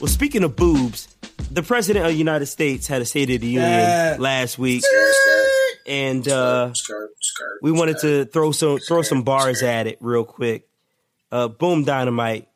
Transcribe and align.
Well, 0.00 0.08
speaking 0.08 0.44
of 0.44 0.56
boobs, 0.56 1.08
the 1.50 1.62
president 1.62 2.04
of 2.04 2.12
the 2.12 2.18
United 2.18 2.46
States 2.46 2.86
had 2.86 3.00
a 3.00 3.06
State 3.06 3.30
of 3.30 3.40
the 3.40 3.46
Union 3.46 4.20
last 4.20 4.58
week, 4.58 4.84
Skirt, 4.84 5.14
skirt, 5.14 5.46
and 5.86 6.28
uh, 6.28 6.74
skirt, 6.74 7.10
we 7.62 7.72
wanted 7.72 7.98
to 8.00 8.26
throw 8.26 8.52
some 8.52 8.78
throw 8.78 9.00
some 9.00 9.22
bars 9.22 9.62
at 9.62 9.86
it 9.86 9.96
real 10.00 10.24
quick. 10.24 10.68
Uh, 11.32 11.48
Boom 11.48 11.84
Dynamite, 11.84 12.46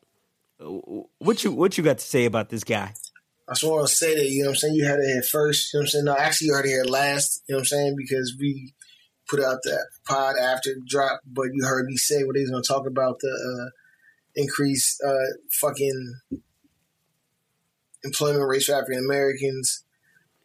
what 0.59 1.43
you 1.43 1.51
what 1.51 1.77
you 1.79 1.83
got 1.83 1.97
to 1.97 2.05
say 2.05 2.25
about 2.25 2.49
this 2.49 2.63
guy? 2.63 2.93
I 3.49 3.53
just 3.53 3.63
want 3.63 3.87
to 3.87 3.93
say 3.93 4.15
that, 4.15 4.29
you 4.29 4.43
know 4.43 4.49
what 4.49 4.51
I'm 4.51 4.55
saying? 4.57 4.75
You 4.75 4.85
had 4.85 4.99
it 4.99 5.05
here 5.07 5.23
first, 5.23 5.73
you 5.73 5.79
know 5.79 5.81
what 5.81 5.85
I'm 5.85 5.89
saying? 5.89 6.05
No, 6.05 6.15
actually, 6.15 6.47
you 6.47 6.53
heard 6.53 6.65
it 6.65 6.69
here 6.69 6.85
last, 6.85 7.43
you 7.47 7.53
know 7.53 7.57
what 7.57 7.61
I'm 7.61 7.65
saying? 7.65 7.95
Because 7.97 8.35
we 8.39 8.73
put 9.27 9.39
out 9.41 9.57
that 9.63 9.87
pod 10.07 10.35
after 10.39 10.75
dropped, 10.87 11.23
but 11.25 11.47
you 11.53 11.65
heard 11.65 11.87
me 11.87 11.97
say 11.97 12.23
what 12.23 12.35
he's 12.35 12.51
going 12.51 12.61
to 12.61 12.67
talk 12.67 12.85
about 12.85 13.17
the 13.19 13.29
uh, 13.29 13.69
increased 14.35 15.01
uh, 15.05 15.17
fucking 15.59 16.15
employment 18.03 18.47
rates 18.47 18.65
for 18.65 18.73
African 18.75 19.03
Americans, 19.05 19.83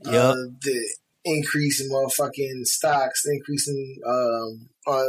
uh, 0.05 0.35
the 0.63 0.89
increase 1.25 1.81
in 1.81 1.91
motherfucking 1.91 2.65
stocks, 2.67 3.23
the 3.23 3.33
increase 3.33 3.69
in 3.69 3.97
um, 4.07 4.69
uh, 4.87 5.05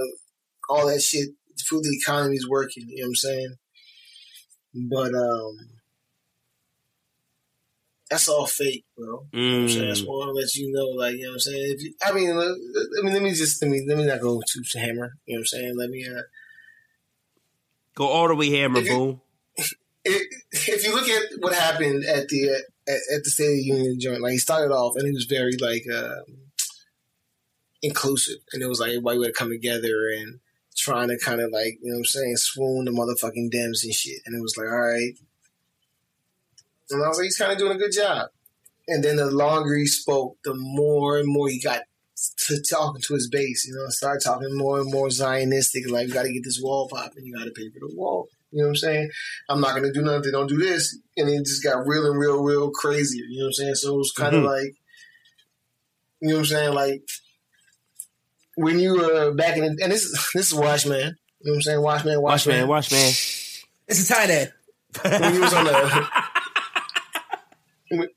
all 0.70 0.88
that 0.88 1.02
shit, 1.02 1.30
prove 1.68 1.84
the 1.84 1.98
economy's 2.02 2.48
working, 2.48 2.86
you 2.88 2.98
know 2.98 3.04
what 3.04 3.10
I'm 3.10 3.16
saying? 3.16 3.56
But, 4.74 5.14
um, 5.16 5.58
that's 8.10 8.30
all 8.30 8.46
fake, 8.48 8.86
bro. 8.98 9.06
You 9.34 9.52
know 9.52 9.58
what 9.58 9.62
I'm 9.64 9.68
saying? 9.68 9.88
That's 9.90 10.02
Mm, 10.02 10.06
why 10.06 10.14
I 10.14 10.18
want 10.18 10.30
to 10.30 10.42
let 10.42 10.56
you 10.56 10.72
know, 10.72 10.86
like, 10.86 11.16
you 11.16 11.24
know 11.24 11.30
what 11.30 11.34
I'm 11.36 11.40
saying? 11.40 11.76
If 11.76 11.84
you, 11.84 11.94
I 12.06 12.12
mean, 12.14 12.30
I 12.32 13.04
mean, 13.04 13.14
let 13.14 13.22
me 13.22 13.34
just, 13.34 13.62
let 13.62 13.70
me, 13.70 13.84
let 13.88 13.98
me 13.98 14.06
not 14.06 14.22
go 14.22 14.42
too 14.48 14.64
hammer. 14.80 15.18
You 15.26 15.36
know 15.36 15.40
what 15.40 15.40
I'm 15.40 15.46
saying? 15.46 15.78
Let 15.78 15.90
me, 15.90 16.08
uh, 16.08 16.22
go 17.96 18.08
all 18.08 18.28
the 18.30 18.36
way, 18.36 18.50
Hammer 18.52 18.80
If 18.80 18.88
you- 18.88 19.22
Boom. 20.08 20.22
if, 20.52 20.84
you 20.84 20.94
look 20.94 21.08
at 21.08 21.24
what 21.40 21.54
happened 21.54 22.06
at 22.06 22.28
the, 22.30 22.50
uh, 22.50 22.92
at, 22.92 23.00
at 23.16 23.24
the 23.24 23.30
State 23.30 23.46
of 23.46 23.52
the 23.52 23.64
Union 23.64 24.00
joint, 24.00 24.22
like, 24.22 24.34
he 24.34 24.38
started 24.38 24.74
off 24.74 24.96
and 24.96 25.06
he 25.06 25.14
was 25.14 25.26
very, 25.26 25.58
like, 25.58 25.86
um, 25.94 26.24
inclusive. 27.82 28.38
And 28.54 28.62
it 28.62 28.68
was 28.68 28.80
like 28.80 28.90
everybody 28.90 29.20
would 29.20 29.36
come 29.36 29.50
together 29.50 30.10
and 30.18 30.40
trying 30.76 31.10
to 31.10 31.18
kind 31.20 31.42
of, 31.42 31.52
like, 31.52 31.80
you 31.82 31.92
know 31.92 31.98
what 31.98 32.00
I'm 32.00 32.06
saying, 32.06 32.38
swoon 32.38 32.86
the 32.86 32.92
motherfucking 32.92 33.52
Dems 33.54 33.84
and 33.84 33.94
shit. 33.94 34.22
And 34.26 34.38
it 34.38 34.42
was 34.42 34.58
like, 34.58 34.68
all 34.68 34.80
right. 34.80 35.14
And 36.90 37.04
I 37.04 37.08
was 37.08 37.18
like, 37.18 37.26
he's 37.26 37.38
kind 37.38 37.52
of 37.52 37.58
doing 37.58 37.74
a 37.74 37.80
good 37.80 37.92
job. 37.92 38.30
And 38.88 39.04
then 39.04 39.18
the 39.18 39.30
longer 39.30 39.76
he 39.76 39.86
spoke, 39.86 40.38
the 40.44 40.56
more 40.56 41.18
and 41.18 41.28
more 41.28 41.50
he 41.50 41.60
got 41.60 41.82
to 42.48 42.62
talking 42.62 43.02
to 43.02 43.14
his 43.14 43.30
base. 43.30 43.68
You 43.68 43.76
know, 43.76 43.90
started 43.90 44.24
talking 44.24 44.56
more 44.56 44.80
and 44.80 44.92
more 44.92 45.08
Zionistic. 45.08 45.90
Like, 45.90 46.08
you 46.08 46.14
got 46.14 46.24
to 46.24 46.34
get 46.34 46.44
this 46.44 46.62
wall 46.62 46.88
popping. 46.88 47.26
You 47.26 47.36
got 47.36 47.46
to 47.46 47.52
pay 47.52 47.70
for 47.70 47.80
the 47.80 47.94
wall. 47.96 48.30
You 48.52 48.60
know 48.62 48.68
what 48.68 48.70
I'm 48.70 48.76
saying? 48.78 49.10
I'm 49.50 49.62
not 49.62 49.72
going 49.72 49.84
to 49.84 49.92
do 49.92 50.02
nothing. 50.02 50.22
They 50.24 50.32
don't 50.32 50.48
do 50.48 50.58
this. 50.58 50.98
And 51.18 51.30
it 51.30 51.46
just 51.46 51.64
got 51.64 51.86
real 51.86 52.06
and 52.10 52.18
real, 52.20 52.42
real 52.44 52.72
crazier. 52.72 53.26
You 53.30 53.40
know 53.40 53.46
what 53.46 53.50
I'm 53.50 53.54
saying? 53.54 53.76
So 53.76 53.94
it 53.96 53.98
was 53.98 54.12
kind 54.12 54.36
of 54.36 54.44
Mhm. 54.44 54.48
like, 54.48 54.74
you 56.22 56.30
know 56.30 56.36
what 56.36 56.40
I'm 56.40 56.46
saying? 56.46 56.74
Like, 56.74 57.02
when 58.56 58.80
you 58.80 58.96
were 58.98 59.34
back 59.34 59.58
in 59.58 59.64
the, 59.76 59.84
and 59.84 59.92
this, 59.92 60.10
this 60.34 60.48
is 60.48 60.54
Watchman. 60.54 61.16
You 61.42 61.52
know 61.52 61.52
what 61.52 61.56
I'm 61.58 61.62
saying? 61.62 61.82
Watchman, 61.82 62.22
Watch 62.22 62.48
man, 62.48 62.68
Watchman. 62.68 63.00
It's 63.88 64.10
a 64.10 64.14
tight 64.14 64.30
end. 64.30 64.54
When 65.04 65.34
you 65.36 65.42
was 65.42 65.54
on 65.54 65.66
the, 65.66 66.08
when 67.92 68.08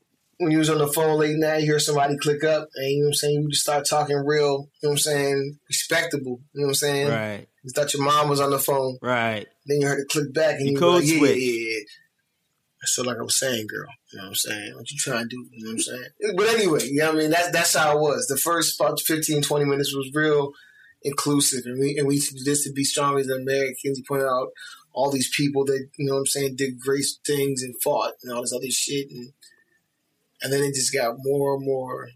you 0.48 0.58
was 0.58 0.70
on 0.70 0.78
the 0.78 0.88
phone 0.88 1.18
late 1.18 1.36
night, 1.36 1.58
you 1.58 1.66
hear 1.66 1.78
somebody 1.78 2.16
click 2.16 2.42
up, 2.44 2.68
and 2.74 2.90
you 2.90 2.98
know 3.00 3.06
what 3.06 3.08
I'm 3.08 3.14
saying, 3.14 3.42
you 3.42 3.48
just 3.50 3.62
start 3.62 3.86
talking 3.88 4.16
real, 4.16 4.68
you 4.82 4.88
know 4.88 4.88
what 4.88 4.90
I'm 4.92 4.98
saying, 4.98 5.58
respectable, 5.68 6.40
you 6.54 6.60
know 6.60 6.66
what 6.66 6.70
I'm 6.70 6.74
saying? 6.74 7.08
Right, 7.08 7.46
You 7.62 7.70
thought 7.74 7.92
your 7.92 8.02
mom 8.04 8.28
was 8.28 8.40
on 8.40 8.50
the 8.50 8.58
phone, 8.58 8.98
right. 9.02 9.46
then 9.66 9.80
you 9.80 9.86
heard 9.86 10.00
it 10.00 10.08
click 10.08 10.32
back, 10.32 10.56
and 10.60 10.66
You 10.68 10.78
you, 10.78 10.80
like, 10.80 11.04
yeah, 11.04 11.18
switch. 11.18 11.36
yeah, 11.36 11.52
yeah. 11.52 11.84
So 12.84 13.02
like 13.02 13.18
I 13.18 13.22
was 13.22 13.38
saying, 13.38 13.66
girl, 13.66 13.88
you 14.10 14.18
know 14.18 14.24
what 14.24 14.28
I'm 14.28 14.34
saying? 14.34 14.74
What 14.74 14.90
you 14.90 14.96
trying 14.98 15.24
to 15.24 15.28
do? 15.28 15.46
You 15.52 15.64
know 15.64 15.70
what 15.70 15.74
I'm 15.74 15.78
saying? 15.80 16.34
But 16.34 16.48
anyway, 16.48 16.84
you 16.84 17.00
know 17.00 17.08
what 17.08 17.16
I 17.16 17.18
mean? 17.18 17.30
That's 17.30 17.50
that's 17.50 17.76
how 17.76 17.98
it 17.98 18.00
was. 18.00 18.26
The 18.26 18.38
first 18.38 18.80
about 18.80 18.98
15, 19.00 19.42
20 19.42 19.64
minutes 19.66 19.94
was 19.94 20.10
real 20.14 20.52
inclusive, 21.02 21.66
and 21.66 21.78
we 21.78 21.98
and 21.98 22.08
we 22.08 22.18
did 22.20 22.44
this 22.46 22.64
to 22.64 22.72
be 22.72 22.84
stronger 22.84 23.22
than 23.22 23.42
Americans. 23.42 23.98
He 23.98 24.04
pointed 24.08 24.28
out 24.28 24.48
all 24.92 25.10
these 25.10 25.30
people 25.36 25.66
that 25.66 25.88
you 25.98 26.06
know 26.06 26.14
what 26.14 26.20
I'm 26.20 26.26
saying 26.26 26.56
did 26.56 26.80
great 26.80 27.04
things 27.26 27.62
and 27.62 27.74
fought 27.82 28.14
and 28.22 28.32
all 28.32 28.40
this 28.40 28.54
other 28.54 28.70
shit, 28.70 29.10
and 29.10 29.32
and 30.42 30.52
then 30.52 30.62
it 30.62 30.74
just 30.74 30.92
got 30.92 31.14
more 31.18 31.54
and 31.56 31.64
more 31.64 32.08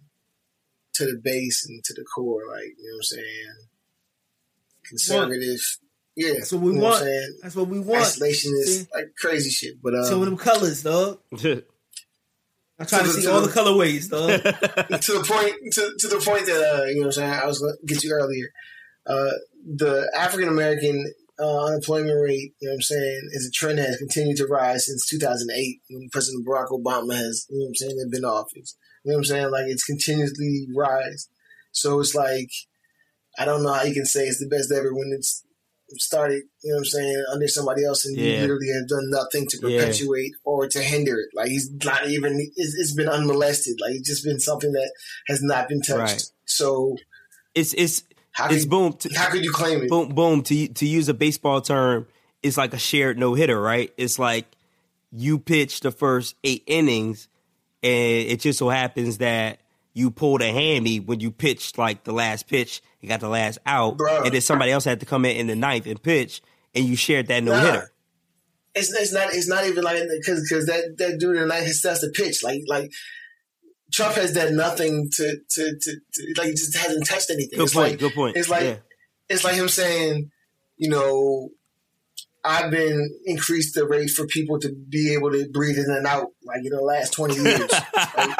to 0.95 1.05
the 1.07 1.21
base 1.23 1.67
and 1.69 1.83
to 1.85 1.93
the 1.95 2.05
core, 2.05 2.43
like 2.49 2.65
you 2.79 2.85
know 2.91 2.97
what 2.97 2.99
I'm 2.99 3.03
saying, 3.03 3.69
conservative. 4.89 5.61
Yeah, 6.17 6.35
That's 6.35 6.53
what 6.53 6.62
we 6.62 6.73
you 6.73 6.79
know 6.79 6.85
want. 6.85 7.01
What 7.01 7.09
I'm? 7.09 7.31
That's 7.43 7.57
what 7.57 7.69
we 7.69 7.81
want. 7.81 8.05
Isolationist, 8.05 8.65
See? 8.67 8.87
like 8.95 9.07
crazy 9.19 9.51
shit. 9.51 9.83
But 9.83 9.95
um, 9.97 10.05
Some 10.05 10.21
of 10.21 10.27
them 10.27 10.37
colors, 10.37 10.83
dog. 10.85 11.19
I'm 11.33 12.87
trying 12.87 13.05
to 13.05 13.07
To 13.07 13.07
the- 13.07 13.12
see 13.12 13.23
to 13.23 13.33
all 13.33 13.41
the- 13.41 13.49
the 13.49 13.53
colorways, 13.61 14.09
dog. 14.11 14.31
to 15.01 15.12
the 15.12 15.25
point 15.27 15.55
to, 15.75 15.95
to 15.99 16.09
the 16.09 16.23
point 16.25 16.47
that 16.47 16.81
uh, 16.83 16.85
you 16.85 16.97
know 16.97 17.01
what 17.01 17.06
I'm 17.06 17.12
saying 17.12 17.33
I 17.33 17.47
was 17.47 17.59
gonna 17.59 17.73
get 17.87 18.05
you 18.05 18.12
earlier. 18.12 18.47
Uh, 19.06 19.33
the 19.67 20.11
African 20.17 20.49
American 20.49 21.12
uh, 21.41 21.65
unemployment 21.67 22.21
rate, 22.22 22.55
you 22.61 22.69
know 22.69 22.72
what 22.72 22.75
I'm 22.77 22.83
saying, 22.83 23.28
is 23.33 23.47
a 23.47 23.50
trend 23.50 23.78
that 23.78 23.87
has 23.87 23.97
continued 23.97 24.37
to 24.39 24.47
rise 24.47 24.87
since 24.87 25.09
2008 25.09 25.81
when 25.91 26.09
President 26.12 26.47
Barack 26.47 26.69
Obama 26.71 27.15
has, 27.15 27.47
you 27.50 27.59
know 27.59 27.65
what 27.65 27.69
I'm 27.69 27.75
saying, 27.75 28.09
been 28.11 28.19
in 28.19 28.25
office. 28.25 28.77
You 29.05 29.11
know 29.11 29.17
what 29.17 29.21
I'm 29.21 29.25
saying? 29.25 29.50
Like 29.50 29.65
it's 29.67 29.84
continuously 29.84 30.67
rise. 30.75 31.28
So 31.73 32.00
it's 32.00 32.15
like 32.15 32.50
I 33.39 33.44
don't 33.44 33.62
know 33.65 33.73
how 33.73 33.83
you 33.83 33.94
can 33.94 34.06
say 34.06 34.27
it's 34.27 34.39
the 34.39 34.49
best 34.49 34.73
ever 34.73 34.94
when 34.94 35.11
it's 35.12 35.44
started, 35.97 36.43
you 36.62 36.71
know 36.71 36.77
what 36.77 36.81
I'm 36.81 36.84
saying, 36.87 37.25
under 37.33 37.49
somebody 37.49 37.84
else 37.84 38.05
and 38.06 38.17
you 38.17 38.41
literally 38.41 38.69
have 38.75 38.89
done 38.89 39.11
nothing 39.11 39.47
to 39.49 39.59
Yeah. 39.69 39.81
perpetuate 39.81 40.33
or 40.44 40.67
to 40.69 40.81
hinder 40.81 41.19
it. 41.21 41.28
Like 41.34 41.49
he's 41.49 41.71
not 41.84 42.09
even, 42.09 42.39
it's, 42.56 42.75
it's 42.75 42.94
been 42.94 43.09
unmolested. 43.09 43.77
Like 43.81 43.93
it's 43.97 44.09
just 44.09 44.25
been 44.25 44.41
something 44.41 44.73
that 44.73 44.93
has 45.28 45.43
not 45.43 45.69
been 45.69 45.83
touched. 45.83 45.99
Right. 45.99 46.23
So 46.47 46.97
it's 47.55 47.75
it's 47.75 48.03
how 48.34 48.50
it's 48.50 48.67
boom. 48.67 48.93
To, 48.93 49.09
how 49.17 49.31
could 49.31 49.43
you 49.45 49.53
claim 49.53 49.83
it? 49.83 49.89
boom 49.89 50.11
boom 50.11 50.43
to 50.43 50.69
to 50.69 50.87
use 50.87 51.09
a 51.09 51.15
baseball 51.15 51.61
term 51.61 52.06
it's 52.43 52.59
like 52.59 52.75
a 52.75 52.78
shared 52.78 53.19
no 53.19 53.34
hitter 53.34 53.59
right 53.61 53.93
it's 53.97 54.19
like 54.19 54.47
you 55.11 55.39
pitch 55.39 55.81
the 55.81 55.91
first 55.91 56.37
eight 56.44 56.62
innings 56.67 57.28
and 57.83 58.28
it 58.28 58.41
just 58.41 58.59
so 58.59 58.69
happens 58.69 59.19
that 59.19 59.61
you 59.94 60.11
pulled 60.11 60.43
a 60.43 60.53
hammy 60.53 61.00
when 61.00 61.21
you 61.21 61.31
pitched 61.31 61.78
like 61.78 62.05
the 62.05 62.12
last 62.12 62.47
pitch 62.49 62.83
and 63.00 63.09
got 63.09 63.21
the 63.21 63.28
last 63.28 63.59
out 63.65 63.97
Bruh. 63.97 64.25
and 64.25 64.34
then 64.34 64.41
somebody 64.41 64.73
else 64.73 64.84
had 64.84 65.00
to 65.00 65.06
come 65.06 65.25
in 65.25 65.37
in 65.37 65.47
the 65.47 65.56
ninth 65.56 65.87
and 65.87 66.03
pitch 66.03 66.43
and 66.75 66.84
you 66.84 66.97
shared 66.97 67.28
that 67.28 67.43
no 67.43 67.55
hitter 67.59 67.91
It's, 68.75 68.93
it's 68.93 69.12
not. 69.12 69.33
It's 69.33 69.49
not 69.49 69.65
even 69.67 69.84
like 69.84 70.03
because 70.19 70.44
because 70.49 70.67
that 70.67 70.99
that 70.99 71.21
dude 71.21 71.37
in 71.37 71.43
the 71.43 71.47
night 71.47 71.62
has 71.62 71.81
the 71.81 72.12
pitch. 72.12 72.43
Like 72.43 72.62
like 72.67 72.91
Trump 73.94 74.16
has 74.16 74.32
done 74.32 74.56
nothing 74.56 75.09
to 75.12 75.38
to, 75.50 75.78
to, 75.81 75.97
to 76.12 76.34
like 76.37 76.49
he 76.49 76.53
just 76.53 76.77
hasn't 76.77 77.06
touched 77.06 77.31
anything. 77.31 77.56
good 77.59 77.65
it's 77.65 77.75
point 77.75 77.91
like 77.93 78.00
good 78.00 78.15
point 78.15 78.37
it's 78.37 78.49
like 78.49 78.65
yeah. 78.65 78.77
it's 79.28 79.44
like 79.44 79.55
him 79.55 79.69
saying, 79.69 80.31
you 80.77 80.88
know, 80.88 81.50
I've 82.44 82.72
been 82.72 83.09
increased 83.25 83.77
the 83.77 83.87
rate 83.87 84.10
for 84.10 84.27
people 84.27 84.59
to 84.60 84.75
be 84.88 85.15
able 85.15 85.31
to 85.31 85.49
breathe 85.49 85.78
in 85.78 85.87
and 85.88 86.06
out, 86.06 86.28
like 86.43 86.65
in 86.65 86.71
the 86.71 86.82
last 86.82 87.12
twenty 87.12 87.37
years. 87.37 87.71
like, 88.16 88.38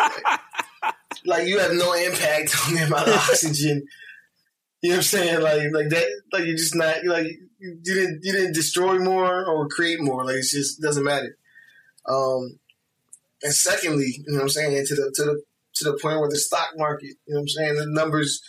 like, 1.25 1.47
you 1.47 1.59
have 1.61 1.73
no 1.73 1.93
impact 1.93 2.55
on 2.67 2.75
the 2.75 2.83
amount 2.87 3.09
of 3.09 3.15
oxygen. 3.31 3.87
You 4.83 4.91
know 4.91 4.97
what 4.97 4.99
I'm 4.99 5.03
saying? 5.05 5.41
Like 5.41 5.63
like 5.73 5.89
that. 5.91 6.23
Like 6.33 6.47
you're 6.47 6.57
just 6.57 6.75
not 6.75 7.05
like 7.05 7.29
you 7.61 7.79
didn't 7.81 8.21
you 8.25 8.33
didn't 8.33 8.55
destroy 8.55 8.99
more 8.99 9.47
or 9.47 9.69
create 9.69 10.01
more. 10.01 10.25
Like 10.25 10.37
it 10.37 10.47
just 10.51 10.81
doesn't 10.83 11.05
matter. 11.05 11.39
Um, 12.07 12.59
and 13.45 13.53
secondly, 13.55 14.07
you 14.27 14.33
know 14.33 14.39
what 14.39 14.43
I'm 14.45 14.49
saying 14.49 14.87
to 14.87 14.95
the 14.97 15.13
to 15.15 15.23
the 15.25 15.43
to 15.77 15.85
the 15.85 15.99
point 16.03 16.19
where 16.21 16.29
the 16.31 16.39
stock 16.39 16.71
market, 16.77 17.15
you 17.27 17.35
know 17.35 17.37
what 17.37 17.43
I'm 17.43 17.49
saying, 17.49 17.75
the 17.77 17.87
numbers 17.87 18.43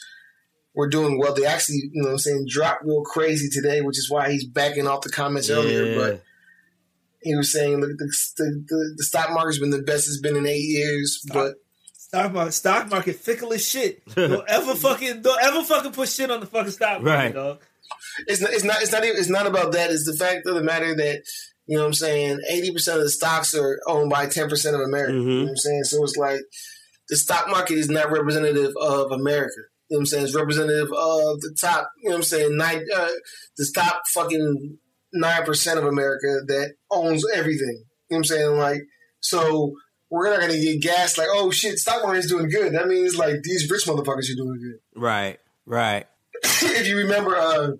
were 0.74 0.90
doing 0.90 1.18
well. 1.20 1.34
They 1.34 1.46
actually, 1.46 1.78
you 1.92 2.02
know 2.02 2.08
what 2.08 2.12
I'm 2.14 2.18
saying, 2.20 2.46
dropped 2.50 2.84
real 2.86 3.04
crazy 3.04 3.50
today, 3.50 3.82
which 3.82 3.98
is 3.98 4.10
why 4.10 4.32
he's 4.32 4.46
backing 4.46 4.88
off 4.88 5.02
the 5.02 5.10
comments 5.10 5.50
earlier. 5.50 5.96
But 5.96 6.24
he 7.22 7.36
was 7.36 7.52
saying 7.52 7.80
look, 7.82 7.92
the, 7.98 8.14
the, 8.38 8.64
the, 8.68 8.94
the 8.98 9.04
stock 9.04 9.32
market's 9.32 9.60
been 9.60 9.70
the 9.72 9.82
best 9.82 10.08
it's 10.08 10.20
been 10.20 10.36
in 10.36 10.46
eight 10.46 10.64
years. 10.66 11.26
But 11.34 11.56
stock 11.94 12.32
market, 12.34 12.52
stock 12.52 12.90
market, 12.90 13.16
fickle 13.16 13.54
as 13.54 13.68
shit. 13.68 14.04
Don't 14.14 14.44
ever 14.48 14.76
fucking, 14.76 15.22
don't 15.22 15.42
ever 15.42 15.64
fucking 15.64 15.92
put 15.94 16.10
shit 16.10 16.30
on 16.30 16.40
the 16.42 16.46
fucking 16.46 16.72
stock 16.72 17.02
market, 17.02 17.10
Right. 17.10 17.34
dog. 17.34 17.62
it's 18.28 18.42
not, 18.42 18.52
it's 18.54 18.64
not 18.64 18.82
it's 18.82 18.92
not 18.92 19.04
even, 19.04 19.18
it's 19.18 19.30
not 19.30 19.48
about 19.48 19.72
that. 19.72 19.90
It's 19.92 20.06
the 20.06 20.14
fact 20.14 20.46
of 20.46 20.56
the 20.56 20.62
matter 20.64 20.94
that 20.96 21.24
you 21.68 21.78
know 21.78 21.84
what 21.84 21.88
I'm 21.88 21.94
saying. 21.94 22.40
Eighty 22.50 22.72
percent 22.72 22.98
of 22.98 23.04
the 23.04 23.10
stocks 23.10 23.54
are 23.56 23.80
owned 23.88 24.10
by 24.10 24.28
ten 24.28 24.50
percent 24.50 24.76
of 24.76 24.82
America. 24.82 25.14
You 25.14 25.24
know 25.24 25.44
what 25.44 25.50
I'm 25.52 25.58
saying. 25.58 25.84
So 25.84 26.04
it's 26.04 26.18
like 26.18 26.42
the 27.10 27.16
stock 27.16 27.48
market 27.50 27.78
is 27.78 27.90
not 27.90 28.12
representative 28.12 28.74
of 28.80 29.12
America. 29.12 29.54
You 29.90 29.96
know 29.96 29.98
what 29.98 30.00
I'm 30.00 30.06
saying? 30.08 30.24
It's 30.26 30.36
representative 30.36 30.92
of 30.92 31.42
the 31.42 31.56
top. 31.60 31.90
You 32.02 32.10
know 32.10 32.16
what 32.16 32.20
I'm 32.20 32.24
saying? 32.24 32.58
Nine, 32.58 32.86
uh, 32.96 33.10
the 33.58 33.72
top 33.74 34.02
fucking 34.14 34.78
nine 35.14 35.44
percent 35.46 35.80
of 35.80 35.86
America 35.86 36.42
that 36.48 36.74
owns 36.92 37.24
everything. 37.34 37.84
You 38.10 38.18
know 38.18 38.18
what 38.18 38.18
I'm 38.18 38.24
saying? 38.26 38.58
Like 38.58 38.82
so. 39.20 39.74
We're 40.12 40.30
not 40.30 40.40
gonna 40.40 40.54
get 40.54 40.84
gassed 40.84 41.18
like, 41.18 41.28
oh 41.32 41.50
shit, 41.50 41.80
stock 41.80 42.04
market 42.04 42.20
is 42.20 42.30
doing 42.30 42.48
good. 42.48 42.74
That 42.74 42.88
means 42.88 43.18
like 43.18 43.42
these 43.42 43.70
rich 43.70 43.86
motherfuckers 43.86 44.30
are 44.32 44.36
doing 44.38 44.62
good. 44.62 45.02
right 45.02 45.40
right 45.66 46.06
if 46.44 46.88
you 46.88 46.98
remember, 46.98 47.36
uh, 47.36 47.72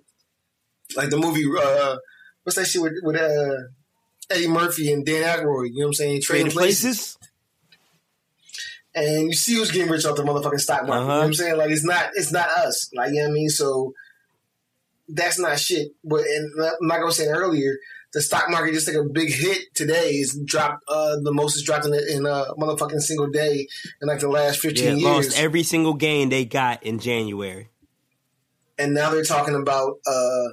like 0.96 1.10
the 1.10 1.16
movie, 1.16 1.44
uh, 1.46 1.96
what's 2.42 2.56
that 2.56 2.66
shit 2.66 2.82
with, 2.82 2.94
with 3.02 3.16
uh, 3.16 3.68
Eddie 4.30 4.48
Murphy 4.48 4.92
and 4.92 5.04
Dan 5.06 5.22
Aykroyd. 5.38 5.68
You 5.68 5.74
know 5.74 5.80
what 5.80 5.86
I'm 5.88 5.94
saying? 5.94 6.22
Trading 6.22 6.50
places. 6.52 6.82
places. 6.82 7.18
and 8.94 9.26
you 9.28 9.34
see 9.34 9.54
who's 9.54 9.70
getting 9.70 9.90
rich 9.90 10.04
off 10.06 10.16
the 10.16 10.22
motherfucking 10.22 10.60
stock 10.60 10.86
market. 10.86 11.02
You 11.02 11.06
know 11.06 11.10
Uh-huh. 11.10 11.18
what 11.18 11.24
I'm 11.26 11.34
saying? 11.34 11.56
Like 11.56 11.70
it's 11.70 11.84
not 11.84 12.10
it's 12.14 12.32
not 12.32 12.48
us. 12.48 12.90
Like 12.94 13.10
you 13.10 13.16
know 13.16 13.22
what 13.24 13.30
I 13.30 13.34
mean? 13.34 13.50
So 13.50 13.94
that's 15.08 15.38
not 15.38 15.58
shit. 15.58 15.88
But 16.04 16.20
and 16.24 16.52
like 16.80 17.00
I 17.00 17.04
was 17.04 17.16
saying 17.16 17.30
earlier, 17.30 17.76
the 18.12 18.20
stock 18.22 18.48
market 18.48 18.72
just 18.72 18.86
took 18.86 18.96
a 18.96 19.08
big 19.08 19.30
hit 19.32 19.74
today. 19.74 20.10
It's 20.12 20.36
dropped 20.38 20.82
uh 20.88 21.16
the 21.22 21.32
most 21.32 21.54
it's 21.56 21.62
dropped 21.64 21.86
in, 21.86 21.92
a- 21.94 22.16
in 22.16 22.26
a 22.26 22.54
motherfucking 22.58 23.00
single 23.02 23.28
day 23.28 23.68
in 24.00 24.08
like 24.08 24.20
the 24.20 24.28
last 24.28 24.56
Yeah, 24.64 24.70
fifteen 24.70 24.98
years. 24.98 25.26
lost 25.28 25.38
every 25.38 25.62
single 25.62 25.94
gain 25.94 26.28
they 26.30 26.44
got 26.44 26.82
in 26.82 26.98
January. 26.98 27.68
and 28.78 28.92
now 28.94 29.10
they're 29.10 29.24
talking 29.24 29.54
about 29.54 29.98
uh 30.06 30.48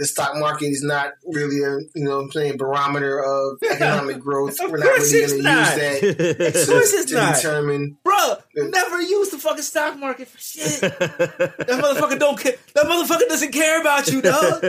the 0.00 0.06
stock 0.06 0.34
market 0.34 0.64
is 0.64 0.82
not 0.82 1.12
really 1.26 1.62
a 1.62 1.76
you 1.94 2.04
know 2.04 2.16
what 2.16 2.24
I'm 2.24 2.32
saying 2.32 2.56
barometer 2.56 3.22
of 3.22 3.58
economic 3.70 4.18
growth. 4.18 4.56
We're 4.58 4.78
not 4.78 4.86
really 4.86 4.96
going 4.96 5.10
to 5.10 5.16
use 5.18 5.42
that 5.42 5.76
Of 6.56 6.68
course 6.68 6.90
to, 6.92 6.96
it's 6.96 7.10
to 7.10 7.14
not. 7.16 7.34
determine 7.36 7.98
Bro, 8.02 8.36
never 8.56 9.02
use 9.02 9.28
the 9.28 9.36
fucking 9.36 9.62
stock 9.62 9.98
market 9.98 10.26
for 10.28 10.38
shit. 10.38 10.80
That 11.60 11.68
motherfucker 11.68 12.18
don't 12.18 12.40
care. 12.40 12.54
That 12.74 12.86
motherfucker 12.86 13.28
doesn't 13.28 13.52
care 13.52 13.80
about 13.80 14.08
you, 14.08 14.22
dog. 14.22 14.64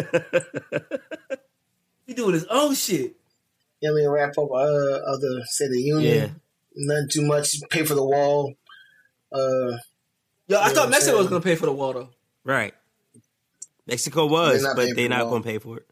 He 2.05 2.13
doing 2.13 2.33
his 2.33 2.45
own 2.45 2.75
shit. 2.75 3.15
Yeah, 3.79 3.91
I 3.91 3.93
mean, 3.93 4.09
wrap 4.09 4.37
up 4.37 4.51
uh, 4.51 4.55
other 4.55 5.43
say 5.45 5.65
of 5.65 5.71
the 5.71 5.81
yeah, 5.81 5.93
Union. 5.95 6.41
Nothing 6.75 7.07
too 7.09 7.25
much. 7.25 7.55
Pay 7.69 7.85
for 7.85 7.95
the 7.95 8.03
wall. 8.03 8.53
Uh, 9.31 9.77
Yo, 10.47 10.59
I 10.59 10.69
thought 10.73 10.89
Mexico 10.89 11.17
was 11.19 11.27
gonna 11.27 11.39
pay 11.39 11.55
for 11.55 11.67
the 11.67 11.73
wall 11.73 11.93
though. 11.93 12.09
right. 12.43 12.73
Mexico 13.87 14.25
was, 14.27 14.63
They're 14.63 14.75
but 14.75 14.95
they're 14.95 15.09
not 15.09 15.29
going 15.29 15.43
to 15.43 15.47
pay 15.49 15.57
for 15.59 15.77
it. 15.77 15.87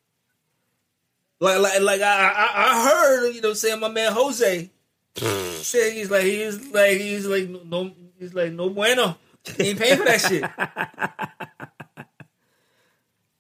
Like, 1.40 1.60
like, 1.60 1.82
like 1.82 2.02
I, 2.02 2.28
I, 2.30 2.50
I 2.56 2.90
heard, 2.90 3.32
you 3.34 3.42
know, 3.42 3.54
saying 3.54 3.80
my 3.80 3.88
man 3.88 4.12
Jose 4.12 4.70
said 5.16 5.94
he's 5.94 6.12
like, 6.12 6.24
he's 6.24 6.68
like, 6.72 6.98
he's 6.98 7.26
like, 7.26 7.50
no, 7.50 7.92
he's 8.18 8.34
like, 8.34 8.52
no 8.52 8.70
bueno. 8.70 9.18
He 9.58 9.70
ain't 9.70 9.80
paying 9.80 9.98
for 9.98 10.06
that 10.06 10.22
shit. 10.22 10.44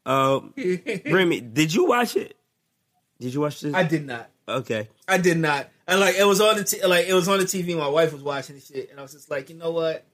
Um, 0.05 0.53
Remy, 1.05 1.41
did 1.41 1.73
you 1.73 1.85
watch 1.85 2.15
it? 2.15 2.35
Did 3.19 3.33
you 3.33 3.41
watch 3.41 3.61
this? 3.61 3.73
I 3.73 3.83
did 3.83 4.07
not. 4.07 4.29
okay. 4.47 4.89
I 5.07 5.17
did 5.17 5.37
not. 5.37 5.69
And 5.87 5.99
like, 5.99 6.15
it 6.15 6.23
was 6.23 6.41
on 6.41 6.57
the 6.57 6.63
t- 6.63 6.83
like, 6.85 7.07
it 7.07 7.13
was 7.13 7.27
on 7.27 7.37
the 7.39 7.45
TV. 7.45 7.77
My 7.77 7.87
wife 7.87 8.13
was 8.13 8.23
watching 8.23 8.55
the 8.55 8.61
shit, 8.61 8.89
and 8.89 8.99
I 8.99 9.03
was 9.03 9.11
just 9.11 9.29
like, 9.29 9.49
you 9.49 9.55
know 9.55 9.71
what? 9.71 10.05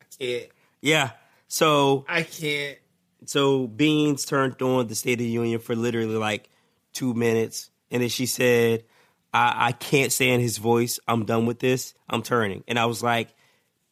I 0.00 0.04
can't. 0.18 0.46
Yeah. 0.80 1.10
So 1.48 2.04
I 2.08 2.22
can't. 2.22 2.78
So 3.26 3.66
Beans 3.66 4.24
turned 4.24 4.60
on 4.62 4.86
the 4.86 4.94
State 4.94 5.14
of 5.14 5.18
the 5.18 5.26
Union 5.26 5.60
for 5.60 5.74
literally 5.74 6.16
like 6.16 6.48
two 6.92 7.14
minutes, 7.14 7.70
and 7.90 8.02
then 8.02 8.08
she 8.08 8.26
said, 8.26 8.84
I, 9.32 9.68
"I 9.68 9.72
can't 9.72 10.12
stand 10.12 10.42
his 10.42 10.58
voice. 10.58 10.98
I'm 11.06 11.24
done 11.24 11.46
with 11.46 11.58
this. 11.58 11.94
I'm 12.08 12.22
turning." 12.22 12.64
And 12.66 12.78
I 12.78 12.86
was 12.86 13.02
like, 13.02 13.28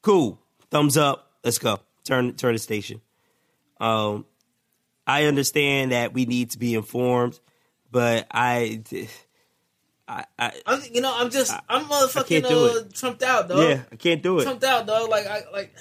"Cool, 0.02 0.40
thumbs 0.70 0.96
up. 0.96 1.32
Let's 1.44 1.58
go. 1.58 1.80
Turn 2.04 2.34
turn 2.34 2.54
the 2.54 2.58
station." 2.58 3.00
Um, 3.80 4.24
I 5.06 5.24
understand 5.24 5.92
that 5.92 6.12
we 6.12 6.26
need 6.26 6.50
to 6.50 6.58
be 6.58 6.74
informed, 6.74 7.38
but 7.90 8.26
I, 8.30 8.82
I, 10.08 10.24
I 10.38 10.52
I'm, 10.66 10.82
you 10.92 11.00
know, 11.00 11.14
I'm 11.14 11.30
just, 11.30 11.54
I'm 11.68 11.84
motherfucking 11.84 12.44
uh, 12.44 12.88
trumped 12.92 13.22
out, 13.22 13.48
dog. 13.48 13.58
yeah, 13.58 13.82
I 13.92 13.96
can't 13.96 14.22
do 14.22 14.38
it. 14.38 14.44
trumped 14.44 14.64
out, 14.64 14.86
dog. 14.86 15.08
Like 15.08 15.26
I 15.26 15.42
like 15.52 15.74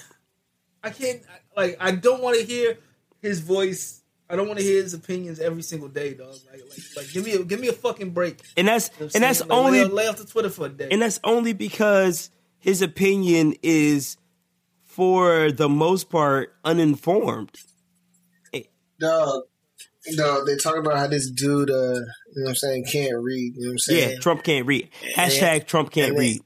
I 0.82 0.90
can't 0.90 1.22
like 1.56 1.76
I 1.80 1.92
don't 1.92 2.22
want 2.22 2.38
to 2.38 2.44
hear 2.44 2.78
his 3.22 3.40
voice. 3.40 4.02
I 4.30 4.36
don't 4.36 4.46
want 4.46 4.58
to 4.58 4.64
hear 4.64 4.82
his 4.82 4.92
opinions 4.92 5.40
every 5.40 5.62
single 5.62 5.88
day, 5.88 6.14
dog. 6.14 6.34
Like 6.50 6.60
like 6.68 6.78
like 6.96 7.12
give 7.12 7.24
me 7.24 7.32
a 7.32 7.44
give 7.44 7.60
me 7.60 7.68
a 7.68 7.72
fucking 7.72 8.10
break. 8.10 8.40
And 8.56 8.68
that's 8.68 8.90
know 9.00 9.08
and 9.14 9.24
that's? 9.24 9.40
Like, 9.40 9.50
only 9.50 9.84
lay, 9.84 9.88
lay 9.90 10.06
off 10.06 10.18
the 10.18 10.26
Twitter 10.26 10.50
for 10.50 10.66
a 10.66 10.68
day. 10.68 10.88
and 10.90 11.00
that's 11.00 11.18
only 11.24 11.52
because 11.54 12.30
his 12.58 12.82
opinion 12.82 13.54
is 13.62 14.16
for 14.84 15.50
the 15.52 15.68
most 15.68 16.10
part 16.10 16.54
uninformed. 16.64 17.52
dog, 18.98 19.44
dog, 20.16 20.46
they 20.46 20.56
talk 20.56 20.76
about 20.76 20.96
how 20.98 21.06
this 21.06 21.30
dude, 21.30 21.70
uh, 21.70 21.74
you 21.74 22.00
know 22.00 22.42
what 22.42 22.48
I'm 22.50 22.54
saying, 22.56 22.84
can't 22.90 23.16
read. 23.22 23.54
You 23.56 23.62
know 23.62 23.68
what 23.68 23.72
I'm 23.72 23.78
saying? 23.78 24.10
Yeah, 24.10 24.18
Trump 24.18 24.42
can't 24.42 24.66
read. 24.66 24.88
Hashtag 25.14 25.66
Trump 25.66 25.90
can't 25.92 26.08
and 26.10 26.16
they- 26.16 26.20
read. 26.20 26.42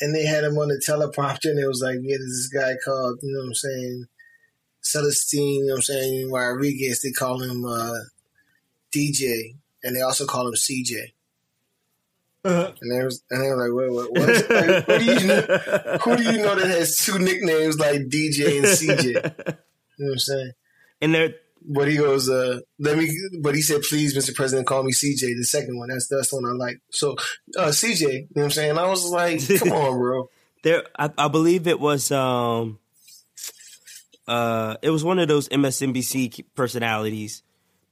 And 0.00 0.12
they 0.12 0.24
had 0.26 0.42
him 0.42 0.58
on 0.58 0.68
the 0.68 0.82
teleprompter, 0.86 1.50
and 1.50 1.58
it 1.60 1.68
was 1.68 1.80
like, 1.80 1.98
yeah, 2.02 2.16
there's 2.18 2.50
this 2.50 2.50
guy 2.52 2.74
called, 2.84 3.20
you 3.22 3.32
know 3.32 3.42
what 3.42 3.46
I'm 3.46 3.54
saying, 3.54 4.04
Celestine, 4.84 5.60
you 5.60 5.66
know 5.66 5.72
what 5.72 5.78
I'm 5.78 5.82
saying, 5.82 6.30
Rodriguez. 6.30 7.02
They 7.02 7.10
call 7.10 7.40
him 7.40 7.64
uh, 7.64 7.94
DJ, 8.94 9.56
and 9.82 9.96
they 9.96 10.02
also 10.02 10.26
call 10.26 10.46
him 10.46 10.54
CJ. 10.54 11.12
Uh-huh. 12.44 12.72
And 12.80 12.92
they 12.92 13.02
was, 13.04 13.22
and 13.30 13.42
they 13.42 13.48
were 13.48 13.56
like, 13.56 13.72
what, 13.72 14.10
what, 14.12 14.28
what? 14.28 14.50
Like, 14.50 14.84
who 14.84 14.98
do 14.98 15.20
you 15.20 15.26
know? 15.26 15.40
Who 16.04 16.16
do 16.16 16.22
you 16.24 16.38
know 16.42 16.54
that 16.54 16.66
has 16.68 16.98
two 16.98 17.18
nicknames 17.18 17.78
like 17.78 18.02
DJ 18.02 18.58
and 18.58 18.66
CJ? 18.66 19.04
You 19.96 20.04
know 20.04 20.10
what 20.10 20.12
I'm 20.12 20.18
saying? 20.18 20.52
And 21.00 21.14
they're 21.14 21.34
But 21.62 21.88
he 21.88 21.96
goes, 21.96 22.28
uh, 22.28 22.60
let 22.78 22.98
me, 22.98 23.10
but 23.40 23.54
he 23.54 23.62
said, 23.62 23.80
please, 23.82 24.14
Mr. 24.14 24.34
President, 24.34 24.66
call 24.66 24.82
me 24.82 24.92
CJ, 24.92 25.20
the 25.20 25.44
second 25.44 25.78
one. 25.78 25.88
That's, 25.88 26.08
that's 26.08 26.28
the 26.30 26.36
one 26.36 26.46
I 26.46 26.50
like. 26.50 26.80
So, 26.90 27.12
uh, 27.56 27.68
CJ, 27.68 28.00
you 28.00 28.20
know 28.20 28.26
what 28.32 28.44
I'm 28.44 28.50
saying? 28.50 28.76
I 28.78 28.88
was 28.88 29.06
like, 29.10 29.40
come 29.58 29.72
on, 29.72 29.98
bro. 29.98 30.28
there 30.62 30.82
I, 30.98 31.10
I 31.16 31.28
believe 31.28 31.66
it 31.66 31.80
was 31.80 32.10
um 32.12 32.78
uh 34.26 34.76
it 34.82 34.90
was 34.90 35.04
one 35.04 35.18
of 35.18 35.28
those 35.28 35.48
MSNBC 35.48 36.44
personalities 36.54 37.42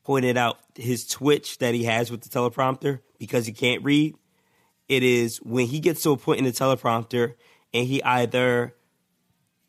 pointed 0.05 0.37
out 0.37 0.59
his 0.75 1.07
twitch 1.07 1.59
that 1.59 1.75
he 1.75 1.85
has 1.85 2.11
with 2.11 2.23
the 2.23 2.29
teleprompter 2.29 3.01
because 3.19 3.47
he 3.47 3.53
can't 3.53 3.85
read. 3.85 4.15
It 4.89 5.03
is 5.03 5.39
when 5.39 5.67
he 5.67 5.81
gets 5.81 6.03
to 6.03 6.11
a 6.11 6.17
point 6.17 6.39
in 6.39 6.45
the 6.45 6.53
teleprompter 6.53 7.35
and 7.73 7.87
he 7.87 8.03
either 8.03 8.75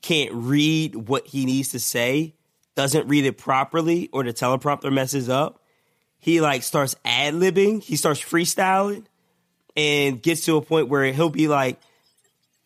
can't 0.02 0.34
read 0.34 0.96
what 0.96 1.28
he 1.28 1.46
needs 1.46 1.70
to 1.70 1.80
say, 1.80 2.36
doesn't 2.76 3.08
read 3.08 3.26
it 3.26 3.38
properly, 3.38 4.10
or 4.12 4.24
the 4.24 4.34
teleprompter 4.34 4.92
messes 4.92 5.30
up. 5.30 5.62
He 6.20 6.42
like 6.42 6.64
starts 6.64 6.96
ad 7.06 7.34
libbing, 7.34 7.82
he 7.84 7.96
starts 7.96 8.20
freestyling, 8.20 9.06
and 9.76 10.22
gets 10.22 10.46
to 10.46 10.58
a 10.58 10.62
point 10.62 10.90
where 10.90 11.12
he'll 11.12 11.30
be 11.30 11.48
like, 11.48 11.80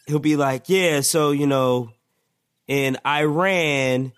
he'll 0.08 0.20
be 0.20 0.36
like, 0.36 0.70
yeah, 0.70 1.02
so 1.02 1.32
you 1.32 1.48
know, 1.48 1.92
in 2.68 2.98
Iran, 3.06 4.14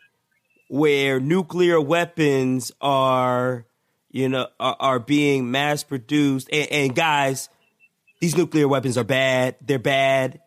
where 0.68 1.20
nuclear 1.20 1.80
weapons 1.80 2.72
are, 2.82 3.66
you 4.10 4.30
know, 4.30 4.48
are, 4.60 4.76
are 4.80 5.00
being 5.00 5.52
mass 5.52 5.84
produced, 5.84 6.50
and, 6.52 6.72
and 6.72 6.96
guys, 6.96 7.50
these 8.20 8.36
nuclear 8.36 8.68
weapons 8.68 8.98
are 8.98 9.04
bad. 9.04 9.56
They're 9.62 9.80
bad, 9.80 10.42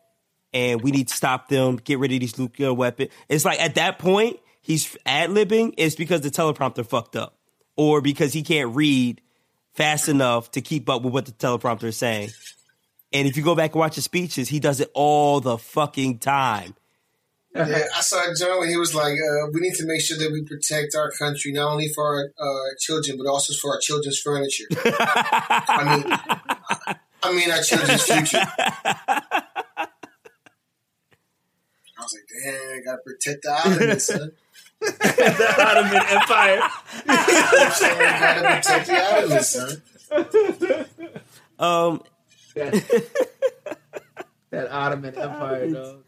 and 0.53 0.83
we 0.83 0.91
need 0.91 1.09
to 1.09 1.15
stop 1.15 1.49
them. 1.49 1.77
Get 1.77 1.99
rid 1.99 2.13
of 2.13 2.21
these 2.21 2.39
nuclear 2.39 2.75
weapons. 2.75 3.11
It's 3.29 3.45
like 3.45 3.61
at 3.61 3.77
that 3.77 3.99
point, 3.99 4.39
he's 4.61 4.97
ad 5.07 5.31
libbing. 5.31 5.75
It's 5.77 5.95
because 5.95 6.21
the 6.21 6.31
teleprompter 6.31 6.87
fucked 6.87 7.17
up, 7.17 7.37
or 7.77 8.01
because 8.01 8.33
he 8.33 8.43
can't 8.43 8.75
read 8.75 9.21
fast 9.75 10.09
enough 10.09 10.51
to 10.53 10.61
keep 10.61 10.89
up 10.89 11.03
with 11.03 11.15
what 11.15 11.27
the 11.27 11.33
teleprompter 11.33 11.85
is 11.85 11.97
saying. 11.97 12.31
And 13.13 13.29
if 13.29 13.37
you 13.37 13.43
go 13.43 13.55
back 13.55 13.73
and 13.73 13.81
watch 13.81 13.95
his 13.95 14.05
speeches, 14.05 14.49
he 14.49 14.59
does 14.59 14.81
it 14.81 14.91
all 14.95 15.41
the 15.41 15.59
fucking 15.59 16.19
time. 16.19 16.75
Yeah, 17.55 17.85
I 17.95 18.01
saw 18.01 18.19
a 18.31 18.35
joint 18.35 18.61
when 18.61 18.69
he 18.71 18.79
was 18.79 18.95
like, 18.95 19.13
uh, 19.13 19.49
we 19.53 19.61
need 19.61 19.75
to 19.75 19.85
make 19.87 20.01
sure 20.01 20.17
that 20.17 20.33
we 20.33 20.43
protect 20.43 20.95
our 20.95 21.11
country, 21.11 21.53
not 21.53 21.71
only 21.71 21.89
for 21.89 22.05
our 22.05 22.33
uh, 22.39 22.75
children, 22.81 23.19
but 23.19 23.27
also 23.27 23.53
for 23.53 23.75
our 23.75 23.79
children's 23.79 24.19
furniture. 24.19 24.65
I 24.75 25.97
mean, 25.97 26.05
I 27.23 27.33
mean, 27.33 27.51
our 27.51 27.63
children's 27.63 28.03
future. 28.05 28.39
I 28.39 29.21
was 31.99 32.15
like, 32.15 32.25
damn, 32.43 32.85
gotta 32.85 33.03
protect 33.05 33.43
the 33.43 33.53
island, 33.53 34.03
son. 34.03 34.33
the 34.81 35.55
Ottoman 35.59 36.03
Empire. 36.09 36.63
You 36.97 37.13
know 37.13 37.17
what 37.17 37.67
I'm 37.67 37.73
saying? 37.73 37.99
Gotta 37.99 38.43
protect 38.57 38.87
the 38.87 38.97
island, 38.97 39.45
son. 39.45 39.83
Um, 41.59 42.03
that, 42.55 42.73
that 44.51 44.71
Ottoman 44.73 45.15
Empire, 45.17 45.71
dog. 45.71 46.05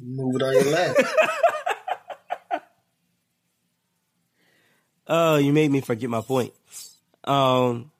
Move 0.00 0.36
it 0.36 0.42
on 0.42 0.52
your 0.54 0.72
left. 0.72 1.00
Oh, 5.06 5.36
you 5.36 5.52
made 5.52 5.70
me 5.70 5.80
forget 5.80 6.08
my 6.08 6.22
point. 6.22 6.54
Um, 7.24 7.90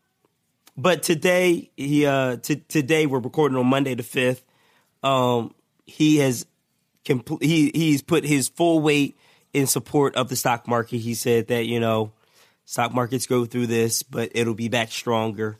but 0.76 1.02
today 1.02 1.70
he 1.76 2.06
uh 2.06 2.36
t- 2.36 2.64
today 2.66 3.06
we're 3.06 3.18
recording 3.20 3.58
on 3.58 3.66
Monday 3.66 3.94
the 3.94 4.02
fifth. 4.02 4.42
Um, 5.02 5.54
he 5.84 6.16
has 6.18 6.46
compl- 7.04 7.42
he 7.42 7.70
he's 7.74 8.02
put 8.02 8.24
his 8.24 8.48
full 8.48 8.80
weight 8.80 9.18
in 9.52 9.66
support 9.66 10.16
of 10.16 10.28
the 10.28 10.36
stock 10.36 10.66
market. 10.66 10.98
He 10.98 11.14
said 11.14 11.48
that 11.48 11.66
you 11.66 11.78
know 11.78 12.12
stock 12.64 12.94
markets 12.94 13.26
go 13.26 13.44
through 13.44 13.66
this, 13.66 14.02
but 14.02 14.30
it'll 14.34 14.54
be 14.54 14.68
back 14.68 14.90
stronger. 14.90 15.58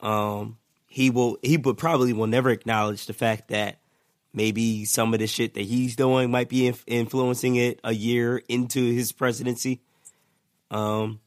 Um, 0.00 0.58
he 0.88 1.10
will 1.10 1.38
he 1.42 1.56
would 1.56 1.78
probably 1.78 2.12
will 2.12 2.26
never 2.26 2.50
acknowledge 2.50 3.06
the 3.06 3.12
fact 3.14 3.48
that 3.48 3.78
maybe 4.36 4.84
some 4.84 5.14
of 5.14 5.20
the 5.20 5.26
shit 5.26 5.54
that 5.54 5.62
he's 5.62 5.96
doing 5.96 6.30
might 6.30 6.48
be 6.48 6.66
inf- 6.68 6.84
influencing 6.86 7.56
it 7.56 7.80
a 7.82 7.92
year 7.92 8.42
into 8.48 8.92
his 8.92 9.10
presidency. 9.10 9.80
Um, 10.70 11.20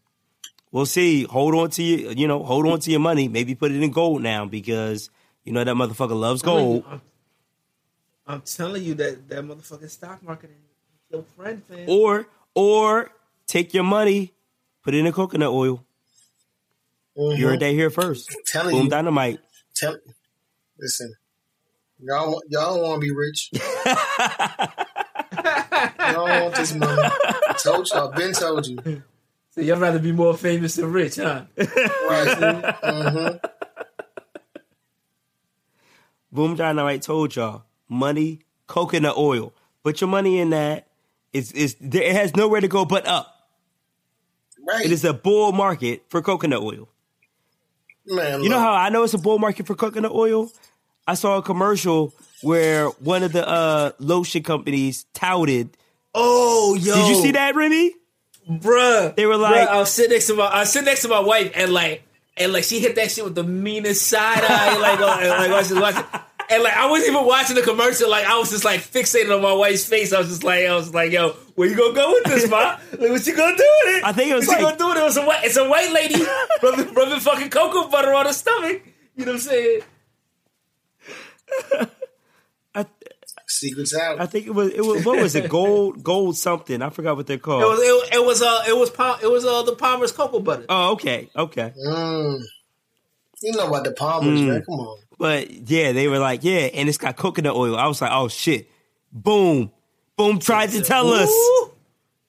we'll 0.72 0.86
see. 0.86 1.24
Hold 1.24 1.56
on 1.56 1.72
to 1.72 1.84
your, 1.84 2.12
you 2.12 2.28
know, 2.28 2.44
hold 2.44 2.68
on 2.68 2.80
to 2.82 2.92
your 2.92 3.00
money. 3.00 3.28
Maybe 3.28 3.56
put 3.56 3.72
it 3.72 3.82
in 3.82 3.92
gold 3.92 4.22
now 4.22 4.46
because 4.46 5.10
you 5.44 5.52
know 5.52 5.64
that 5.64 5.76
motherfucker 5.76 6.18
loves 6.18 6.42
gold. 6.42 6.86
I'm, 6.88 7.02
I'm 8.28 8.42
telling 8.42 8.84
you 8.84 8.94
that 8.96 9.28
that 9.30 9.44
motherfucking 9.44 9.90
stock 9.90 10.24
market 10.24 10.52
ain't 10.52 10.60
your 11.10 11.24
friend, 11.36 11.64
fam. 11.66 11.90
Or 11.90 12.28
or 12.54 13.10
take 13.48 13.74
your 13.74 13.84
money, 13.84 14.34
put 14.84 14.94
it 14.94 15.04
in 15.04 15.12
coconut 15.12 15.50
oil. 15.52 15.84
You 17.16 17.48
heard 17.48 17.60
that 17.60 17.72
here 17.72 17.90
first. 17.90 18.34
Telling 18.46 18.76
Boom 18.76 18.84
you. 18.86 18.90
dynamite. 18.90 19.40
Tell, 19.76 19.98
listen, 20.80 21.14
y'all 22.02 22.32
want- 22.32 22.46
y'all 22.50 22.82
want 22.82 23.02
to 23.02 23.08
be 23.08 23.12
rich. 23.14 23.50
y'all 26.00 26.26
want 26.26 26.56
this 26.56 26.74
money. 26.74 27.02
I 27.04 27.56
told 27.62 27.90
y'all, 27.90 28.12
been 28.12 28.34
told 28.34 28.68
you. 28.68 29.04
So 29.52 29.62
y'all 29.62 29.80
rather 29.80 30.00
be 30.00 30.12
more 30.12 30.36
famous 30.38 30.76
than 30.76 30.92
rich, 30.92 31.16
huh? 31.18 31.44
Right. 31.58 32.74
hmm 32.84 33.28
Boom 36.32 36.56
Dynamite 36.56 37.02
told 37.02 37.36
y'all 37.36 37.64
money, 37.88 38.42
coconut 38.68 39.18
oil. 39.18 39.54
Put 39.84 40.02
your 40.02 40.10
money 40.10 40.40
in 40.40 40.52
that. 40.52 40.88
It's, 41.34 41.52
it's, 41.52 41.76
there, 41.80 42.04
it 42.04 42.16
has 42.16 42.36
nowhere 42.36 42.62
to 42.62 42.68
go 42.68 42.86
but 42.86 43.08
up. 43.08 43.34
Right. 44.68 44.86
It 44.86 44.92
is 44.92 45.04
a 45.06 45.14
bull 45.14 45.52
market 45.52 46.04
for 46.10 46.22
coconut 46.22 46.62
oil. 46.62 46.90
Man, 48.06 48.44
You 48.44 48.50
know 48.50 48.60
how 48.60 48.74
I 48.74 48.90
know 48.90 49.04
it's 49.04 49.14
a 49.14 49.18
bull 49.20 49.40
market 49.40 49.66
for 49.68 49.76
coconut 49.76 50.12
oil? 50.12 50.52
I 51.10 51.16
saw 51.16 51.38
a 51.38 51.42
commercial 51.42 52.14
where 52.44 52.88
one 52.88 53.24
of 53.24 53.32
the 53.34 53.48
uh, 53.48 53.92
lotion 53.98 54.44
companies 54.44 55.06
touted. 55.16 55.76
Oh, 56.14 56.76
yo. 56.76 56.94
Did 56.94 57.08
you 57.10 57.16
see 57.24 57.32
that, 57.32 57.56
Remy? 57.56 57.96
bruh? 58.48 59.16
They 59.16 59.26
were 59.26 59.34
bruh, 59.34 59.40
like- 59.42 59.68
I 59.70 59.78
was 59.78 59.92
sitting 59.92 60.12
next 60.12 60.28
to 60.28 60.36
my, 60.36 60.46
I 60.48 60.64
sitting 60.66 60.86
next 60.86 61.02
to 61.02 61.08
my 61.08 61.20
wife, 61.20 61.52
and 61.56 61.74
like, 61.74 62.04
and 62.38 62.54
like, 62.54 62.64
she 62.64 62.80
hit 62.80 62.96
that 62.96 63.10
shit 63.10 63.24
with 63.24 63.34
the 63.34 63.44
meanest 63.44 64.06
side 64.08 64.44
eye, 64.44 64.78
like, 64.78 65.00
and, 65.00 65.30
like, 65.30 65.50
I 65.50 65.58
was 65.58 65.70
just 65.70 65.82
watching. 65.82 66.04
And 66.52 66.64
like, 66.64 66.74
I 66.78 66.90
wasn't 66.90 67.12
even 67.14 67.26
watching 67.28 67.56
the 67.56 67.62
commercial. 67.64 68.10
Like, 68.10 68.26
I 68.26 68.38
was 68.40 68.50
just 68.52 68.66
like 68.66 68.80
fixated 68.80 69.36
on 69.36 69.42
my 69.42 69.54
wife's 69.54 69.86
face. 69.86 70.14
I 70.14 70.20
was 70.20 70.30
just 70.30 70.44
like, 70.44 70.66
I 70.66 70.74
was 70.76 70.94
like, 70.94 71.12
yo, 71.12 71.32
where 71.56 71.68
you 71.70 71.76
gonna 71.76 71.94
go 71.94 72.12
with 72.12 72.24
this, 72.26 72.50
ma? 72.50 72.78
Like, 72.92 73.10
what 73.12 73.26
you 73.28 73.36
gonna 73.36 73.56
do 73.58 73.70
with 73.86 73.96
it? 73.98 74.04
I 74.04 74.14
think 74.14 74.32
it 74.32 74.36
was 74.36 74.48
what 74.48 74.60
you 74.60 74.66
like- 74.66 74.78
gonna 74.78 74.94
do 74.94 74.96
with 74.96 74.98
it? 74.98 75.02
It 75.02 75.06
was 75.06 75.18
a 75.18 75.26
white, 75.26 75.44
it's 75.44 75.58
a 75.58 75.68
white 75.70 75.92
lady 75.92 76.24
rubbing, 76.64 76.94
rubbing 76.94 77.20
fucking 77.20 77.50
cocoa 77.50 77.88
butter 77.90 78.14
on 78.14 78.26
her 78.28 78.34
stomach. 78.34 78.82
You 79.16 79.26
know 79.26 79.34
what 79.34 79.36
I'm 79.36 79.40
saying? 79.42 79.82
I, 82.76 82.86
secrets 83.48 83.96
out. 83.96 84.20
I 84.22 84.26
think 84.26 84.48
it 84.48 84.52
was, 84.52 84.72
it 84.72 84.82
was, 84.82 85.06
what 85.06 85.20
was 85.20 85.36
it? 85.36 85.50
Gold, 85.50 86.04
gold 86.04 86.38
something. 86.38 86.82
I 86.82 86.90
forgot 86.90 87.16
what 87.18 87.28
they're 87.28 87.38
called. 87.38 87.64
It 87.64 87.66
was, 87.66 87.80
it, 87.80 88.16
it 88.16 88.26
was, 88.26 88.42
uh, 88.42 88.64
it 88.68 88.78
was, 88.78 88.90
Pal- 88.90 89.20
it 89.22 89.28
was, 89.28 89.46
uh, 89.46 89.64
the 89.64 89.76
Palmer's 89.76 90.12
cocoa 90.12 90.40
butter. 90.40 90.66
oh, 90.70 90.92
okay. 90.94 91.30
Okay. 91.36 91.74
Mm. 91.86 92.42
You 93.42 93.54
know 93.54 93.68
about 93.68 93.86
the 93.86 93.92
Palmers, 93.92 94.42
man. 94.42 94.64
Come 94.64 94.76
on. 94.80 95.00
But 95.18 95.50
yeah, 95.52 95.92
they 95.92 96.08
were 96.08 96.20
like, 96.20 96.44
yeah, 96.44 96.70
and 96.74 96.88
it's 96.88 96.98
got 96.98 97.16
coconut 97.18 97.56
oil. 97.56 97.76
I 97.76 97.88
was 97.88 98.02
like, 98.02 98.12
oh 98.14 98.28
shit. 98.28 98.70
Boom. 99.12 99.72
Boom 100.16 100.40
tried 100.40 100.72
to 100.72 100.82
tell 100.82 101.08
us. 101.10 101.30
Ooh. 101.30 101.72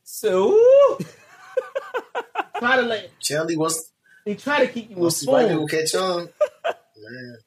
So, 0.05 0.53
ooh. 0.53 0.99
try 2.59 2.77
to 2.77 2.83
like, 2.83 3.11
Shelly, 3.21 3.57
once, 3.57 3.91
they 4.25 4.35
try 4.35 4.65
to 4.65 4.73
keep 4.73 4.91
you 4.91 4.97
once 4.97 5.21
these 5.21 5.29
white 5.29 5.47
informed. 5.50 5.71
catch 5.71 5.95
on, 5.95 6.29
man, 6.65 7.39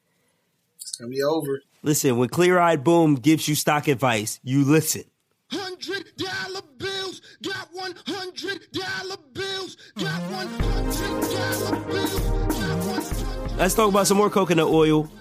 it's 0.93 0.99
going 0.99 1.11
to 1.11 1.15
be 1.15 1.23
over. 1.23 1.59
Listen, 1.81 2.17
when 2.17 2.29
Clear 2.29 2.59
Eyed 2.59 2.83
Boom 2.83 3.15
gives 3.15 3.47
you 3.47 3.55
stock 3.55 3.87
advice, 3.87 4.39
you 4.43 4.63
listen. 4.63 5.03
Hundred 5.51 6.05
dollar 6.17 6.61
bills, 6.77 7.19
got 7.41 7.67
one 7.73 7.95
hundred 8.05 8.61
dollar 8.71 9.17
bills, 9.33 9.75
got 9.97 10.21
one 10.31 10.47
hundred 10.47 11.21
dollar 11.21 11.85
bills, 11.85 12.19
got 12.19 12.85
one 12.85 13.01
hundred. 13.01 13.57
Let's 13.57 13.73
talk 13.73 13.89
about 13.89 14.05
some 14.05 14.17
more 14.17 14.29
coconut 14.29 14.67
oil. 14.67 15.11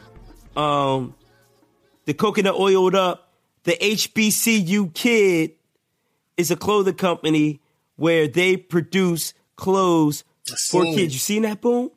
Um, 0.54 1.14
the 2.04 2.12
coconut 2.12 2.54
oiled 2.54 2.94
up. 2.94 3.32
The 3.64 3.76
HBCU 3.80 4.92
Kid 4.92 5.52
is 6.36 6.50
a 6.50 6.56
clothing 6.56 6.94
company 6.94 7.60
where 7.96 8.28
they 8.28 8.56
produce 8.58 9.32
clothes 9.56 10.24
for 10.70 10.84
kids. 10.84 11.14
You 11.14 11.18
seen 11.20 11.42
that, 11.42 11.60
Boom? 11.60 11.90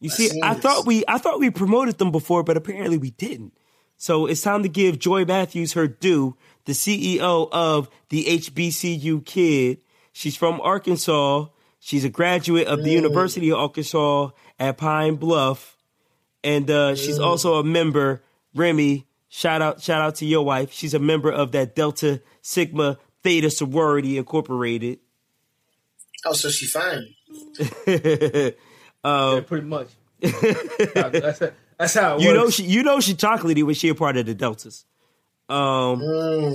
You 0.00 0.10
see, 0.10 0.40
I 0.42 0.54
thought 0.54 0.86
we, 0.86 1.04
I 1.08 1.18
thought 1.18 1.40
we 1.40 1.50
promoted 1.50 1.98
them 1.98 2.12
before, 2.12 2.42
but 2.42 2.56
apparently 2.56 2.98
we 2.98 3.10
didn't. 3.10 3.52
So 3.96 4.26
it's 4.26 4.42
time 4.42 4.62
to 4.62 4.68
give 4.68 4.98
Joy 4.98 5.24
Matthews 5.24 5.72
her 5.72 5.88
due, 5.88 6.36
the 6.66 6.72
CEO 6.72 7.48
of 7.50 7.88
the 8.10 8.24
HBCU 8.24 9.24
Kid. 9.24 9.78
She's 10.12 10.36
from 10.36 10.60
Arkansas. 10.60 11.46
She's 11.80 12.04
a 12.04 12.08
graduate 12.08 12.68
of 12.68 12.84
the 12.84 12.90
University 12.90 13.50
of 13.50 13.58
Arkansas 13.58 14.30
at 14.58 14.78
Pine 14.78 15.16
Bluff, 15.16 15.76
and 16.44 16.70
uh, 16.70 16.94
she's 16.94 17.18
also 17.18 17.54
a 17.54 17.64
member. 17.64 18.22
Remy, 18.54 19.06
shout 19.28 19.62
out, 19.62 19.80
shout 19.80 20.00
out 20.00 20.16
to 20.16 20.26
your 20.26 20.44
wife. 20.44 20.72
She's 20.72 20.94
a 20.94 20.98
member 20.98 21.30
of 21.30 21.52
that 21.52 21.74
Delta 21.74 22.20
Sigma 22.42 22.98
Theta 23.22 23.50
Sorority 23.50 24.18
Incorporated. 24.18 24.98
Oh, 26.24 26.32
so 26.32 26.50
she 26.50 26.66
fine. 26.66 27.14
Yeah, 29.04 29.40
pretty 29.46 29.66
much. 29.66 29.88
that's, 30.20 31.38
how- 31.40 31.50
that's 31.78 31.94
how 31.94 32.16
it 32.16 32.22
You 32.22 32.34
know 32.34 32.50
she, 32.50 32.64
you 32.64 32.82
know 32.82 33.00
she 33.00 33.14
chocolatey 33.14 33.62
when 33.62 33.74
she 33.74 33.88
a 33.88 33.94
part 33.94 34.16
of 34.16 34.26
the 34.26 34.34
Deltas. 34.34 34.84
Um, 35.48 36.00
Mm. 36.00 36.54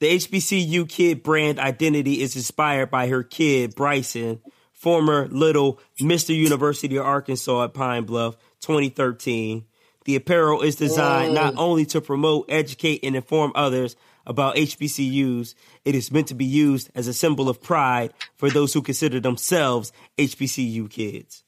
the 0.00 0.06
HBCU 0.16 0.88
kid 0.88 1.22
brand 1.22 1.58
identity 1.60 2.20
is 2.22 2.34
inspired 2.36 2.90
by 2.90 3.08
her 3.08 3.22
kid 3.22 3.74
Bryson, 3.74 4.40
former 4.72 5.28
little 5.28 5.80
Mr. 6.00 6.34
University 6.34 6.96
of 6.96 7.04
Arkansas 7.06 7.64
at 7.64 7.74
Pine 7.74 8.04
Bluff, 8.04 8.36
2013. 8.60 9.64
The 10.04 10.16
apparel 10.16 10.62
is 10.62 10.76
designed 10.76 11.34
not 11.34 11.54
only 11.58 11.84
to 11.86 12.00
promote, 12.00 12.46
educate, 12.48 13.00
and 13.04 13.14
inform 13.14 13.52
others 13.54 13.94
about 14.26 14.56
HBCUs, 14.56 15.54
it 15.84 15.94
is 15.94 16.10
meant 16.10 16.28
to 16.28 16.34
be 16.34 16.44
used 16.46 16.90
as 16.94 17.06
a 17.08 17.12
symbol 17.14 17.48
of 17.48 17.62
pride 17.62 18.12
for 18.36 18.48
those 18.50 18.72
who 18.72 18.80
consider 18.82 19.20
themselves 19.20 19.92
HBCU 20.16 20.88
kids. 20.90 21.44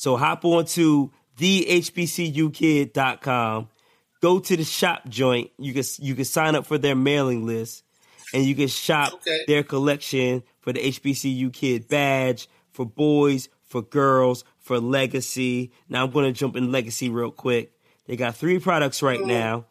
So 0.00 0.16
hop 0.16 0.46
on 0.46 0.64
to 0.64 1.12
thehbcukid.com. 2.40 3.68
Go 4.22 4.38
to 4.38 4.56
the 4.56 4.64
shop 4.64 5.06
joint. 5.10 5.50
You 5.58 5.74
can 5.74 5.82
you 5.98 6.14
can 6.14 6.24
sign 6.24 6.54
up 6.54 6.64
for 6.64 6.78
their 6.78 6.94
mailing 6.96 7.44
list, 7.44 7.84
and 8.32 8.42
you 8.46 8.54
can 8.54 8.68
shop 8.68 9.12
Okay. 9.14 9.44
their 9.46 9.62
collection 9.62 10.42
for 10.60 10.72
the 10.72 10.80
HBCU 10.80 11.52
Kid 11.52 11.86
badge 11.86 12.48
for 12.72 12.86
boys, 12.86 13.50
for 13.66 13.82
girls, 13.82 14.42
for 14.58 14.80
Legacy. 14.80 15.70
Now 15.90 16.04
I'm 16.06 16.10
going 16.12 16.32
to 16.32 16.38
jump 16.38 16.56
in 16.56 16.72
Legacy 16.72 17.10
real 17.10 17.30
quick. 17.30 17.72
They 18.06 18.16
got 18.16 18.36
three 18.36 18.58
products 18.58 19.02
right 19.02 19.20
now. 19.20 19.66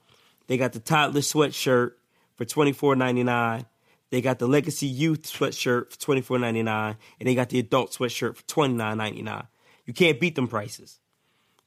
They 0.46 0.58
got 0.58 0.74
the 0.74 0.80
toddler 0.80 1.22
sweatshirt 1.22 1.94
for 2.36 2.46
twenty 2.46 2.72
four 2.72 2.96
ninety 2.96 3.24
nine. 3.24 3.66
They 4.12 4.22
got 4.22 4.38
the 4.38 4.46
Legacy 4.48 4.86
Youth 4.86 5.24
sweatshirt 5.24 5.90
for 5.92 6.00
twenty 6.00 6.22
four 6.22 6.38
ninety 6.38 6.62
nine, 6.62 6.98
and 7.20 7.28
they 7.28 7.34
got 7.34 7.50
the 7.50 7.58
adult 7.58 7.94
sweatshirt 7.94 8.36
for 8.36 8.44
twenty 8.46 8.76
nine 8.76 9.00
ninety 9.00 9.24
nine. 9.24 9.48
You 9.90 9.94
can't 9.96 10.20
beat 10.20 10.36
them 10.36 10.48
prices. 10.48 11.00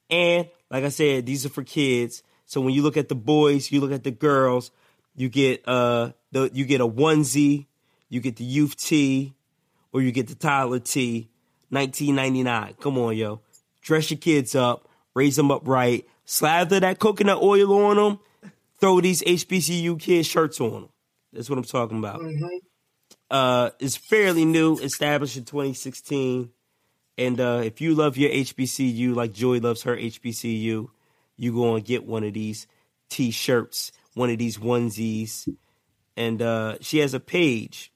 And 0.08 0.48
like 0.70 0.84
I 0.84 0.90
said, 0.90 1.26
these 1.26 1.44
are 1.44 1.48
for 1.48 1.64
kids. 1.64 2.22
So 2.46 2.60
when 2.60 2.72
you 2.72 2.82
look 2.82 2.96
at 2.96 3.08
the 3.08 3.16
boys, 3.16 3.72
you 3.72 3.80
look 3.80 3.90
at 3.90 4.04
the 4.04 4.12
girls, 4.12 4.70
you 5.16 5.28
get 5.28 5.66
uh 5.66 6.12
the 6.30 6.48
you 6.54 6.64
get 6.64 6.80
a 6.80 6.86
onesie, 6.86 7.66
you 8.08 8.20
get 8.20 8.36
the 8.36 8.44
youth 8.44 8.76
tee, 8.76 9.34
or 9.92 10.02
you 10.02 10.12
get 10.12 10.28
the 10.28 10.36
toddler 10.36 10.78
tee, 10.78 11.30
nineteen 11.68 12.14
ninety 12.14 12.44
nine. 12.44 12.74
Come 12.78 12.96
on, 12.96 13.16
yo, 13.16 13.40
dress 13.80 14.12
your 14.12 14.18
kids 14.18 14.54
up, 14.54 14.88
raise 15.14 15.34
them 15.34 15.50
up 15.50 15.66
right, 15.66 16.06
slather 16.24 16.78
that 16.78 17.00
coconut 17.00 17.42
oil 17.42 17.72
on 17.86 17.96
them, 17.96 18.52
throw 18.80 19.00
these 19.00 19.20
HBCU 19.22 19.98
kids 19.98 20.28
shirts 20.28 20.60
on 20.60 20.70
them. 20.70 20.88
That's 21.32 21.50
what 21.50 21.58
I'm 21.58 21.64
talking 21.64 21.98
about. 21.98 22.22
Uh, 23.28 23.70
it's 23.80 23.96
fairly 23.96 24.44
new, 24.44 24.78
established 24.78 25.36
in 25.36 25.44
2016. 25.44 26.52
And 27.18 27.40
uh, 27.40 27.60
if 27.64 27.80
you 27.80 27.94
love 27.94 28.16
your 28.16 28.30
HBCU 28.30 29.14
like 29.14 29.32
Joy 29.32 29.58
loves 29.58 29.82
her 29.82 29.96
HBCU, 29.96 30.88
you 31.36 31.52
go 31.52 31.74
and 31.76 31.84
get 31.84 32.04
one 32.04 32.24
of 32.24 32.34
these 32.34 32.66
t-shirts, 33.10 33.92
one 34.14 34.30
of 34.30 34.38
these 34.38 34.58
onesies. 34.58 35.48
And 36.16 36.40
uh, 36.40 36.76
she 36.80 36.98
has 36.98 37.14
a 37.14 37.20
page. 37.20 37.92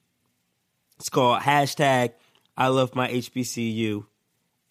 It's 0.97 1.09
called 1.09 1.41
hashtag 1.41 2.13
I 2.57 2.69
love 2.69 2.95
my 2.95 3.07
HBCU. 3.07 4.05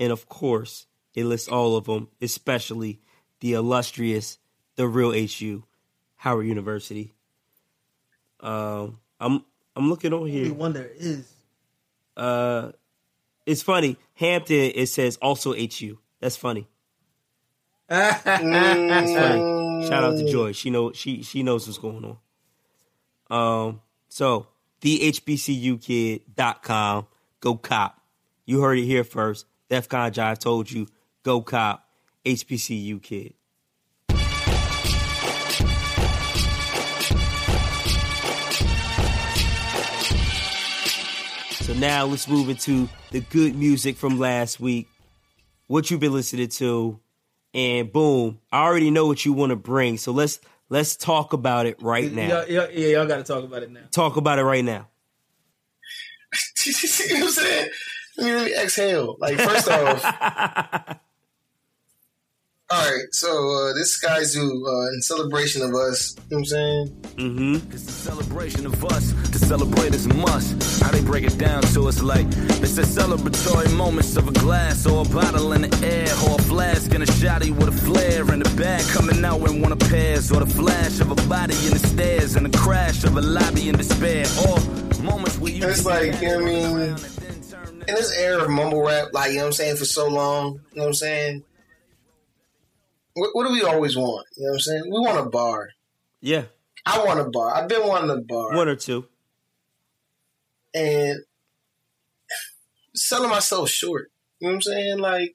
And 0.01 0.13
of 0.13 0.29
course, 0.29 0.87
it 1.15 1.25
lists 1.25 1.49
all 1.49 1.77
of 1.77 1.85
them, 1.85 2.09
especially 2.21 3.01
the 3.41 3.55
illustrious, 3.55 4.39
the 4.75 4.89
real 4.89 5.13
HU, 5.13 5.65
Howard 6.17 6.47
University. 6.47 7.15
Um, 8.41 8.99
I'm 9.21 9.45
I'm 9.75 9.89
looking 9.89 10.13
on 10.13 10.21
Only 10.21 10.33
here. 10.33 10.53
one 10.53 10.73
there 10.73 10.91
is. 10.95 11.31
Uh, 12.17 12.73
it's 13.47 13.63
funny. 13.63 13.97
Hampton 14.15 14.73
it 14.75 14.89
says 14.89 15.17
also 15.23 15.55
HU. 15.55 15.99
That's 16.21 16.37
funny. 16.37 16.69
That's 17.89 18.23
funny. 18.23 19.87
Shout 19.87 20.05
out 20.05 20.19
to 20.19 20.31
Joy. 20.31 20.53
She 20.53 20.69
know 20.71 20.93
she 20.93 21.23
she 21.23 21.43
knows 21.43 21.67
what's 21.67 21.79
going 21.79 22.05
on. 22.05 22.19
Um, 23.31 23.81
so 24.09 24.47
thehbcukid.com. 24.81 27.07
Go 27.41 27.57
cop. 27.57 28.01
You 28.45 28.61
heard 28.63 28.79
it 28.79 28.85
here 28.85 29.03
first. 29.05 29.47
DEFCON 29.71 30.13
Jive 30.13 30.39
told 30.39 30.71
you, 30.71 30.87
go 31.25 31.41
cop 31.43 31.89
HBCU 32.25 33.03
kid. 33.03 33.35
So 41.67 41.75
now 41.75 42.07
let's 42.07 42.29
move 42.29 42.49
into 42.49 42.89
the 43.11 43.19
good 43.23 43.57
music 43.57 43.97
from 43.97 44.21
last 44.21 44.61
week. 44.61 44.87
What 45.67 45.91
you've 45.91 45.99
been 45.99 46.13
listening 46.13 46.47
to, 46.47 47.01
and 47.53 47.93
boom, 47.93 48.39
I 48.53 48.63
already 48.63 48.93
know 48.93 49.07
what 49.07 49.25
you 49.25 49.33
want 49.33 49.51
to 49.51 49.57
bring. 49.57 49.99
So 49.99 50.13
let's 50.13 50.39
let's 50.69 50.95
talk 50.95 51.33
about 51.33 51.67
it 51.67 51.83
right 51.83 52.13
now. 52.13 52.45
Yeah, 52.49 52.69
y'all 52.69 53.07
got 53.09 53.17
to 53.17 53.25
talk 53.25 53.43
about 53.43 53.65
it 53.65 53.73
now. 53.73 53.81
Talk 53.91 54.17
about 54.17 54.39
it 54.39 54.45
right 54.45 54.65
now. 54.65 54.87
you 56.67 56.73
know 56.73 57.19
what 57.19 57.25
I'm 57.25 57.31
saying? 57.33 57.71
Let 58.17 58.27
me, 58.27 58.35
let 58.37 58.47
me 58.47 58.55
exhale. 58.55 59.17
Like, 59.19 59.37
first 59.37 59.69
off, 59.69 60.03
right, 63.07 63.15
so 63.15 63.29
uh, 63.29 63.73
this 63.75 63.99
Skyzoo 63.99 64.67
uh, 64.67 64.95
in 64.95 65.03
celebration 65.03 65.63
of 65.63 65.75
us, 65.75 66.15
you 66.17 66.23
know 66.23 66.25
what 66.29 66.39
I'm 66.39 66.45
saying? 66.45 66.87
Mm-hmm. 67.17 67.73
It's 67.73 67.89
a 67.89 67.93
celebration 67.93 68.67
of 68.67 68.85
us. 68.85 69.13
To 69.31 69.39
celebrate 69.39 69.95
is 69.95 70.07
a 70.07 70.15
must. 70.15 70.83
How 70.83 70.91
they 70.91 71.03
break 71.03 71.25
it 71.25 71.39
down 71.39 71.63
to 71.63 71.89
us 71.89 72.03
like 72.03 72.27
it's 72.27 72.79
a 72.79 72.83
celebratory 72.83 73.75
moments 73.77 74.17
of 74.17 74.29
a 74.29 74.33
glass 74.33 74.87
or 74.87 75.05
a 75.05 75.09
bottle 75.09 75.53
in 75.53 75.63
the 75.63 75.87
air 75.87 76.09
or 76.29 76.39
a 76.39 76.43
flask 76.43 76.93
and 76.95 77.03
a 77.03 77.07
shotty 77.07 77.51
with 77.51 77.69
a 77.69 77.73
flare 77.73 78.33
in 78.33 78.41
the 78.41 78.51
back 78.57 78.83
coming 78.89 79.25
out 79.25 79.47
in 79.49 79.63
one 79.63 79.73
of 79.73 79.79
pairs 79.79 80.31
or 80.33 80.41
the 80.41 80.47
flash 80.55 81.01
of 81.01 81.11
a 81.11 81.29
body 81.29 81.55
in 81.67 81.73
the 81.73 81.79
stairs 81.79 82.37
and 82.37 82.47
the 82.47 82.59
crash 82.59 83.05
of 83.05 83.17
a 83.17 83.21
lobby 83.21 83.69
in 83.69 83.77
despair 83.77 84.27
or 84.49 84.59
moments 85.03 85.39
where 85.39 85.53
you 85.53 85.63
And 85.63 85.73
it's 85.73 85.85
like, 85.85 86.21
you 86.21 86.29
know 86.29 86.39
what 86.39 86.43
I 86.43 86.47
mean? 86.47 86.97
In 87.89 87.95
this 87.95 88.19
era 88.19 88.43
of 88.43 88.51
mumble 88.51 88.83
rap, 88.83 89.09
like, 89.13 89.31
you 89.31 89.37
know 89.37 89.45
what 89.45 89.47
I'm 89.47 89.53
saying, 89.53 89.77
for 89.77 89.85
so 89.85 90.09
long, 90.09 90.55
you 90.73 90.79
know 90.79 90.83
what 90.83 90.87
I'm 90.89 90.95
saying? 90.95 91.45
What, 93.17 93.31
what 93.33 93.47
do 93.47 93.53
we 93.53 93.63
always 93.63 93.97
want? 93.97 94.27
You 94.37 94.45
know 94.45 94.51
what 94.51 94.55
I'm 94.57 94.61
saying? 94.61 94.83
We 94.85 95.01
want 95.01 95.27
a 95.27 95.31
bar. 95.31 95.71
Yeah, 96.21 96.45
I 96.85 97.03
want 97.03 97.19
a 97.19 97.25
bar. 97.31 97.55
I've 97.55 97.69
been 97.69 97.87
wanting 97.87 98.11
a 98.11 98.21
bar. 98.21 98.55
one 98.55 98.69
or 98.69 98.77
two. 98.77 99.07
and 100.75 101.21
selling 102.95 103.31
myself 103.31 103.71
short. 103.71 104.11
You 104.39 104.49
know 104.49 104.53
what 104.53 104.57
I'm 104.57 104.63
saying? 104.63 104.99
Like 104.99 105.35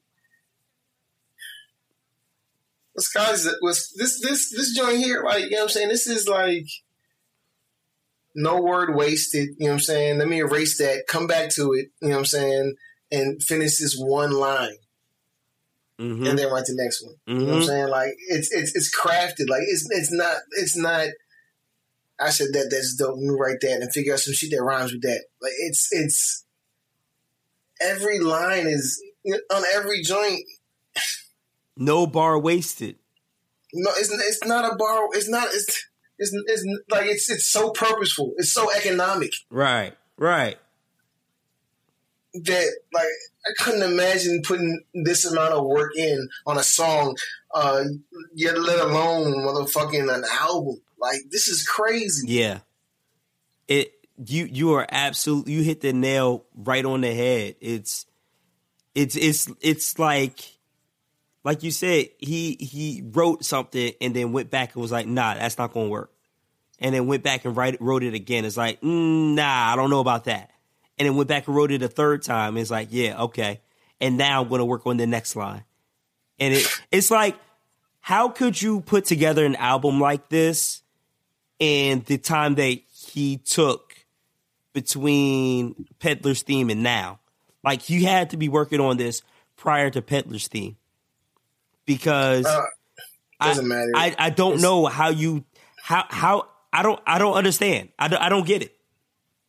this 2.94 3.08
guy's 3.08 3.48
was 3.60 3.92
this 3.98 4.20
this 4.20 4.50
this 4.50 4.76
joint 4.76 4.98
here, 4.98 5.24
like, 5.24 5.44
you 5.44 5.50
know 5.50 5.58
what 5.58 5.62
I'm 5.64 5.68
saying? 5.70 5.88
This 5.88 6.06
is 6.06 6.28
like 6.28 6.66
no 8.34 8.60
word 8.62 8.94
wasted, 8.94 9.48
you 9.58 9.66
know 9.66 9.72
what 9.72 9.74
I'm 9.74 9.80
saying? 9.80 10.18
Let 10.18 10.28
me 10.28 10.40
erase 10.40 10.78
that, 10.78 11.04
come 11.08 11.26
back 11.26 11.50
to 11.50 11.72
it, 11.72 11.88
you 12.00 12.08
know 12.08 12.10
what 12.10 12.18
I'm 12.18 12.24
saying, 12.26 12.74
and 13.10 13.42
finish 13.42 13.78
this 13.78 13.96
one 13.98 14.32
line 14.32 14.76
Mm-hmm. 16.00 16.26
and 16.26 16.38
then 16.38 16.50
write 16.52 16.64
the 16.64 16.74
next 16.74 17.04
one. 17.04 17.14
You 17.26 17.34
know 17.34 17.44
what 17.44 17.54
I'm 17.54 17.60
Mhm. 17.62 17.66
saying? 17.66 17.88
Like 17.88 18.14
it's 18.28 18.50
it's 18.52 18.74
it's 18.74 18.96
crafted. 18.98 19.48
Like 19.48 19.62
it's 19.66 19.86
it's 19.90 20.10
not 20.12 20.36
it's 20.52 20.76
not. 20.76 21.06
I 22.18 22.30
said 22.30 22.48
that 22.52 22.68
that's 22.70 22.94
dope. 22.96 23.16
Let 23.16 23.22
me 23.22 23.36
write 23.38 23.60
that 23.62 23.80
and 23.82 23.92
figure 23.92 24.12
out 24.14 24.20
some 24.20 24.34
shit 24.34 24.50
that 24.52 24.62
rhymes 24.62 24.92
with 24.92 25.02
that. 25.02 25.24
Like 25.40 25.52
it's 25.58 25.88
it's 25.92 26.44
every 27.80 28.18
line 28.20 28.66
is 28.66 29.02
on 29.52 29.62
every 29.74 30.02
joint. 30.02 30.44
No 31.76 32.06
bar 32.06 32.38
wasted. 32.38 32.96
No, 33.72 33.90
it's 33.96 34.10
it's 34.10 34.44
not 34.44 34.70
a 34.70 34.76
bar. 34.76 35.06
It's 35.12 35.28
not. 35.28 35.48
It's 35.52 35.86
it's, 36.18 36.32
it's 36.46 36.66
like 36.90 37.06
it's 37.06 37.30
it's 37.30 37.48
so 37.48 37.70
purposeful. 37.70 38.32
It's 38.36 38.52
so 38.52 38.70
economic 38.74 39.32
Right, 39.50 39.94
right. 40.18 40.58
That 42.34 42.76
like 42.92 43.06
I 43.46 43.62
couldn't 43.62 43.82
imagine 43.82 44.42
putting 44.44 44.82
this 44.94 45.24
amount 45.24 45.52
of 45.54 45.64
work 45.64 45.96
in 45.96 46.28
on 46.46 46.58
a 46.58 46.62
song. 46.62 47.16
Uh, 47.54 47.84
yet 48.34 48.58
let 48.58 48.78
alone 48.78 49.34
motherfucking 49.34 50.14
an 50.14 50.24
album. 50.30 50.80
Like 50.98 51.20
this 51.30 51.48
is 51.48 51.66
crazy. 51.66 52.26
Yeah. 52.28 52.60
It 53.68 53.92
you 54.26 54.48
you 54.50 54.72
are 54.74 54.86
absolutely 54.90 55.52
you 55.54 55.62
hit 55.62 55.80
the 55.80 55.92
nail 55.92 56.44
right 56.54 56.84
on 56.84 57.00
the 57.02 57.12
head. 57.12 57.56
It's 57.60 58.06
it's 58.94 59.16
it's 59.16 59.50
it's 59.60 59.98
like 59.98 60.40
like 61.44 61.62
you 61.62 61.70
said, 61.70 62.08
he 62.18 62.56
he 62.60 63.02
wrote 63.12 63.44
something 63.44 63.92
and 64.00 64.14
then 64.14 64.32
went 64.32 64.50
back 64.50 64.74
and 64.74 64.82
was 64.82 64.92
like, 64.92 65.06
nah, 65.06 65.34
that's 65.34 65.58
not 65.58 65.72
gonna 65.72 65.88
work. 65.88 66.12
And 66.78 66.94
then 66.94 67.06
went 67.06 67.22
back 67.22 67.44
and 67.44 67.56
write, 67.56 67.80
wrote 67.80 68.02
it 68.02 68.14
again. 68.14 68.44
It's 68.44 68.56
like, 68.56 68.80
mm, 68.80 69.34
nah, 69.34 69.72
I 69.72 69.76
don't 69.76 69.90
know 69.90 70.00
about 70.00 70.24
that. 70.24 70.51
And 71.02 71.08
then 71.08 71.16
went 71.16 71.28
back 71.28 71.48
and 71.48 71.56
wrote 71.56 71.72
it 71.72 71.82
a 71.82 71.88
third 71.88 72.22
time. 72.22 72.56
It's 72.56 72.70
like, 72.70 72.86
yeah, 72.92 73.22
okay. 73.22 73.60
And 74.00 74.16
now 74.16 74.40
I'm 74.40 74.48
gonna 74.48 74.64
work 74.64 74.86
on 74.86 74.98
the 74.98 75.06
next 75.06 75.34
line. 75.34 75.64
And 76.38 76.54
it 76.54 76.64
it's 76.92 77.10
like, 77.10 77.36
how 77.98 78.28
could 78.28 78.62
you 78.62 78.82
put 78.82 79.04
together 79.04 79.44
an 79.44 79.56
album 79.56 79.98
like 79.98 80.28
this 80.28 80.84
and 81.58 82.04
the 82.04 82.18
time 82.18 82.54
that 82.54 82.78
he 82.88 83.38
took 83.38 83.96
between 84.72 85.86
Peddler 85.98 86.34
Themes 86.34 86.70
and 86.70 86.84
now? 86.84 87.18
Like 87.64 87.90
you 87.90 88.06
had 88.06 88.30
to 88.30 88.36
be 88.36 88.48
working 88.48 88.78
on 88.78 88.96
this 88.96 89.22
prior 89.56 89.90
to 89.90 90.00
Peddler 90.02 90.38
Themes. 90.38 90.76
Because 91.84 92.46
Uh, 92.46 92.62
doesn't 93.40 93.64
I, 93.64 93.68
matter. 93.68 93.90
I, 93.96 94.14
I 94.16 94.30
don't 94.30 94.60
know 94.60 94.86
how 94.86 95.08
you 95.08 95.42
how 95.82 96.04
how 96.08 96.48
I 96.72 96.84
don't 96.84 97.00
I 97.08 97.18
don't 97.18 97.34
understand. 97.34 97.88
I 97.98 98.06
don't, 98.06 98.22
I 98.22 98.28
don't 98.28 98.46
get 98.46 98.62
it. 98.62 98.76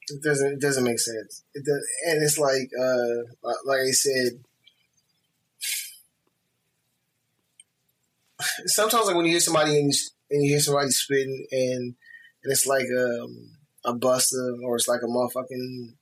It 0.09 0.21
doesn't 0.23 0.53
it 0.53 0.61
doesn't 0.61 0.83
make 0.83 0.99
sense. 0.99 1.43
It 1.53 1.63
does, 1.65 1.87
and 2.07 2.23
it's 2.23 2.37
like 2.37 2.69
uh 2.79 3.51
like 3.65 3.79
I 3.79 3.91
said. 3.91 4.43
Sometimes, 8.65 9.07
like 9.07 9.15
when 9.15 9.25
you 9.25 9.31
hear 9.31 9.39
somebody 9.39 9.77
and 9.79 9.93
you, 9.93 9.99
and 10.31 10.43
you 10.43 10.49
hear 10.51 10.59
somebody 10.59 10.89
spitting, 10.89 11.45
and 11.51 11.95
and 12.43 12.51
it's 12.51 12.65
like 12.65 12.85
um, 12.97 13.51
a 13.85 13.93
Busta 13.93 14.57
or 14.63 14.75
it's 14.75 14.87
like 14.87 14.99
a 15.01 15.07
motherfucking 15.07 15.93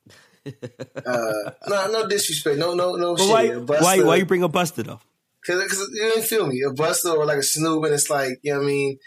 uh, 1.05 1.51
no 1.67 1.91
no 1.91 2.07
disrespect, 2.07 2.57
no 2.57 2.73
no 2.73 2.95
no 2.95 3.15
But 3.15 3.23
shit. 3.23 3.29
why 3.29 3.47
Busta, 3.49 3.81
why 3.81 4.01
why 4.03 4.15
you 4.15 4.25
bring 4.25 4.43
a 4.43 4.49
Busta 4.49 4.83
though? 4.83 4.99
Cause, 5.45 5.61
cause 5.67 5.89
you 5.93 6.03
didn't 6.03 6.25
feel 6.25 6.47
me. 6.47 6.61
A 6.67 6.71
Busta 6.73 7.15
or 7.15 7.25
like 7.25 7.37
a 7.37 7.43
Snoop, 7.43 7.83
and 7.85 7.93
it's 7.93 8.09
like 8.09 8.39
you 8.41 8.53
know 8.53 8.59
what 8.59 8.65
I 8.65 8.67
mean. 8.67 8.99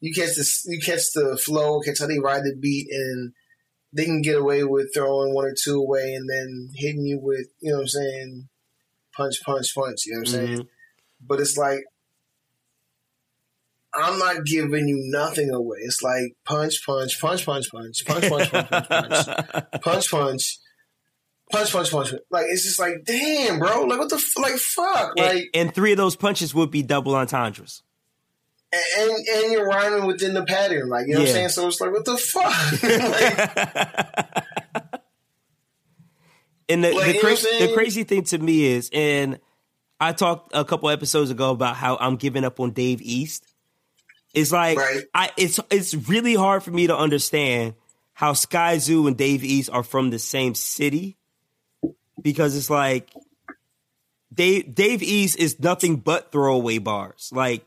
You 0.00 0.14
catch 0.14 0.34
the 0.36 0.46
you 0.66 0.80
catch 0.80 1.12
the 1.14 1.36
flow, 1.42 1.80
catch 1.80 1.98
how 1.98 2.06
they 2.06 2.18
ride 2.18 2.42
the 2.42 2.56
beat, 2.58 2.88
and 2.90 3.32
they 3.92 4.04
can 4.04 4.22
get 4.22 4.36
away 4.36 4.64
with 4.64 4.92
throwing 4.94 5.34
one 5.34 5.44
or 5.44 5.54
two 5.54 5.80
away, 5.80 6.14
and 6.14 6.28
then 6.28 6.70
hitting 6.74 7.04
you 7.04 7.18
with 7.18 7.46
you 7.60 7.70
know 7.70 7.76
what 7.76 7.82
I'm 7.82 7.88
saying, 7.88 8.48
punch, 9.16 9.42
punch, 9.44 9.74
punch. 9.74 10.06
You 10.06 10.14
know 10.14 10.20
what 10.20 10.28
I'm 10.28 10.34
saying? 10.34 10.68
But 11.20 11.40
it's 11.40 11.56
like 11.56 11.80
I'm 13.92 14.18
not 14.18 14.44
giving 14.44 14.88
you 14.88 14.98
nothing 15.10 15.50
away. 15.50 15.78
It's 15.82 16.02
like 16.02 16.36
punch, 16.44 16.84
punch, 16.86 17.20
punch, 17.20 17.44
punch, 17.44 17.70
punch, 17.70 18.06
punch, 18.06 18.28
punch, 18.28 18.50
punch, 18.50 18.68
punch, 18.68 18.90
punch, 19.02 19.82
punch, 19.82 20.10
punch. 20.10 20.58
Punch, 21.50 21.72
punch, 21.72 21.90
punch. 21.90 22.14
Like 22.30 22.46
it's 22.48 22.62
just 22.62 22.78
like, 22.78 23.04
damn, 23.04 23.58
bro. 23.58 23.82
Like 23.82 23.98
what 23.98 24.08
the 24.08 24.24
like, 24.40 24.54
fuck. 24.54 25.14
And, 25.16 25.26
Like, 25.26 25.44
and 25.52 25.74
three 25.74 25.90
of 25.90 25.98
those 25.98 26.14
punches 26.14 26.54
would 26.54 26.70
be 26.70 26.82
double 26.82 27.16
entendres. 27.16 27.82
And 28.72 29.10
and 29.10 29.52
you're 29.52 29.66
rhyming 29.66 30.06
within 30.06 30.32
the 30.34 30.44
pattern, 30.44 30.88
like 30.88 31.08
you 31.08 31.14
know 31.14 31.20
what 31.20 31.28
I'm 31.28 31.34
saying. 31.34 31.48
So 31.48 31.66
it's 31.66 31.80
like, 31.80 31.90
what 31.92 32.04
the 32.04 32.16
fuck? 32.16 32.82
like, 32.82 34.44
And 36.68 36.84
the, 36.84 36.92
Like, 36.92 37.06
the, 37.06 37.12
cra- 37.18 37.22
what 37.22 37.30
I'm 37.30 37.36
saying? 37.36 37.68
the 37.68 37.74
crazy 37.74 38.04
thing 38.04 38.22
to 38.24 38.38
me 38.38 38.64
is, 38.64 38.90
and 38.92 39.40
I 39.98 40.12
talked 40.12 40.52
a 40.54 40.64
couple 40.64 40.88
episodes 40.88 41.30
ago 41.30 41.50
about 41.50 41.74
how 41.74 41.96
I'm 41.96 42.14
giving 42.16 42.44
up 42.44 42.60
on 42.60 42.70
Dave 42.70 43.02
East. 43.02 43.44
It's 44.34 44.52
like 44.52 44.78
Right. 44.78 45.02
I 45.12 45.30
it's 45.36 45.58
it's 45.70 45.92
really 45.94 46.36
hard 46.36 46.62
for 46.62 46.70
me 46.70 46.86
to 46.86 46.96
understand 46.96 47.74
how 48.12 48.32
Skyzoo 48.34 49.08
and 49.08 49.16
Dave 49.16 49.42
East 49.42 49.68
are 49.70 49.82
from 49.82 50.10
the 50.10 50.20
same 50.20 50.54
city 50.54 51.16
because 52.22 52.56
it's 52.56 52.70
like 52.70 53.10
Dave 54.32 54.72
Dave 54.72 55.02
East 55.02 55.36
is 55.40 55.58
nothing 55.58 55.96
but 55.96 56.30
throwaway 56.30 56.78
bars. 56.78 57.32
Like 57.34 57.64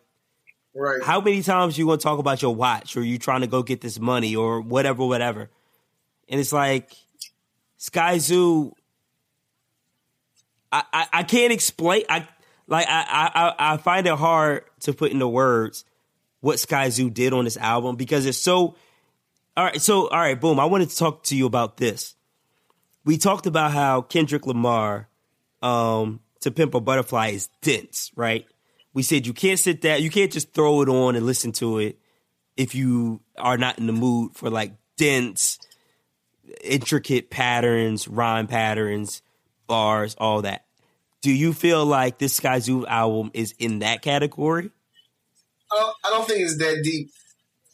right? 0.75 1.03
how 1.03 1.21
many 1.21 1.41
times 1.41 1.77
you 1.77 1.87
want 1.87 2.01
to 2.01 2.03
talk 2.03 2.19
about 2.19 2.41
your 2.41 2.55
watch 2.55 2.97
or 2.97 3.03
you 3.03 3.17
trying 3.17 3.41
to 3.41 3.47
go 3.47 3.63
get 3.63 3.81
this 3.81 3.99
money 3.99 4.35
or 4.35 4.61
whatever, 4.61 5.05
whatever. 5.05 5.49
And 6.29 6.39
it's 6.39 6.53
like 6.53 6.91
Skyzoo. 7.79 8.73
I, 10.71 10.83
I, 10.91 11.07
I 11.13 11.23
can't 11.23 11.53
explain. 11.53 12.03
I 12.09 12.27
like 12.67 12.87
I, 12.89 13.53
I 13.59 13.73
I 13.73 13.77
find 13.77 14.07
it 14.07 14.15
hard 14.15 14.63
to 14.81 14.93
put 14.93 15.11
into 15.11 15.27
words 15.27 15.85
what 16.39 16.57
Skyzoo 16.57 17.13
did 17.13 17.33
on 17.33 17.45
this 17.45 17.57
album 17.57 17.95
because 17.95 18.25
it's 18.25 18.37
so. 18.37 18.75
All 19.55 19.63
right, 19.63 19.79
so 19.79 20.07
all 20.07 20.17
right, 20.17 20.39
boom. 20.39 20.59
I 20.59 20.65
wanted 20.65 20.89
to 20.89 20.97
talk 20.97 21.23
to 21.25 21.35
you 21.35 21.45
about 21.45 21.77
this. 21.77 22.15
We 23.05 23.17
talked 23.17 23.45
about 23.45 23.71
how 23.71 24.01
Kendrick 24.01 24.47
Lamar, 24.47 25.07
um, 25.61 26.21
to 26.39 26.51
Pimp 26.51 26.73
a 26.73 26.79
Butterfly 26.79 27.29
is 27.29 27.49
dense, 27.61 28.11
right? 28.15 28.47
We 28.93 29.03
said 29.03 29.25
you 29.25 29.33
can't 29.33 29.59
sit 29.59 29.81
down, 29.81 30.01
you 30.01 30.09
can't 30.09 30.31
just 30.31 30.53
throw 30.53 30.81
it 30.81 30.89
on 30.89 31.15
and 31.15 31.25
listen 31.25 31.51
to 31.53 31.79
it 31.79 31.99
if 32.55 32.75
you 32.75 33.21
are 33.37 33.57
not 33.57 33.79
in 33.79 33.87
the 33.87 33.93
mood 33.93 34.35
for 34.35 34.49
like 34.49 34.73
dense, 34.97 35.59
intricate 36.63 37.29
patterns, 37.29 38.07
rhyme 38.07 38.47
patterns, 38.47 39.21
bars, 39.67 40.15
all 40.19 40.43
that. 40.43 40.65
Do 41.21 41.31
you 41.31 41.53
feel 41.53 41.85
like 41.85 42.17
this 42.17 42.39
Skyzoo 42.39 42.85
album 42.85 43.31
is 43.33 43.53
in 43.57 43.79
that 43.79 44.01
category? 44.01 44.69
I 45.71 45.79
don't, 45.79 45.95
I 46.05 46.09
don't 46.09 46.27
think 46.27 46.41
it's 46.41 46.57
that 46.57 46.81
deep, 46.83 47.09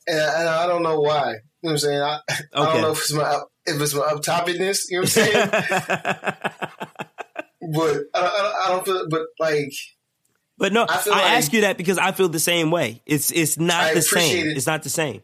and 0.08 0.20
I, 0.20 0.64
I 0.64 0.68
don't 0.68 0.84
know 0.84 1.00
why. 1.00 1.32
You 1.32 1.34
know 1.34 1.40
what 1.62 1.72
I'm 1.72 1.78
saying? 1.80 2.02
I, 2.02 2.20
I 2.54 2.66
don't 2.66 2.82
know 2.82 2.92
if 2.92 3.00
it's 3.00 3.14
my 3.14 3.40
if 3.66 3.82
it's 3.82 3.94
my 3.94 4.02
up 4.02 4.22
topiness. 4.22 4.84
You 4.90 4.98
know 4.98 5.02
what 5.02 5.18
I'm 5.18 5.26
saying? 5.26 5.50
but 7.74 7.98
I, 8.14 8.22
I, 8.22 8.66
I 8.66 8.70
don't 8.70 8.86
feel. 8.86 9.10
But 9.10 9.24
like, 9.40 9.74
But 10.60 10.74
no, 10.74 10.84
I, 10.88 11.02
I 11.06 11.10
like- 11.10 11.24
ask 11.32 11.54
you 11.54 11.62
that 11.62 11.78
because 11.78 11.98
I 11.98 12.12
feel 12.12 12.30
the 12.30 12.40
same 12.40 12.70
way. 12.70 13.02
It's 13.08 13.32
it's 13.32 13.58
not 13.58 13.82
I 13.86 13.94
the 13.96 14.02
same. 14.04 14.48
it. 14.50 14.58
It's 14.58 14.68
not 14.68 14.84
the 14.84 14.90
same. 14.90 15.22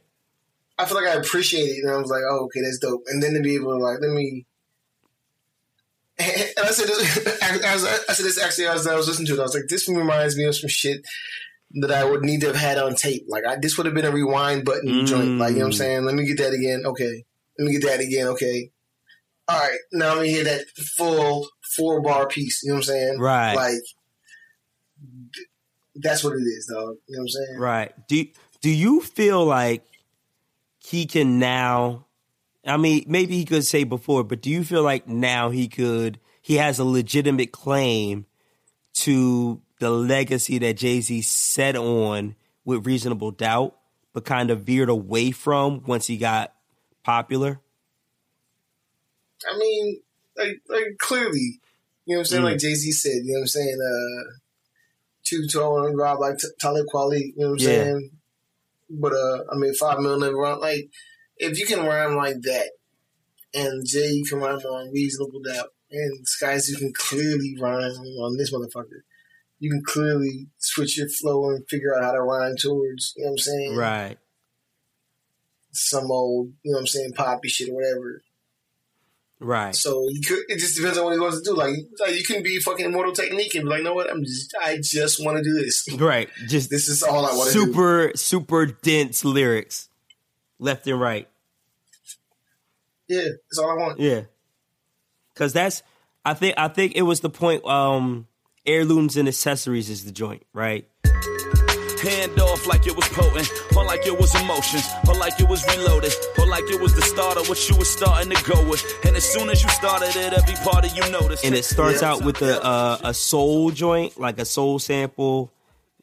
I 0.79 0.85
feel 0.85 0.95
like 0.97 1.07
I 1.07 1.13
appreciate 1.19 1.61
it, 1.67 1.83
and 1.83 1.91
I 1.93 1.97
was 1.97 2.09
like, 2.09 2.23
oh, 2.27 2.45
okay, 2.45 2.61
that's 2.61 2.79
dope. 2.79 3.03
And 3.07 3.21
then 3.21 3.33
to 3.35 3.41
be 3.41 3.55
able 3.55 3.77
to 3.77 3.83
like, 3.83 3.99
let 4.01 4.09
me. 4.09 4.45
And 6.17 6.65
I 6.65 6.71
said, 6.71 6.87
this, 6.87 7.41
I, 7.43 7.73
was, 7.73 7.83
I 8.09 8.13
said 8.13 8.25
this 8.25 8.41
actually 8.41 8.67
as 8.67 8.87
I 8.87 8.95
was 8.95 9.07
listening 9.07 9.27
to 9.27 9.33
it. 9.33 9.39
I 9.39 9.43
was 9.43 9.53
like, 9.53 9.67
this 9.67 9.87
reminds 9.89 10.37
me 10.37 10.45
of 10.45 10.55
some 10.55 10.69
shit 10.69 11.05
that 11.81 11.91
I 11.91 12.05
would 12.05 12.23
need 12.23 12.39
to 12.41 12.47
have 12.47 12.55
had 12.55 12.77
on 12.77 12.95
tape. 12.95 13.25
Like, 13.27 13.43
I, 13.45 13.57
this 13.57 13.77
would 13.77 13.85
have 13.85 13.93
been 13.95 14.05
a 14.05 14.11
rewind 14.11 14.63
button 14.63 14.87
Mm. 14.87 15.07
joint. 15.07 15.37
Like, 15.39 15.51
you 15.51 15.55
know 15.59 15.65
what 15.65 15.67
I'm 15.67 15.73
saying? 15.73 16.05
Let 16.05 16.15
me 16.15 16.25
get 16.25 16.37
that 16.37 16.53
again. 16.53 16.83
Okay. 16.85 17.25
Let 17.59 17.65
me 17.65 17.73
get 17.77 17.83
that 17.87 17.99
again. 17.99 18.27
Okay. 18.27 18.71
All 19.49 19.59
right. 19.59 19.77
Now 19.91 20.13
let 20.13 20.21
me 20.23 20.29
hear 20.29 20.45
that 20.45 20.61
full 20.97 21.49
four 21.75 22.01
bar 22.01 22.27
piece. 22.27 22.63
You 22.63 22.69
know 22.69 22.75
what 22.75 22.79
I'm 22.79 22.83
saying? 22.83 23.19
Right. 23.19 23.53
Like, 23.55 23.81
that's 25.95 26.23
what 26.23 26.33
it 26.33 26.41
is, 26.43 26.67
dog. 26.67 26.97
You 27.07 27.17
know 27.17 27.19
what 27.19 27.21
I'm 27.21 27.27
saying? 27.27 27.59
Right. 27.59 28.07
Do 28.07 28.25
do 28.61 28.69
you 28.69 29.01
feel 29.01 29.45
like 29.45 29.85
he 30.79 31.05
can 31.05 31.39
now 31.39 32.05
I 32.65 32.77
mean, 32.77 33.05
maybe 33.07 33.37
he 33.37 33.45
could 33.45 33.65
say 33.65 33.83
before, 33.83 34.23
but 34.23 34.41
do 34.41 34.49
you 34.49 34.63
feel 34.63 34.81
like 34.81 35.07
now 35.07 35.49
he 35.49 35.67
could 35.67 36.19
he 36.41 36.55
has 36.55 36.79
a 36.79 36.85
legitimate 36.85 37.51
claim 37.51 38.25
to 38.93 39.61
the 39.79 39.89
legacy 39.89 40.57
that 40.59 40.77
Jay-Z 40.77 41.21
set 41.23 41.75
on 41.75 42.35
with 42.63 42.85
reasonable 42.85 43.31
doubt, 43.31 43.75
but 44.13 44.25
kind 44.25 44.49
of 44.49 44.61
veered 44.61 44.89
away 44.89 45.31
from 45.31 45.83
once 45.85 46.07
he 46.07 46.17
got 46.17 46.53
popular? 47.03 47.59
I 49.47 49.57
mean, 49.57 50.01
like, 50.37 50.61
like 50.69 50.97
clearly, 50.99 51.59
you 52.05 52.15
know 52.15 52.17
what 52.17 52.19
I'm 52.19 52.25
saying? 52.25 52.41
Mm. 52.43 52.45
Like 52.45 52.57
Jay 52.59 52.73
Z 52.73 52.91
said, 52.91 53.25
you 53.25 53.33
know 53.33 53.39
what 53.39 53.41
I'm 53.41 53.47
saying? 53.47 53.77
Uh, 53.81 54.31
two 55.25 55.47
and 55.53 55.97
Rob 55.97 56.19
like 56.19 56.37
t- 56.37 56.47
Talib 56.59 56.85
Kweli, 56.93 57.19
you 57.19 57.33
know 57.37 57.49
what 57.51 57.61
I'm 57.61 57.67
Yeah. 57.67 57.83
saying? 57.83 58.11
But 58.89 59.13
uh, 59.13 59.43
I 59.51 59.57
mean, 59.57 59.73
five 59.73 59.99
mil 59.99 60.19
never 60.19 60.35
run. 60.35 60.59
Like, 60.59 60.89
if 61.37 61.59
you 61.59 61.65
can 61.65 61.85
rhyme 61.85 62.15
like 62.15 62.41
that, 62.43 62.71
and 63.53 63.85
Jay 63.85 64.11
you 64.11 64.25
can 64.25 64.39
rhyme 64.39 64.57
on 64.57 64.91
reasonable 64.93 65.41
doubt, 65.41 65.69
and 65.91 66.27
Skies 66.27 66.69
you 66.69 66.77
can 66.77 66.93
clearly 66.95 67.55
rhyme 67.59 67.81
on 67.81 68.37
this 68.37 68.53
motherfucker. 68.53 69.01
You 69.59 69.71
can 69.71 69.83
clearly 69.83 70.47
switch 70.57 70.97
your 70.97 71.09
flow 71.09 71.49
and 71.49 71.67
figure 71.69 71.95
out 71.95 72.03
how 72.03 72.11
to 72.11 72.21
rhyme 72.21 72.55
towards, 72.57 73.13
you 73.15 73.23
know 73.23 73.29
what 73.29 73.33
I'm 73.33 73.37
saying? 73.39 73.75
Right. 73.75 74.17
Some 75.71 76.11
old, 76.11 76.53
you 76.63 76.71
know 76.71 76.75
what 76.77 76.81
I'm 76.81 76.87
saying, 76.87 77.13
poppy 77.13 77.47
shit 77.47 77.69
or 77.69 77.75
whatever. 77.75 78.21
Right. 79.45 79.75
So 79.75 80.07
you 80.09 80.21
could, 80.21 80.39
it 80.47 80.57
just 80.57 80.75
depends 80.75 80.97
on 80.97 81.03
what 81.03 81.13
he 81.13 81.19
wants 81.19 81.37
to 81.37 81.43
do. 81.43 81.55
Like, 81.55 81.75
like 81.99 82.15
you 82.15 82.23
can 82.23 82.41
be 82.41 82.59
fucking 82.59 82.83
Immortal 82.83 83.13
Technique 83.13 83.53
and 83.53 83.65
be 83.65 83.69
like, 83.69 83.77
you 83.77 83.83
know 83.83 83.93
what? 83.93 84.09
I'm 84.09 84.23
just, 84.23 84.55
I 84.59 84.79
just 84.81 85.23
want 85.23 85.37
to 85.37 85.43
do 85.43 85.53
this. 85.53 85.87
Right. 85.99 86.29
Just 86.49 86.71
This 86.71 86.87
is 86.87 87.03
all 87.03 87.27
I 87.27 87.35
want 87.35 87.51
to 87.51 87.53
do. 87.53 87.65
super 87.65 88.11
super 88.15 88.65
dense 88.65 89.23
lyrics. 89.23 89.87
Left 90.57 90.87
and 90.87 90.99
right. 90.99 91.29
Yeah, 93.07 93.21
that's 93.21 93.59
all 93.59 93.69
I 93.69 93.75
want. 93.75 93.99
Yeah. 93.99 94.21
Cause 95.35 95.53
that's 95.53 95.83
I 96.25 96.33
think 96.33 96.55
I 96.57 96.67
think 96.67 96.95
it 96.95 97.03
was 97.03 97.19
the 97.19 97.29
point 97.29 97.63
um 97.65 98.25
heirlooms 98.65 99.15
and 99.15 99.27
accessories 99.27 99.91
is 99.91 100.05
the 100.05 100.11
joint, 100.11 100.43
right? 100.53 100.87
Hand 102.05 102.39
off 102.39 102.67
like 102.67 102.85
it 102.87 102.95
was 102.95 103.07
potent, 103.09 103.49
or 103.75 103.83
like 103.85 104.05
it 104.05 104.17
was 104.17 104.33
emotions, 104.39 104.85
or 105.07 105.15
like 105.15 105.39
it 105.39 105.47
was 105.49 105.65
reloaded, 105.67 106.13
or 106.37 106.45
like 106.47 106.63
it 106.69 106.79
was 106.79 106.93
the 106.93 107.01
start 107.01 107.37
of 107.37 107.49
what 107.49 107.67
you 107.69 107.75
were 107.75 107.85
starting 107.85 108.31
to 108.31 108.43
go 108.43 108.67
with. 108.69 108.83
And 109.05 109.15
as 109.15 109.23
soon 109.27 109.49
as 109.49 109.63
you 109.63 109.69
started 109.69 110.15
it, 110.15 110.33
every 110.33 110.53
part 110.55 110.85
of 110.85 110.95
you 110.95 111.09
noticed. 111.11 111.43
And 111.43 111.55
it 111.55 111.65
starts 111.65 112.01
Yeah. 112.01 112.11
out 112.11 112.23
with 112.23 112.41
a 112.41 112.63
uh, 112.63 112.97
a 113.03 113.13
soul 113.13 113.71
joint, 113.71 114.19
like 114.19 114.39
a 114.39 114.45
soul 114.45 114.77
sample, 114.79 115.51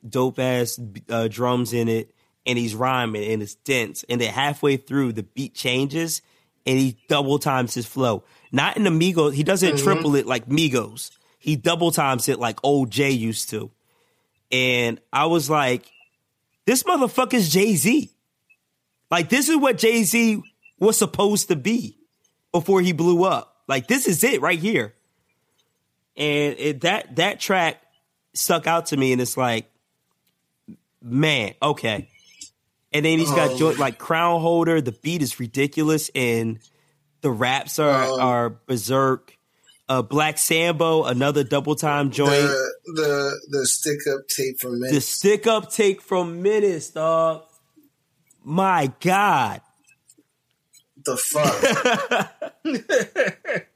dope 0.08 0.38
ass 0.38 0.78
uh, 1.08 1.28
drums 1.28 1.72
in 1.72 1.88
it, 1.88 2.12
and 2.46 2.58
he's 2.58 2.74
rhyming 2.74 3.30
and 3.30 3.42
it's 3.42 3.54
dense. 3.54 4.04
And 4.08 4.20
then 4.20 4.32
halfway 4.32 4.76
through, 4.76 5.12
the 5.12 5.22
beat 5.22 5.54
changes 5.54 6.20
and 6.66 6.78
he 6.78 6.96
double 7.08 7.38
times 7.38 7.74
his 7.74 7.86
flow. 7.86 8.24
Not 8.50 8.76
in 8.76 8.84
the 8.84 8.90
Migos, 8.90 9.34
he 9.34 9.42
doesn't 9.44 9.78
triple 9.78 10.14
it 10.16 10.26
like 10.26 10.46
Migos. 10.48 11.10
He 11.38 11.56
double 11.56 11.90
times 11.90 12.28
it 12.28 12.38
like 12.38 12.58
old 12.62 12.90
Jay 12.90 13.10
used 13.10 13.50
to. 13.50 13.70
And 14.52 15.00
I 15.12 15.26
was 15.26 15.48
like, 15.50 15.90
this 16.66 16.82
motherfucker's 16.84 17.48
Jay 17.48 17.74
Z. 17.74 18.10
Like, 19.10 19.28
this 19.30 19.48
is 19.48 19.56
what 19.56 19.78
Jay 19.78 20.04
Z 20.04 20.42
was 20.78 20.96
supposed 20.98 21.48
to 21.48 21.56
be 21.56 21.96
before 22.52 22.80
he 22.82 22.92
blew 22.92 23.24
up. 23.24 23.62
Like, 23.66 23.88
this 23.88 24.06
is 24.06 24.22
it 24.22 24.40
right 24.42 24.58
here. 24.58 24.94
And 26.16 26.56
it, 26.58 26.80
that 26.82 27.16
that 27.16 27.40
track 27.40 27.80
stuck 28.34 28.66
out 28.66 28.86
to 28.86 28.96
me, 28.96 29.12
and 29.12 29.20
it's 29.22 29.36
like, 29.36 29.70
man, 31.02 31.54
okay. 31.62 32.08
And 32.92 33.04
then 33.04 33.18
he's 33.18 33.30
got 33.30 33.52
Oh. 33.52 33.58
joint 33.58 33.78
like 33.78 33.98
crown 33.98 34.42
holder. 34.42 34.82
The 34.82 34.92
beat 34.92 35.22
is 35.22 35.40
ridiculous, 35.40 36.10
and 36.14 36.58
the 37.22 37.30
raps 37.30 37.78
are 37.78 38.04
Oh. 38.04 38.20
are 38.20 38.50
berserk. 38.50 39.38
Uh, 39.88 40.00
Black 40.00 40.38
Sambo, 40.38 41.04
another 41.04 41.44
double 41.44 41.74
time 41.74 42.10
joint. 42.10 42.30
The 42.30 42.72
the 42.86 43.40
the 43.58 43.66
stick 43.66 43.98
up 44.06 44.26
tape 44.28 44.58
from 44.60 44.80
The 44.80 45.00
stick 45.00 45.46
up 45.46 45.70
take 45.70 46.00
from 46.00 46.40
Menace, 46.42 46.90
dog. 46.90 47.42
My 48.44 48.92
God. 49.00 49.60
The 51.04 51.16
fuck. 51.16 52.32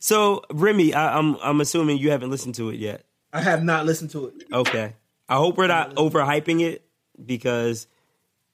So 0.00 0.42
Remy, 0.50 0.94
I, 0.94 1.18
I'm 1.18 1.36
I'm 1.42 1.60
assuming 1.60 1.98
you 1.98 2.10
haven't 2.10 2.30
listened 2.30 2.54
to 2.56 2.70
it 2.70 2.76
yet. 2.76 3.04
I 3.32 3.40
have 3.40 3.62
not 3.62 3.86
listened 3.86 4.10
to 4.12 4.28
it. 4.28 4.34
Okay. 4.52 4.94
I 5.28 5.36
hope 5.36 5.58
we're 5.58 5.66
not 5.66 5.96
overhyping 5.96 6.62
it 6.62 6.82
because 7.24 7.86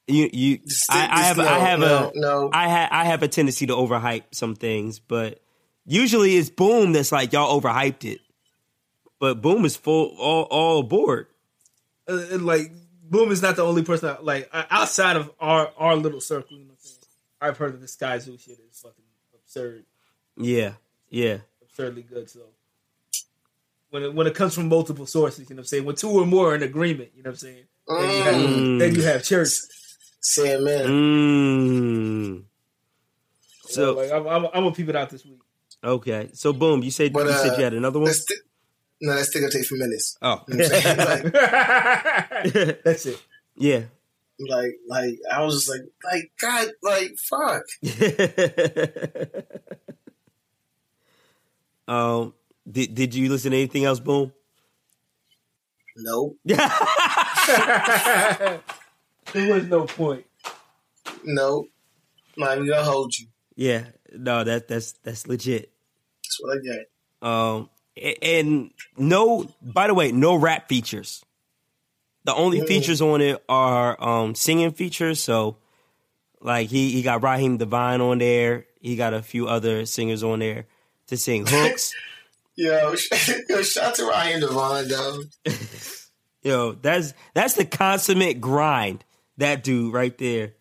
you 0.09 0.29
you 0.33 0.59
Just 0.59 0.91
I, 0.91 1.09
I 1.11 1.23
have 1.23 1.37
just 1.37 1.49
I 1.49 1.59
have 1.59 1.81
no, 1.81 2.13
a 2.15 2.19
no. 2.19 2.51
I 2.53 2.69
ha, 2.69 2.89
I 2.91 3.05
have 3.05 3.23
a 3.23 3.29
tendency 3.29 3.67
to 3.67 3.75
overhype 3.75 4.25
some 4.33 4.55
things, 4.57 4.99
but 4.99 5.41
usually 5.87 6.37
it's 6.37 6.51
Boom 6.51 6.93
that's 6.93 7.13
like 7.13 7.33
y'all 7.33 7.61
overhyped 7.61 8.05
it. 8.05 8.21
But 9.21 9.41
Boom 9.41 9.65
is 9.65 9.77
full 9.77 10.15
all 10.19 10.43
all 10.45 10.81
aboard. 10.81 11.27
Uh, 12.09 12.19
and, 12.33 12.45
like 12.47 12.73
Boom 13.03 13.31
is 13.31 13.43
not 13.43 13.57
the 13.57 13.63
only 13.63 13.83
person. 13.83 14.09
That, 14.09 14.25
like 14.25 14.49
outside 14.53 15.17
of 15.17 15.31
our 15.41 15.71
our 15.79 15.97
little 15.97 16.21
circle, 16.21 16.57
you 16.59 16.65
know 16.65 16.71
what 16.71 16.75
I'm 16.75 16.79
saying? 16.81 16.99
I've 17.41 17.57
heard 17.59 17.75
of 17.75 17.81
this 17.81 17.97
Skyzoo 17.97 18.41
shit 18.41 18.59
is 18.71 18.81
fucking 18.81 19.05
absurd, 19.35 19.85
Yeah. 20.37 20.75
Yeah. 21.11 21.39
absurdly 21.63 22.03
good. 22.03 22.29
So 22.31 22.41
when 23.91 24.03
it, 24.03 24.15
when 24.15 24.27
it 24.27 24.35
comes 24.35 24.55
from 24.55 24.69
multiple 24.69 25.07
sources, 25.07 25.49
you 25.49 25.55
know 25.55 25.61
what 25.61 25.65
I'm 25.65 25.67
saying? 25.67 25.85
When 25.85 25.95
two 25.97 26.11
or 26.11 26.27
more 26.27 26.53
are 26.53 26.55
in 26.55 26.63
agreement, 26.63 27.11
you 27.15 27.23
know 27.23 27.31
what 27.31 27.35
I'm 27.35 27.39
saying? 27.39 27.65
Then 27.87 28.01
you 28.17 28.23
have, 28.23 28.35
Mm. 28.35 28.79
then 28.79 28.95
you 28.95 29.03
have 29.03 29.23
church. 29.23 29.51
Say 30.21 30.59
man. 30.59 30.87
Mm. 30.87 32.45
So 33.67 33.71
So 33.73 33.93
like 33.95 34.11
I'm, 34.11 34.27
I'm, 34.27 34.45
I'm 34.47 34.63
gonna 34.65 34.73
peep 34.73 34.89
it 34.89 34.97
out 34.97 35.11
this 35.11 35.25
week. 35.25 35.41
Okay. 35.85 36.31
So 36.33 36.53
Boom, 36.53 36.83
you 36.83 36.91
said 36.91 37.13
But, 37.13 37.27
you 37.27 37.33
said 37.33 37.53
uh, 37.53 37.57
you 37.57 37.65
had 37.65 37.75
another 37.75 37.99
one? 37.99 38.07
That's 38.07 38.23
sti- 38.23 38.35
no, 39.01 39.15
that's 39.15 39.29
stick 39.29 39.43
up 39.45 39.51
tape 39.51 39.67
from 39.67 39.79
Menace. 39.81 40.17
Oh. 40.23 40.41
You 40.49 40.57
know 40.57 40.65
what 40.65 40.75
I'm 40.75 40.81
saying? 40.83 40.99
like, 40.99 41.33
That's 42.85 43.07
it. 43.07 43.21
yeah. 43.57 43.83
like, 44.49 44.73
like 44.89 45.19
I 45.33 45.43
was 45.43 45.55
just 45.55 45.69
like, 45.69 45.83
like 46.05 46.33
God, 46.41 46.69
like 46.83 47.17
fuck. 47.19 47.63
um 51.89 52.33
did 52.71 52.95
did 52.95 53.15
you 53.15 53.29
listen 53.29 53.51
to 53.51 53.57
anything 53.59 53.85
else, 53.85 54.01
Boom? 54.01 54.33
No. 55.97 56.35
There 56.47 56.57
was 59.53 59.65
no 59.67 59.85
point. 59.87 60.25
No, 61.25 61.67
Not 62.37 62.57
even 62.57 62.69
gonna 62.69 62.83
hold 62.83 63.17
you. 63.19 63.27
Yeah, 63.57 63.85
no, 64.13 64.45
that 64.45 64.69
that's 64.69 64.93
that's 65.05 65.27
legit. 65.27 65.71
That's 66.39 66.41
what 66.41 66.59
I 66.59 66.77
got. 67.23 67.29
Um, 67.29 67.71
and 68.23 68.71
no, 68.97 69.47
by 69.63 69.87
the 69.87 69.95
way, 69.95 70.13
no 70.13 70.35
rap 70.37 70.69
features. 70.69 71.25
The 72.25 72.35
only 72.35 72.61
Mm. 72.61 72.69
features 72.69 73.01
on 73.03 73.21
it 73.21 73.43
are 73.49 74.03
um 74.03 74.35
singing 74.35 74.73
features. 74.73 75.21
So, 75.23 75.59
like 76.41 76.69
he 76.71 76.91
he 76.93 77.03
got 77.03 77.23
Raheem 77.23 77.59
DeVaughn 77.59 78.01
on 78.01 78.19
there. 78.19 78.67
He 78.81 78.97
got 78.97 79.15
a 79.15 79.23
few 79.23 79.47
other 79.47 79.87
singers 79.87 80.23
on 80.23 80.39
there 80.41 80.67
to 81.09 81.17
sing 81.17 81.47
hooks. 81.49 81.93
Yo, 82.57 82.95
yo, 83.49 83.63
shout 83.63 83.85
out 83.85 83.95
to 83.97 84.07
Raheem 84.07 84.41
DeVaughn, 84.41 84.89
though. 84.89 85.23
Yo, 86.43 86.73
that's 86.73 87.15
that's 87.35 87.55
the 87.55 87.65
consummate 87.65 88.41
grind. 88.41 89.03
That 89.39 89.65
dude 89.65 89.93
right 89.95 90.17
there. 90.19 90.53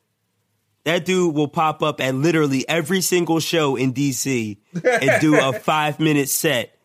That 0.86 1.06
dude 1.06 1.34
will 1.34 1.48
pop 1.48 1.82
up 1.82 2.02
at 2.02 2.14
literally 2.14 2.68
every 2.68 3.00
single 3.02 3.40
show 3.40 3.76
in 3.78 3.94
DC 3.94 4.58
and 4.84 5.22
do 5.22 5.40
a 5.40 5.54
five 5.60 6.00
minute 6.00 6.28
set. 6.30 6.78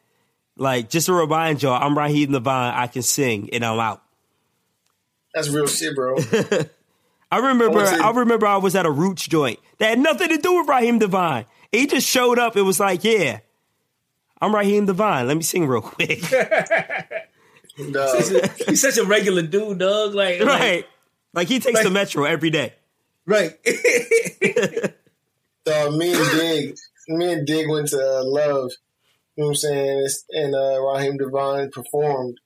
Like, 0.57 0.89
just 0.89 1.07
to 1.07 1.13
remind 1.13 1.63
y'all, 1.63 1.81
I'm 1.83 1.97
Raheem 1.99 2.33
DeVaughn. 2.33 2.75
I 2.75 2.87
can 2.87 3.03
sing 3.03 3.49
and 3.53 3.65
I'm 3.65 3.79
out. 3.81 4.03
That's 5.35 5.49
real 5.49 5.67
shit, 5.67 5.95
bro. 5.95 6.17
I 7.31 7.39
remember, 7.39 7.81
I 7.81 7.85
say- 7.97 8.03
I 8.03 8.11
remember 8.11 8.47
I 8.47 8.57
was 8.57 8.75
at 8.75 8.87
a 8.87 8.91
Roots 8.91 9.27
joint 9.27 9.59
that 9.79 9.91
had 9.91 9.99
nothing 9.99 10.29
to 10.31 10.39
do 10.39 10.59
with 10.59 10.69
Raheem 10.69 10.99
DeVaughn. 10.99 11.45
He 11.71 11.87
just 11.87 12.09
showed 12.09 12.39
up 12.39 12.57
and 12.57 12.65
was 12.67 12.81
like, 12.81 13.05
"Yeah, 13.05 13.41
I'm 14.41 14.55
Raheem 14.55 14.87
DeVaughn. 14.87 15.27
Let 15.27 15.37
me 15.37 15.43
sing 15.43 15.67
real 15.67 15.83
quick." 15.83 16.23
No. 17.79 18.19
He's 18.67 18.81
such 18.81 18.97
a 18.97 19.05
regular 19.05 19.43
dude, 19.43 19.79
Doug. 19.79 20.15
Like, 20.15 20.41
like- 20.41 20.49
right? 20.49 20.87
Like 21.35 21.49
he 21.49 21.61
takes 21.61 21.83
the 21.83 21.91
metro 21.91 22.25
every 22.25 22.51
day. 22.51 22.73
Right. 23.29 23.53
uh, 25.67 25.91
me 25.91 26.14
and 26.14 26.31
Dig, 26.33 26.77
me 27.09 27.33
and 27.33 27.47
Dig 27.47 27.69
went 27.69 27.88
to 27.88 27.99
uh, 27.99 28.23
Love. 28.25 28.71
You 29.37 29.45
know 29.45 29.49
what 29.49 29.49
I'm 29.51 29.55
saying? 29.57 29.99
It's- 29.99 30.25
And 30.31 30.55
uh, 30.55 30.81
Raheem 30.83 31.19
DeVaughn 31.19 31.71
performed. 31.71 32.38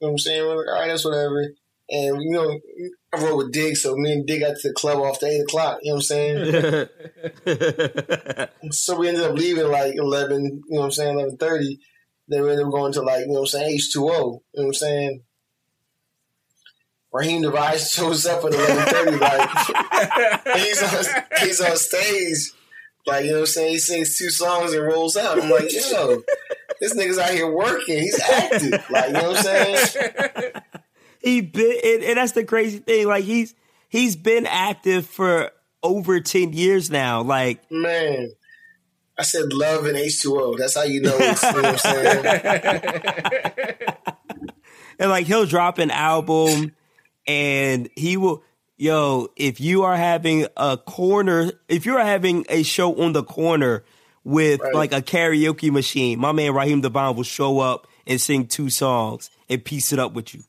You 0.00 0.06
know 0.06 0.08
what 0.08 0.10
I'm 0.12 0.18
saying? 0.18 0.42
We're 0.44 0.56
like, 0.58 0.68
all 0.68 0.74
right, 0.80 0.88
that's 0.88 1.04
whatever. 1.04 1.44
And 1.90 2.22
you 2.22 2.30
know, 2.32 2.58
I 3.12 3.22
rode 3.24 3.36
with 3.38 3.52
Dig, 3.52 3.76
so 3.76 3.96
me 3.96 4.12
and 4.12 4.26
Dig 4.26 4.40
got 4.40 4.56
to 4.58 4.68
the 4.68 4.74
club 4.74 4.98
off 4.98 5.20
the 5.20 5.28
eight 5.28 5.42
o'clock. 5.42 5.80
You 5.82 5.92
know 5.92 5.96
what 5.96 6.10
I'm 6.10 6.88
saying? 7.46 8.48
so 8.72 8.96
we 8.98 9.08
ended 9.08 9.24
up 9.24 9.36
leaving 9.36 9.68
like 9.70 9.94
eleven. 9.96 10.44
You 10.68 10.74
know 10.76 10.80
what 10.80 10.84
I'm 10.86 10.90
saying? 10.92 11.14
Eleven 11.18 11.36
thirty. 11.36 11.80
Then 12.28 12.42
we 12.42 12.50
ended 12.52 12.66
up 12.66 12.72
going 12.72 12.92
to 12.94 13.02
like 13.02 13.22
you 13.22 13.28
know 13.28 13.34
what 13.34 13.40
I'm 13.40 13.46
saying 13.48 13.74
H 13.74 13.92
two 13.92 14.08
O. 14.08 14.12
You 14.12 14.14
know 14.14 14.40
what 14.52 14.66
I'm 14.66 14.74
saying? 14.74 15.22
Raheem 17.12 17.42
DeVaughn 17.42 17.78
shows 17.78 18.24
up 18.26 18.44
at 18.44 18.54
eleven 18.54 18.84
thirty. 18.84 19.16
Like 19.16 19.50
he's 20.58 20.82
on, 20.82 21.24
he's 21.40 21.60
on 21.60 21.76
stage. 21.76 22.52
Like, 23.06 23.24
you 23.24 23.30
know 23.30 23.38
what 23.38 23.40
I'm 23.40 23.46
saying? 23.46 23.72
He 23.72 23.78
sings 23.78 24.18
two 24.18 24.30
songs 24.30 24.72
and 24.72 24.84
rolls 24.84 25.16
out. 25.16 25.42
I'm 25.42 25.50
like, 25.50 25.72
yo, 25.72 26.22
this 26.80 26.94
nigga's 26.94 27.18
out 27.18 27.30
here 27.30 27.50
working. 27.50 27.98
He's 27.98 28.20
active. 28.20 28.84
Like, 28.90 29.06
you 29.08 29.12
know 29.14 29.30
what 29.30 29.38
I'm 29.38 29.42
saying? 29.42 30.52
he 31.22 31.40
been, 31.40 31.76
and, 31.84 32.04
and 32.04 32.16
that's 32.18 32.32
the 32.32 32.44
crazy 32.44 32.78
thing. 32.78 33.06
Like 33.06 33.24
he's 33.24 33.54
he's 33.88 34.16
been 34.16 34.46
active 34.46 35.06
for 35.06 35.50
over 35.82 36.20
ten 36.20 36.52
years 36.52 36.90
now. 36.90 37.22
Like 37.22 37.70
Man. 37.70 38.30
I 39.18 39.22
said 39.22 39.52
love 39.52 39.84
and 39.84 39.98
H2O. 39.98 40.56
That's 40.56 40.74
how 40.76 40.84
you 40.84 41.02
know 41.02 41.14
it's, 41.14 41.42
you 41.42 41.52
know 41.52 41.60
what 41.60 41.66
I'm 41.66 41.78
saying? 41.78 43.02
and 44.98 45.10
like 45.10 45.26
he'll 45.26 45.44
drop 45.44 45.76
an 45.76 45.90
album 45.90 46.72
and 47.26 47.88
he 47.96 48.16
will 48.16 48.42
yo 48.76 49.28
if 49.36 49.60
you 49.60 49.82
are 49.82 49.96
having 49.96 50.46
a 50.56 50.76
corner 50.76 51.52
if 51.68 51.84
you're 51.86 52.00
having 52.00 52.44
a 52.48 52.62
show 52.62 52.94
on 53.02 53.12
the 53.12 53.22
corner 53.22 53.84
with 54.24 54.60
Right. 54.60 54.74
like 54.74 54.92
a 54.92 55.00
karaoke 55.02 55.70
machine 55.70 56.18
my 56.18 56.32
man 56.32 56.52
Raheem 56.54 56.80
DeVaughn 56.80 57.16
will 57.16 57.22
show 57.24 57.58
up 57.60 57.86
and 58.06 58.20
sing 58.20 58.46
two 58.46 58.70
songs 58.70 59.30
and 59.48 59.64
piece 59.64 59.92
it 59.92 59.98
up 59.98 60.12
with 60.14 60.34
you 60.34 60.42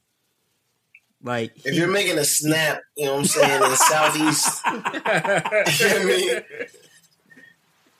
like 1.23 1.51
If 1.57 1.73
he- 1.73 1.77
you're 1.79 1.87
making 1.91 2.17
a 2.17 2.23
snap, 2.25 2.79
you 2.97 3.05
know 3.05 3.11
what 3.13 3.19
I'm 3.19 3.25
saying, 3.25 3.63
in 3.63 3.69
the 3.69 3.75
southeast, 3.75 4.61
you 4.65 5.87
know 5.87 5.93
what 5.93 6.01
I 6.01 6.05
mean? 6.05 6.41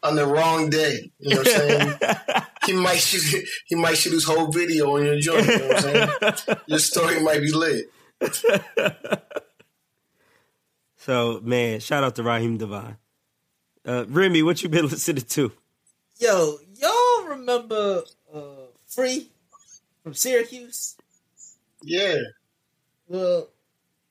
On 0.03 0.15
the 0.15 0.25
wrong 0.25 0.71
day, 0.71 1.11
you 1.19 1.29
know 1.35 1.41
what 1.41 1.47
I'm 1.47 1.53
saying? 1.99 2.41
He 2.65 2.73
might 2.73 2.97
shoot 2.99 3.45
he 3.67 3.75
might 3.75 3.97
shoot 3.97 4.13
his 4.13 4.23
whole 4.23 4.47
video 4.51 4.95
on 4.95 5.05
your 5.05 5.19
joint, 5.19 5.45
you 5.47 5.57
know 5.59 5.67
what 5.67 5.85
I'm 6.25 6.35
saying? 6.37 6.57
Your 6.65 6.79
story 6.79 7.21
might 7.21 7.41
be 7.41 7.51
lit. 7.51 7.85
so 10.97 11.39
man 11.43 11.79
shout 11.79 12.03
out 12.03 12.15
to 12.15 12.23
Raheem 12.23 12.57
DeVaughn 12.57 12.97
uh, 13.85 14.05
Remy 14.07 14.43
what 14.43 14.61
you 14.61 14.69
been 14.69 14.85
listening 14.89 15.23
to 15.23 15.51
Yo, 16.21 16.59
y'all 16.75 17.29
remember 17.29 18.03
uh, 18.31 18.67
Free 18.85 19.31
from 20.03 20.13
Syracuse? 20.13 20.95
Yeah. 21.81 22.17
Well, 23.07 23.47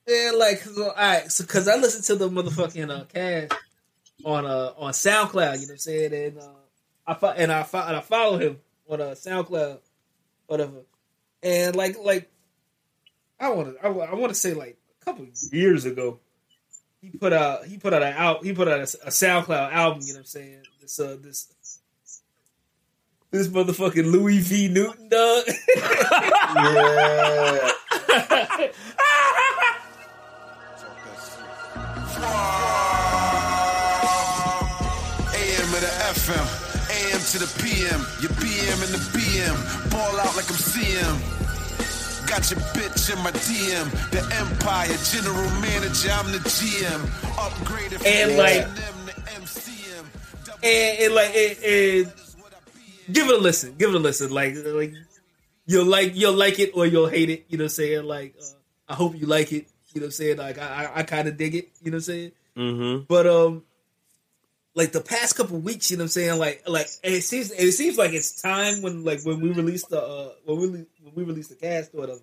yeah, 0.08 0.32
like, 0.36 0.58
so, 0.58 0.88
all 0.88 0.94
right, 0.96 1.30
so 1.30 1.44
because 1.44 1.68
I 1.68 1.76
listened 1.76 2.02
to 2.06 2.16
the 2.16 2.28
motherfucking 2.28 2.90
uh, 2.90 3.04
cast 3.04 3.52
on 4.24 4.44
uh 4.44 4.72
on 4.76 4.92
SoundCloud, 4.92 5.60
you 5.60 5.66
know 5.66 5.66
what 5.66 5.70
I'm 5.70 5.78
saying, 5.78 6.12
and 6.12 6.38
uh, 6.38 6.48
I 7.06 7.14
fo- 7.14 7.34
and 7.36 7.52
I 7.52 7.62
fo- 7.62 7.86
and 7.86 7.96
I 7.96 8.00
follow 8.00 8.38
him 8.38 8.58
on 8.88 9.00
uh, 9.00 9.04
SoundCloud, 9.14 9.78
whatever, 10.48 10.80
and 11.44 11.76
like 11.76 11.96
like 12.02 12.28
I 13.40 13.48
want 13.50 13.80
to 13.80 13.86
I, 13.86 14.14
want 14.14 14.28
to 14.28 14.34
say 14.34 14.52
like 14.52 14.76
a 15.00 15.04
couple 15.04 15.26
years 15.50 15.86
ago, 15.86 16.20
he 17.00 17.08
put 17.10 17.32
out 17.32 17.64
he 17.64 17.78
put 17.78 17.94
out 17.94 18.02
an 18.02 18.12
out 18.14 18.44
he 18.44 18.52
put 18.52 18.68
out 18.68 18.80
a, 18.80 18.82
a 18.82 19.10
SoundCloud 19.10 19.72
album, 19.72 20.02
you 20.02 20.08
know 20.08 20.18
what 20.18 20.20
I'm 20.20 20.24
saying, 20.26 20.62
this 20.80 21.00
uh 21.00 21.16
this. 21.20 21.48
This 23.32 23.46
motherfucking 23.46 24.10
Louis 24.10 24.40
V. 24.40 24.68
Newton, 24.68 25.08
dog. 25.08 25.44
Yeah. 26.52 27.70
AM 35.32 35.68
to 35.68 35.80
the 35.80 35.92
FM, 36.10 36.46
AM 36.90 37.20
to 37.20 37.38
the 37.38 37.46
PM, 37.62 38.00
your 38.20 38.30
BM 38.40 38.84
and 38.84 38.92
the 38.92 39.02
BM, 39.16 39.90
ball 39.92 40.18
out 40.18 40.34
like 40.36 40.50
I'm 40.50 40.56
CM. 40.56 41.40
Got 42.30 42.48
your 42.48 42.60
bitch 42.60 43.12
in 43.12 43.18
my 43.24 43.32
DM, 43.32 43.90
the 44.12 44.22
Empire 44.36 44.96
General 45.10 45.50
Manager, 45.60 46.10
I'm 46.12 46.30
the 46.30 46.38
GM. 46.38 47.00
Upgraded 47.34 47.98
from 47.98 48.06
And, 48.06 48.36
like- 48.36 48.62
M 48.62 49.06
to 49.06 49.12
MCM. 49.40 50.04
and, 50.62 50.98
and 51.02 51.14
like 51.14 51.34
and, 51.34 51.64
and 51.64 52.12
give 53.12 53.28
it 53.28 53.34
a 53.34 53.38
listen 53.38 53.74
give 53.76 53.90
it 53.90 53.96
a 53.96 53.98
listen 53.98 54.30
like 54.30 54.54
like 54.64 54.94
you'll 55.66 55.84
like 55.86 56.14
you'll 56.14 56.32
like 56.34 56.60
it 56.60 56.70
or 56.74 56.86
you'll 56.86 57.08
hate 57.08 57.30
it 57.30 57.46
you 57.48 57.58
know 57.58 57.64
what 57.64 57.70
i'm 57.72 57.74
saying 57.74 58.04
like 58.04 58.34
uh, 58.40 58.92
i 58.92 58.94
hope 58.94 59.16
you 59.18 59.26
like 59.26 59.50
it 59.52 59.66
you 59.92 60.00
know 60.00 60.04
what 60.04 60.08
i'm 60.08 60.10
saying 60.12 60.36
like 60.36 60.58
i 60.58 60.84
i, 60.84 61.00
I 61.00 61.02
kind 61.02 61.26
of 61.26 61.36
dig 61.36 61.54
it 61.56 61.70
you 61.82 61.90
know 61.90 61.96
what 61.96 62.02
i'm 62.08 62.12
saying 62.12 62.32
mm-hmm. 62.56 63.04
but 63.08 63.26
um 63.26 63.64
like 64.80 64.92
the 64.92 65.00
past 65.00 65.36
couple 65.36 65.58
weeks 65.58 65.90
you 65.90 65.98
know 65.98 66.04
what 66.04 66.06
i'm 66.06 66.08
saying 66.08 66.38
like 66.38 66.62
like 66.66 66.88
it 67.02 67.20
seems 67.20 67.50
it 67.50 67.72
seems 67.72 67.98
like 67.98 68.12
it's 68.12 68.40
time 68.40 68.80
when 68.80 69.04
like 69.04 69.20
when 69.24 69.38
we 69.38 69.50
release 69.52 69.84
the 69.86 70.00
uh 70.00 70.30
when 70.46 70.58
we 70.58 70.68
when 70.68 71.14
we 71.14 71.22
release 71.24 71.48
the 71.48 71.54
cast 71.54 71.94
or 71.94 71.98
whatever 72.00 72.20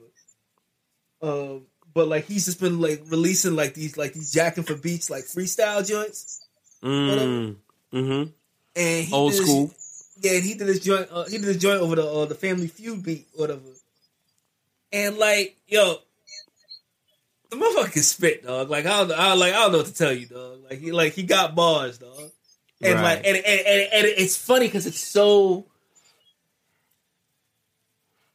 um 1.21 1.67
but 1.93 2.07
like 2.07 2.25
he's 2.25 2.45
just 2.45 2.59
been 2.59 2.81
like 2.81 2.99
releasing 3.09 3.55
like 3.55 3.75
these 3.75 3.95
like 3.95 4.13
these 4.13 4.31
jacking 4.31 4.63
for 4.63 4.75
beats 4.75 5.09
like 5.11 5.25
freestyle 5.25 5.87
joints 5.87 6.47
mm. 6.81 7.55
mm-hmm. 7.93 8.29
and 8.75 9.05
he 9.05 9.13
old 9.13 9.33
this- 9.33 9.41
school 9.41 9.71
Yeah, 10.19 10.33
and 10.33 10.43
he 10.43 10.55
did 10.55 10.67
this 10.67 10.79
joint. 10.79 11.07
Uh, 11.11 11.25
he 11.25 11.37
did 11.37 11.45
this 11.45 11.57
joint 11.57 11.79
over 11.79 11.95
the 11.95 12.05
uh, 12.05 12.25
the 12.25 12.33
Family 12.33 12.67
Feud 12.67 13.03
beat, 13.03 13.27
whatever. 13.35 13.61
And 14.91 15.17
like, 15.17 15.55
yo, 15.67 15.97
the 17.49 17.55
motherfucker 17.55 17.91
can 17.91 18.01
spit, 18.01 18.43
dog. 18.43 18.69
Like 18.69 18.85
I 18.85 19.03
don't, 19.03 19.11
I 19.11 19.33
like 19.33 19.53
I 19.53 19.57
don't 19.57 19.71
know 19.73 19.77
what 19.79 19.87
to 19.87 19.93
tell 19.93 20.11
you, 20.11 20.25
dog. 20.25 20.63
Like 20.69 20.79
he 20.79 20.91
like 20.91 21.13
he 21.13 21.23
got 21.23 21.55
bars, 21.55 21.99
dog. 21.99 22.31
And 22.81 22.93
Right. 22.95 23.03
like, 23.03 23.17
and, 23.27 23.37
and, 23.37 23.45
and, 23.45 23.89
and 23.93 24.05
it's 24.07 24.37
funny 24.37 24.67
because 24.67 24.85
it's 24.85 24.99
so. 24.99 25.65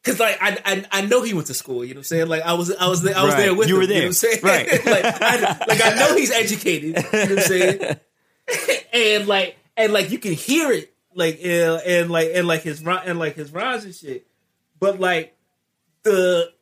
Cause 0.05 0.19
like 0.19 0.37
I, 0.41 0.59
I 0.65 0.85
I 0.91 1.01
know 1.03 1.23
he 1.23 1.33
went 1.33 1.47
to 1.47 1.55
school, 1.55 1.85
you 1.85 1.95
know 1.95 1.99
what 1.99 2.01
I'm 2.01 2.05
saying? 2.05 2.27
Like 2.27 2.43
I 2.43 2.55
was 2.55 2.75
I 2.75 2.89
was 2.89 3.03
there 3.03 3.17
I 3.17 3.23
was 3.23 3.35
Right. 3.35 3.43
there 3.45 3.55
with 3.55 3.69
You 3.69 3.77
him, 3.77 3.81
were 3.83 3.87
there. 3.87 3.97
you 3.99 4.03
know 4.03 4.09
what 4.09 4.09
I'm 4.09 4.13
saying? 4.15 4.41
Right. 4.43 4.85
like 4.87 5.05
I, 5.23 5.65
like 5.69 5.81
I 5.81 5.95
know 5.95 6.17
he's 6.17 6.33
educated, 6.33 6.85
you 6.89 6.93
know 6.95 7.09
what 7.13 7.31
I'm 7.31 7.39
saying? 7.39 7.97
and 8.93 9.29
like 9.29 9.57
and 9.77 9.93
like 9.93 10.11
you 10.11 10.19
can 10.19 10.33
hear 10.33 10.73
it 10.73 10.93
like 11.15 11.37
uh, 11.45 11.77
and 11.87 12.11
like 12.11 12.31
and 12.35 12.49
like 12.49 12.63
his 12.63 12.83
and 12.85 13.19
like 13.21 13.37
his 13.37 13.53
rhymes 13.53 13.85
and 13.85 13.95
shit 13.95 14.27
but 14.81 14.99
like 14.99 15.37
the 16.03 16.53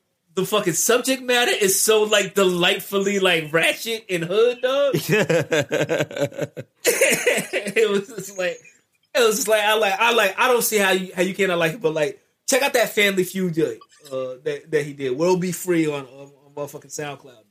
the 0.41 0.47
fucking 0.47 0.73
subject 0.73 1.23
matter 1.23 1.53
is 1.53 1.81
so 1.81 2.03
like 2.05 2.35
delightfully 2.35 3.19
like 3.19 3.53
ratchet 3.53 4.05
and 4.09 4.25
hood 4.25 4.61
dog. 4.63 4.95
It 7.73 7.91
was 7.91 8.09
just 8.09 8.37
like 8.39 8.59
it 9.15 9.21
was 9.21 9.37
just 9.37 9.49
like 9.49 9.63
I 9.63 9.77
like 9.77 9.95
I 9.99 10.13
like 10.13 10.39
I 10.39 10.49
don't 10.49 10.63
see 10.63 10.79
how 10.79 10.91
you 10.91 11.13
how 11.15 11.23
you 11.23 11.35
cannot 11.35 11.59
like 11.59 11.75
it 11.75 11.81
but 11.81 11.95
like 11.95 12.21
check 12.49 12.63
out 12.63 12.73
that 12.73 12.91
family 12.91 13.25
feud 13.25 13.55
joint 13.55 13.79
uh 14.07 14.35
that, 14.45 14.71
that 14.71 14.85
he 14.85 14.93
did. 14.93 15.17
World 15.17 15.41
Be 15.41 15.53
Free 15.53 15.87
on, 15.87 16.07
on, 16.07 16.33
on 16.45 16.55
motherfucking 16.55 16.87
SoundCloud 16.87 17.25
dog. 17.25 17.45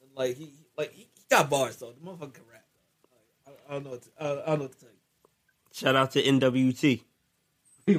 And 0.00 0.10
like 0.16 0.36
he 0.36 0.52
like 0.76 0.92
he, 0.92 1.08
he 1.14 1.22
got 1.30 1.50
bars 1.50 1.76
though. 1.76 1.92
The 1.92 2.00
motherfucker 2.00 2.34
can 2.34 2.44
rap. 2.50 2.64
Dog. 3.02 3.12
Like, 3.46 3.58
I, 3.68 3.70
I 3.70 3.72
don't 3.74 3.84
know 3.84 3.90
what 3.90 4.02
to, 4.02 4.08
I, 4.18 4.24
I 4.24 4.26
don't 4.26 4.58
know 4.58 4.64
what 4.64 4.72
to 4.72 4.78
tell 4.78 4.88
you. 4.88 4.96
Shout 5.72 5.96
out 5.96 6.10
to 6.12 6.22
NWT 6.22 7.02
He 7.86 7.96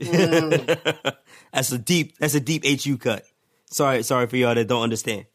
word. 0.00 0.78
that's 1.52 1.72
a 1.72 1.78
deep 1.78 2.18
that's 2.18 2.34
a 2.34 2.40
deep 2.40 2.64
HU 2.64 2.96
cut. 2.98 3.24
Sorry, 3.66 4.02
sorry 4.02 4.26
for 4.26 4.36
y'all 4.36 4.54
that 4.54 4.66
don't 4.66 4.82
understand. 4.82 5.26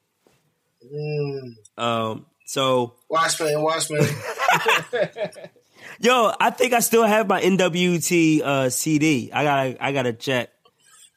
Mm. 0.93 1.55
Um, 1.77 2.25
so 2.45 2.95
Watchman, 3.09 3.61
Watchman. 3.61 4.05
yo, 5.99 6.33
I 6.39 6.49
think 6.51 6.73
I 6.73 6.79
still 6.79 7.03
have 7.03 7.27
my 7.27 7.41
NWT 7.41 8.41
uh, 8.41 8.69
CD. 8.69 9.31
I 9.31 9.43
gotta 9.43 9.83
I 9.83 9.91
gotta 9.91 10.13
check. 10.13 10.49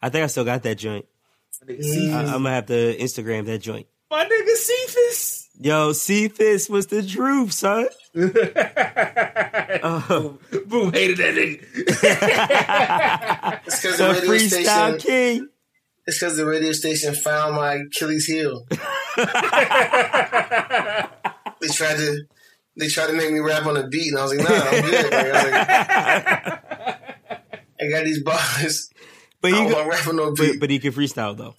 I 0.01 0.11
think 0.11 0.25
I 0.25 0.27
still 0.29 0.45
got 0.45 0.63
that 0.63 0.77
joint. 0.77 1.07
My. 1.67 1.75
I, 1.75 2.21
I'm 2.21 2.43
gonna 2.43 2.51
have 2.51 2.67
to 2.67 2.97
Instagram 2.97 3.47
that 3.47 3.59
joint. 3.59 3.87
My 4.11 4.25
nigga 4.25 4.57
Cephas. 4.57 5.49
Yo, 5.61 5.93
Cephas 5.93 6.69
was 6.71 6.87
the 6.87 7.03
truth, 7.03 7.53
son. 7.53 7.89
Uh. 9.81 10.01
Boom 10.67 10.93
hated 10.93 11.19
that 11.19 11.35
nigga. 11.35 11.63
It's 13.67 13.81
because 13.83 13.99
The 13.99 14.07
the 14.07 14.13
radio 14.13 14.31
freestyle 14.31 14.99
station. 14.99 14.99
king. 14.99 15.49
It's 16.07 16.19
because 16.19 16.37
the 16.39 16.47
radio 16.47 16.73
station 16.73 17.15
found 17.15 17.55
my 17.55 17.75
Achilles 17.75 18.25
heel. 18.25 18.65
they 18.71 18.89
tried 21.69 21.97
to, 21.99 22.25
they 22.77 22.89
tried 22.89 23.09
to 23.09 23.13
make 23.13 23.31
me 23.31 23.41
rap 23.41 23.67
on 23.67 23.77
a 23.77 23.87
beat, 23.89 24.09
and 24.09 24.19
I 24.19 24.23
was 24.23 24.35
like, 24.35 24.49
Nah, 24.49 24.55
I'm 24.57 24.83
good. 24.85 25.05
Like, 25.05 25.13
I, 25.13 25.33
was 25.33 25.53
like, 25.53 25.69
I 27.81 27.89
got 27.91 28.05
these 28.05 28.23
bars. 28.23 28.91
But 29.43 29.53
I 29.53 29.57
he, 29.57 29.63
don't 29.69 29.73
go- 29.85 29.87
rap 29.89 30.07
on 30.09 30.17
no 30.17 30.35
but, 30.35 30.59
but 30.61 30.71
he 30.71 30.79
can 30.79 30.93
freestyle 30.93 31.37
though. 31.37 31.55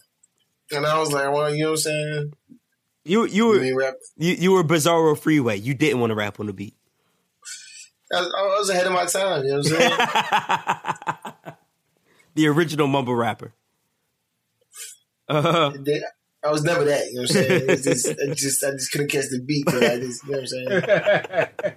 And 0.71 0.85
I 0.85 0.99
was 0.99 1.11
like, 1.11 1.31
well, 1.31 1.53
you 1.53 1.63
know 1.63 1.71
what 1.71 1.77
I'm 1.77 1.77
saying? 1.77 2.33
You 3.05 3.25
you 3.25 3.47
were 3.47 3.63
you, 4.17 4.33
you 4.33 4.51
were 4.51 4.63
Bizarro 4.63 5.17
Freeway. 5.17 5.57
You 5.57 5.73
didn't 5.73 5.99
want 5.99 6.11
to 6.11 6.15
rap 6.15 6.39
on 6.39 6.45
the 6.47 6.53
beat. 6.53 6.75
I 8.13 8.21
was, 8.21 8.33
I 8.37 8.41
was 8.59 8.69
ahead 8.69 8.87
of 8.87 8.93
my 8.93 9.05
time. 9.05 9.43
You 9.43 9.49
know 9.51 9.57
what 9.57 9.71
I'm 9.71 9.79
saying? 9.79 11.55
The 12.35 12.47
original 12.47 12.87
mumble 12.87 13.15
rapper. 13.15 13.53
Uh, 15.27 15.71
They- 15.77 16.01
I 16.41 16.51
was 16.51 16.63
never 16.63 16.85
that. 16.85 17.07
You 17.07 17.15
know 17.15 17.21
what 17.23 17.35
I'm 17.35 17.43
saying? 17.43 17.67
Just, 17.83 18.07
I 18.07 18.33
just, 18.33 18.63
I 18.63 18.71
just 18.71 18.91
couldn't 18.91 19.11
catch 19.11 19.25
the 19.29 19.41
beat. 19.45 19.67
I 19.67 19.97
just, 19.99 20.23
you 20.23 20.31
know 20.31 20.37
what 20.37 20.41
I'm 20.41 21.49
saying? 21.59 21.73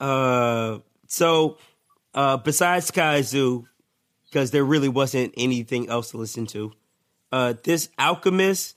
uh, 0.00 0.78
so 1.06 1.58
uh, 2.14 2.36
besides 2.38 2.90
Zoo, 3.28 3.66
because 4.30 4.52
there 4.52 4.64
really 4.64 4.88
wasn't 4.88 5.34
anything 5.36 5.88
else 5.88 6.12
to 6.12 6.16
listen 6.16 6.46
to. 6.46 6.72
Uh, 7.32 7.54
this 7.64 7.88
Alchemist 7.98 8.76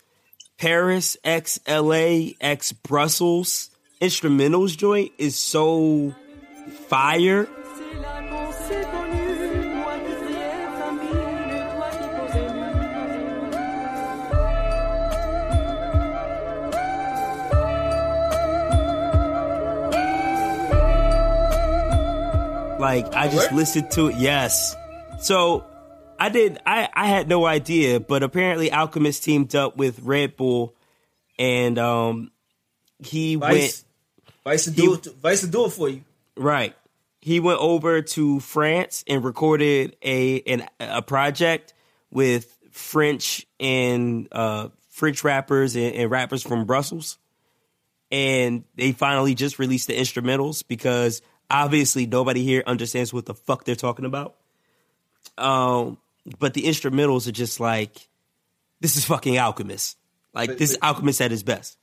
Paris 0.58 1.18
X 1.24 1.60
LA 1.68 2.32
X 2.42 2.72
Brussels 2.72 3.70
instrumentals 4.02 4.78
joint 4.78 5.12
is 5.18 5.38
so 5.38 6.14
fire. 6.88 7.48
C'est 7.48 8.00
là 8.00 8.22
qu'on 8.30 8.52
s'est 8.52 8.86
connus, 8.92 9.76
moi 9.76 9.94
qui 10.00 10.14
criais 10.26 10.68
famine, 10.80 11.50
toi 11.76 11.90
qui 11.92 12.08
posais 12.18 12.50
nu. 12.54 12.62
Like 22.80 23.14
I 23.16 23.30
just 23.30 23.52
listened 23.52 23.92
to 23.92 24.08
it. 24.08 24.16
Yes. 24.16 24.76
So 25.24 25.66
I 26.20 26.28
did. 26.28 26.60
I 26.66 26.90
I 26.94 27.08
had 27.08 27.30
no 27.30 27.46
idea, 27.46 28.02
but 28.02 28.24
apparently 28.24 28.72
Alchemist 28.72 29.24
teamed 29.24 29.56
up 29.56 29.78
with 29.78 30.02
Red 30.02 30.36
Bull, 30.36 30.76
and 31.40 31.80
um, 31.80 32.32
he 33.00 33.38
went 33.38 33.54
Vice, 33.54 33.86
Vice 34.44 34.64
to 34.66 34.72
do 34.72 34.96
it. 34.96 35.08
Vice 35.22 35.40
to 35.42 35.48
do 35.48 35.66
it 35.66 35.70
for 35.72 35.88
you. 35.88 36.02
right. 36.36 36.76
He 37.22 37.40
went 37.40 37.62
over 37.62 38.02
to 38.02 38.42
France 38.42 39.06
and 39.08 39.24
recorded 39.24 39.96
a 40.04 40.42
an, 40.42 40.68
a 40.82 41.02
project 41.02 41.74
with 42.12 42.58
French 42.72 43.48
and 43.62 44.28
uh, 44.34 44.68
French 44.90 45.24
rappers 45.24 45.78
and, 45.78 45.96
and 45.96 46.12
rappers 46.12 46.44
from 46.44 46.66
Brussels, 46.66 47.18
and 48.12 48.66
they 48.76 48.92
finally 48.92 49.36
just 49.36 49.58
released 49.58 49.88
the 49.88 49.98
instrumentals 49.98 50.68
because 50.68 51.22
obviously 51.50 52.06
nobody 52.08 52.44
here 52.44 52.62
understands 52.68 53.14
what 53.14 53.26
the 53.26 53.34
fuck 53.34 53.64
they're 53.64 53.76
talking 53.76 54.04
about. 54.04 54.36
Um, 55.38 55.98
but 56.40 56.54
the 56.54 56.64
instrumentals 56.64 57.28
are 57.28 57.32
just 57.32 57.60
like 57.60 58.08
this 58.80 58.96
is 58.96 59.06
fucking 59.06 59.38
Alchemist. 59.38 59.98
Like 60.34 60.58
this 60.58 60.72
is 60.72 60.78
Alchemist 60.82 61.22
at 61.22 61.32
his 61.32 61.44
best. 61.44 61.78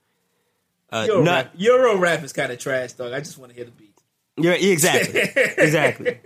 Uh, 0.92 1.04
Euro 1.06 1.22
not- 1.22 1.32
rap, 1.44 1.52
Euro 1.56 1.96
rap 1.96 2.22
is 2.24 2.32
kind 2.32 2.50
of 2.52 2.58
trash, 2.58 2.92
dog. 2.94 3.12
I 3.12 3.20
just 3.20 3.38
want 3.38 3.50
to 3.52 3.56
hear 3.56 3.64
the 3.64 3.70
beat. 3.70 3.86
Yeah, 4.36 4.52
exactly, 4.52 5.20
exactly. 5.58 6.18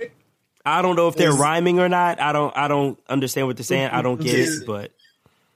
I 0.65 0.81
don't 0.81 0.97
know 0.97 1.09
if 1.09 1.17
they're 1.17 1.31
Is- 1.31 1.37
rhyming 1.39 1.81
or 1.81 1.89
not. 1.89 2.21
I 2.21 2.33
don't. 2.33 2.57
I 2.57 2.69
don't 2.69 2.99
understand 3.09 3.47
what 3.47 3.57
they're 3.57 3.65
saying. 3.65 3.91
I 3.91 4.01
don't 4.03 4.21
get 4.21 4.39
it. 4.39 4.67
But 4.67 4.93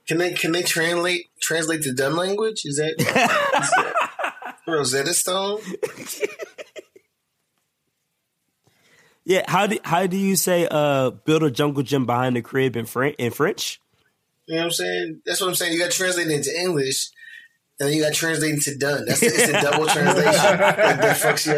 Can 0.07 0.17
they 0.19 0.33
can 0.33 0.51
they 0.51 0.61
translate 0.61 1.27
translate 1.41 1.81
the 1.83 1.93
dumb 1.93 2.13
language? 2.15 2.61
Is 2.65 2.77
that, 2.77 2.93
is 2.99 3.05
that 3.07 4.55
Rosetta 4.67 5.13
Stone? 5.13 5.61
yeah, 9.29 9.43
how 9.47 9.67
do 9.67 9.77
how 9.83 10.07
do 10.07 10.17
you 10.17 10.35
say 10.35 10.67
uh 10.69 11.11
build 11.11 11.43
a 11.43 11.51
jungle 11.51 11.83
gym 11.83 12.05
behind 12.07 12.35
the 12.35 12.41
crib 12.41 12.75
in 12.75 12.87
French? 12.87 13.15
In 13.19 13.29
French? 13.31 13.79
You 14.47 14.55
know 14.55 14.61
what 14.61 14.65
I'm 14.65 14.71
saying? 14.71 15.21
That's 15.23 15.39
what 15.39 15.49
I'm 15.49 15.55
saying. 15.55 15.73
You 15.73 15.79
got 15.79 15.91
to 15.91 15.97
translate 15.97 16.25
it 16.25 16.33
into 16.33 16.59
English, 16.59 17.09
and 17.79 17.87
then 17.87 17.95
you 17.95 18.01
got 18.01 18.13
to 18.13 18.19
translate 18.19 18.53
it 18.53 18.55
into 18.55 18.75
done. 18.79 19.05
That's 19.05 19.21
it's 19.21 19.49
a 19.49 19.61
double 19.61 19.85
translation 19.95 20.33
that, 20.33 20.99
that 20.99 21.17
fucks 21.17 21.45
you 21.45 21.55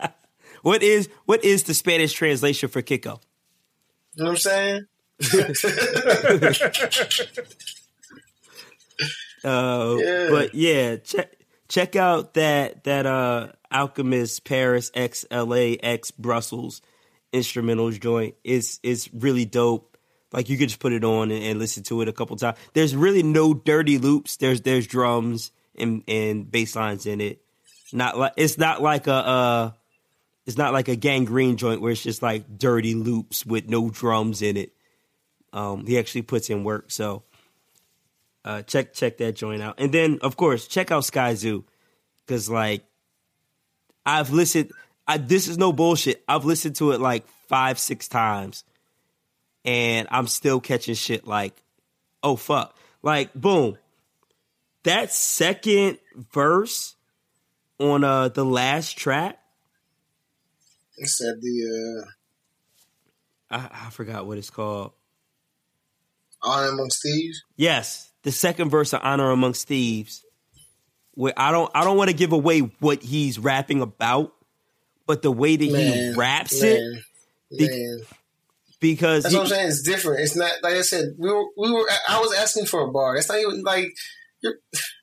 up. 0.00 0.14
What 0.62 0.82
is 0.82 1.08
what 1.24 1.44
is 1.44 1.62
the 1.64 1.74
Spanish 1.74 2.12
translation 2.12 2.68
for 2.68 2.82
Kiko? 2.82 3.20
You 4.14 4.24
know 4.24 4.30
what 4.30 4.32
I'm 4.32 4.36
saying? 4.36 4.86
Uh, 9.44 9.96
Yeah. 10.00 10.30
But 10.30 10.54
yeah, 10.54 10.96
check 10.96 11.32
check 11.68 11.96
out 11.96 12.34
that 12.34 12.84
that 12.84 13.06
uh 13.06 13.48
Alchemist 13.70 14.44
Paris 14.44 14.90
X 14.94 15.24
LA 15.30 15.76
X 15.82 16.10
Brussels 16.10 16.80
instrumentals 17.32 18.00
joint. 18.00 18.34
It's 18.44 18.80
it's 18.82 19.12
really 19.12 19.44
dope. 19.44 19.96
Like 20.32 20.48
you 20.48 20.58
could 20.58 20.68
just 20.68 20.80
put 20.80 20.92
it 20.92 21.04
on 21.04 21.30
and, 21.30 21.42
and 21.42 21.58
listen 21.58 21.82
to 21.84 22.02
it 22.02 22.08
a 22.08 22.12
couple 22.12 22.36
times. 22.36 22.58
There's 22.74 22.94
really 22.94 23.22
no 23.22 23.54
dirty 23.54 23.98
loops. 23.98 24.36
There's 24.36 24.62
there's 24.62 24.86
drums 24.86 25.52
and 25.76 26.02
and 26.08 26.50
bass 26.50 26.76
lines 26.76 27.06
in 27.06 27.20
it. 27.20 27.40
Not 27.92 28.18
like 28.18 28.32
it's 28.36 28.58
not 28.58 28.82
like 28.82 29.06
a 29.06 29.12
uh 29.12 29.70
it's 30.46 30.56
not 30.56 30.72
like 30.72 30.88
a 30.88 30.96
Gangrene 30.96 31.56
joint 31.56 31.82
where 31.82 31.92
it's 31.92 32.02
just 32.02 32.22
like 32.22 32.58
dirty 32.58 32.94
loops 32.94 33.44
with 33.44 33.68
no 33.68 33.90
drums 33.90 34.40
in 34.40 34.56
it. 34.56 34.72
Um, 35.52 35.86
he 35.86 35.98
actually 35.98 36.22
puts 36.22 36.48
in 36.48 36.64
work. 36.64 36.90
So 36.90 37.22
uh, 38.44 38.62
check 38.62 38.92
check 38.94 39.18
that 39.18 39.32
joint 39.36 39.62
out, 39.62 39.74
and 39.78 39.92
then 39.92 40.18
of 40.22 40.36
course 40.36 40.66
check 40.66 40.90
out 40.90 41.02
Skyzoo 41.02 41.64
because 42.26 42.48
like 42.48 42.84
I've 44.06 44.30
listened. 44.30 44.72
I, 45.06 45.16
this 45.18 45.48
is 45.48 45.56
no 45.58 45.72
bullshit. 45.72 46.22
I've 46.28 46.44
listened 46.44 46.76
to 46.76 46.92
it 46.92 47.00
like 47.00 47.26
five 47.48 47.78
six 47.78 48.08
times, 48.08 48.64
and 49.64 50.06
I'm 50.10 50.26
still 50.26 50.60
catching 50.60 50.94
shit 50.94 51.26
like, 51.26 51.54
oh 52.22 52.36
fuck, 52.36 52.76
like 53.02 53.32
boom. 53.34 53.78
That 54.84 55.12
second 55.12 55.98
verse 56.32 56.94
on 57.78 58.04
uh 58.04 58.28
the 58.28 58.44
last 58.44 58.96
track, 58.98 59.38
It 60.96 61.08
said 61.08 61.34
the 61.40 62.04
I, 63.50 63.86
I 63.86 63.90
forgot 63.90 64.26
what 64.26 64.38
it's 64.38 64.50
called. 64.50 64.92
uh, 66.42 66.48
Honor 66.48 66.68
Amongst 66.68 67.02
Thieves. 67.02 67.42
Yes, 67.56 68.07
the 68.22 68.32
second 68.32 68.70
verse 68.70 68.92
of 68.92 69.00
Honor 69.02 69.30
Amongst 69.30 69.68
Thieves. 69.68 70.24
Where 71.14 71.32
I 71.36 71.50
don't 71.50 71.70
I 71.74 71.82
don't 71.84 71.96
want 71.96 72.10
to 72.10 72.16
give 72.16 72.32
away 72.32 72.60
what 72.60 73.02
he's 73.02 73.38
rapping 73.38 73.80
about, 73.82 74.32
but 75.06 75.22
the 75.22 75.32
way 75.32 75.56
that 75.56 75.64
he 75.64 75.72
Man, 75.72 76.16
raps 76.16 76.62
it 76.62 76.80
man, 76.80 77.02
Be- 77.58 77.68
man. 77.68 78.00
because 78.80 79.24
That's 79.24 79.32
he- 79.32 79.38
what 79.38 79.44
I'm 79.46 79.50
saying. 79.50 79.68
It's 79.68 79.82
different. 79.82 80.20
It's 80.20 80.36
not 80.36 80.52
like 80.62 80.74
I 80.74 80.82
said. 80.82 81.16
We 81.18 81.32
were, 81.32 81.44
we 81.56 81.72
were. 81.72 81.88
I 82.08 82.20
was 82.20 82.32
asking 82.38 82.66
for 82.66 82.82
a 82.82 82.92
bar. 82.92 83.14
That's 83.16 83.28
not 83.28 83.38
even 83.38 83.62
like. 83.62 83.94
You're, 84.40 84.54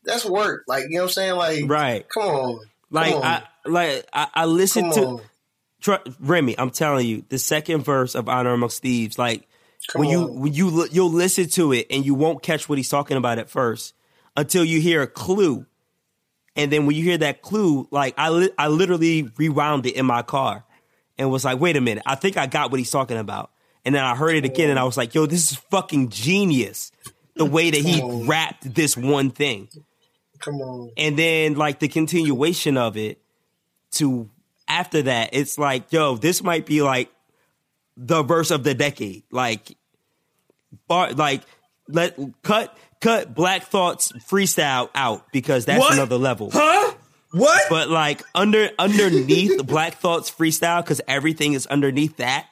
that's 0.05 0.23
work. 0.25 0.63
Like 0.67 0.83
you 0.83 0.91
know 0.91 0.99
what 1.01 1.03
I'm 1.07 1.09
saying. 1.11 1.35
Like 1.35 1.63
right, 1.69 2.05
Come 2.13 2.23
on. 2.29 2.59
like 2.89 3.11
Come 3.13 3.21
on. 3.21 3.27
I 3.27 3.43
like 3.65 4.05
I, 4.13 4.27
I 4.33 4.45
listened 4.45 4.93
to. 4.93 5.19
Remy. 6.21 6.57
I'm 6.57 6.69
telling 6.71 7.05
you, 7.05 7.25
the 7.27 7.37
second 7.37 7.83
verse 7.83 8.15
of 8.15 8.29
Honor 8.29 8.53
Amongst 8.53 8.81
Thieves, 8.81 9.19
like 9.19 9.47
Come 9.91 9.99
when 10.01 10.09
you 10.09 10.25
when 10.27 10.53
you 10.53 10.87
you'll 10.91 11.11
listen 11.11 11.47
to 11.49 11.71
it 11.73 11.87
and 11.89 12.05
you 12.05 12.15
won't 12.15 12.41
catch 12.41 12.67
what 12.67 12.77
he's 12.77 12.89
talking 12.89 13.17
about 13.17 13.37
at 13.39 13.49
first 13.49 13.93
until 14.35 14.63
you 14.65 14.81
hear 14.81 15.01
a 15.01 15.07
clue, 15.07 15.65
and 16.55 16.71
then 16.71 16.85
when 16.85 16.95
you 16.95 17.03
hear 17.03 17.17
that 17.19 17.41
clue, 17.41 17.87
like 17.91 18.13
I 18.17 18.29
li- 18.29 18.51
I 18.57 18.67
literally 18.67 19.29
rewound 19.37 19.85
it 19.85 19.95
in 19.95 20.05
my 20.05 20.21
car 20.21 20.65
and 21.17 21.29
was 21.29 21.45
like, 21.45 21.59
wait 21.59 21.77
a 21.77 21.81
minute, 21.81 22.03
I 22.05 22.15
think 22.15 22.35
I 22.37 22.47
got 22.47 22.71
what 22.71 22.79
he's 22.79 22.91
talking 22.91 23.17
about, 23.17 23.51
and 23.83 23.93
then 23.95 24.03
I 24.03 24.15
heard 24.15 24.35
it 24.35 24.45
again 24.45 24.69
and 24.69 24.79
I 24.79 24.83
was 24.83 24.97
like, 24.97 25.13
yo, 25.13 25.25
this 25.25 25.51
is 25.51 25.57
fucking 25.69 26.09
genius, 26.09 26.91
the 27.35 27.45
way 27.55 27.71
that 27.71 27.79
he 27.79 28.01
wrapped 28.25 28.73
this 28.73 28.97
one 28.97 29.29
thing, 29.31 29.69
Come 30.39 30.55
on. 30.55 30.91
and 30.97 31.17
then 31.17 31.55
like 31.55 31.79
the 31.79 31.87
continuation 31.87 32.77
of 32.77 32.97
it 32.97 33.21
to 33.91 34.29
after 34.67 35.03
that, 35.03 35.29
it's 35.33 35.57
like, 35.57 35.91
yo, 35.93 36.15
this 36.17 36.41
might 36.43 36.65
be 36.65 36.81
like 36.81 37.11
the 37.95 38.23
verse 38.23 38.51
of 38.51 38.63
the 38.63 38.73
decade. 38.73 39.23
Like, 39.31 39.77
bar, 40.87 41.13
like 41.13 41.43
let 41.87 42.17
cut 42.43 42.75
cut 43.01 43.33
Black 43.35 43.63
Thought's 43.63 44.11
freestyle 44.11 44.89
out 44.95 45.31
because 45.31 45.65
that's 45.65 45.79
What? 45.79 45.93
another 45.93 46.17
level. 46.17 46.49
Huh? 46.51 46.93
What? 47.31 47.63
But 47.69 47.89
like 47.89 48.23
under 48.33 48.69
underneath 48.79 49.65
Black 49.65 49.95
Thought's 49.95 50.31
freestyle, 50.31 50.81
because 50.83 51.01
everything 51.07 51.53
is 51.53 51.65
underneath 51.67 52.17
that. 52.17 52.47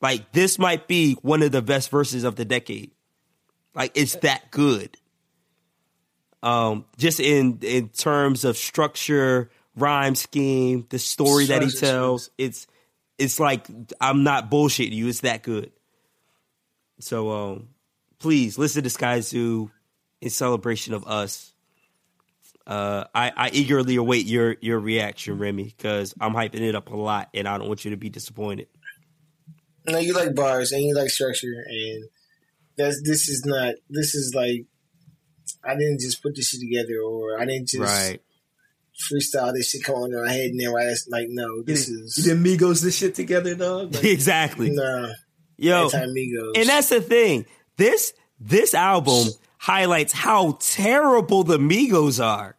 Like 0.00 0.30
this 0.32 0.58
might 0.58 0.86
be 0.86 1.14
one 1.22 1.42
of 1.42 1.50
the 1.52 1.62
best 1.62 1.90
verses 1.90 2.24
of 2.24 2.36
the 2.36 2.44
decade. 2.44 2.92
Like 3.74 3.92
it's 3.94 4.14
that 4.16 4.50
good. 4.50 4.96
Um, 6.42 6.84
just 6.96 7.18
in 7.18 7.58
in 7.62 7.88
terms 7.88 8.44
of 8.44 8.56
structure, 8.56 9.50
rhyme 9.74 10.14
scheme, 10.14 10.86
the 10.88 10.98
story 11.00 11.46
that 11.46 11.62
he 11.62 11.70
tells, 11.70 12.30
it's 12.38 12.68
it's 13.18 13.40
like 13.40 13.66
I'm 14.00 14.22
not 14.22 14.48
bullshitting 14.50 14.92
you. 14.92 15.08
It's 15.08 15.20
that 15.20 15.42
good. 15.42 15.72
So 17.00 17.30
um, 17.30 17.68
please 18.18 18.58
listen 18.58 18.82
to 18.82 18.88
Skyzoo 18.88 19.70
in 20.20 20.30
celebration 20.30 20.94
of 20.94 21.06
us. 21.06 21.52
Uh, 22.66 23.04
I, 23.14 23.32
I 23.34 23.50
eagerly 23.50 23.96
await 23.96 24.26
your 24.26 24.56
your 24.60 24.78
reaction, 24.78 25.38
Remy, 25.38 25.64
because 25.64 26.14
I'm 26.20 26.34
hyping 26.34 26.60
it 26.60 26.74
up 26.74 26.90
a 26.90 26.96
lot, 26.96 27.30
and 27.32 27.48
I 27.48 27.56
don't 27.56 27.68
want 27.68 27.84
you 27.84 27.92
to 27.92 27.96
be 27.96 28.10
disappointed. 28.10 28.66
No, 29.86 29.98
you 29.98 30.12
like 30.12 30.34
bars 30.34 30.72
and 30.72 30.82
you 30.82 30.94
like 30.94 31.08
structure, 31.08 31.64
and 31.66 32.04
that's 32.76 33.00
this 33.02 33.28
is 33.30 33.46
not. 33.46 33.76
This 33.88 34.14
is 34.14 34.34
like 34.34 34.66
I 35.64 35.76
didn't 35.76 36.00
just 36.00 36.22
put 36.22 36.36
this 36.36 36.48
shit 36.48 36.60
together, 36.60 37.00
or 37.00 37.40
I 37.40 37.46
didn't 37.46 37.68
just 37.68 37.80
Right. 37.80 38.20
freestyle 39.10 39.54
this 39.54 39.70
shit 39.70 39.84
come 39.84 39.94
on 39.94 40.12
in 40.12 40.22
my 40.22 40.30
head 40.30 40.50
and 40.50 40.60
then 40.60 40.70
right. 40.70 40.88
It's 40.88 41.08
like 41.08 41.28
no, 41.30 41.62
this 41.62 41.88
You 41.88 42.04
is 42.04 42.16
did 42.22 42.36
Migos 42.36 42.82
this 42.82 42.98
shit 42.98 43.14
together, 43.14 43.54
dog? 43.54 43.94
Like, 43.94 44.04
exactly. 44.16 44.70
nah. 44.72 45.08
Yo, 45.58 45.90
and 45.92 46.68
that's 46.68 46.88
the 46.88 47.00
thing. 47.00 47.44
This 47.76 48.14
this 48.38 48.74
album 48.74 49.28
highlights 49.58 50.12
how 50.12 50.56
terrible 50.60 51.42
the 51.42 51.58
Migos 51.58 52.24
are. 52.24 52.56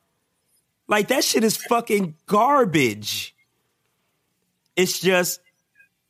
Like 0.88 1.08
that 1.08 1.24
shit 1.24 1.46
is 1.46 1.56
fucking 1.56 2.16
garbage. 2.26 3.34
It's 4.76 5.00
just 5.00 5.40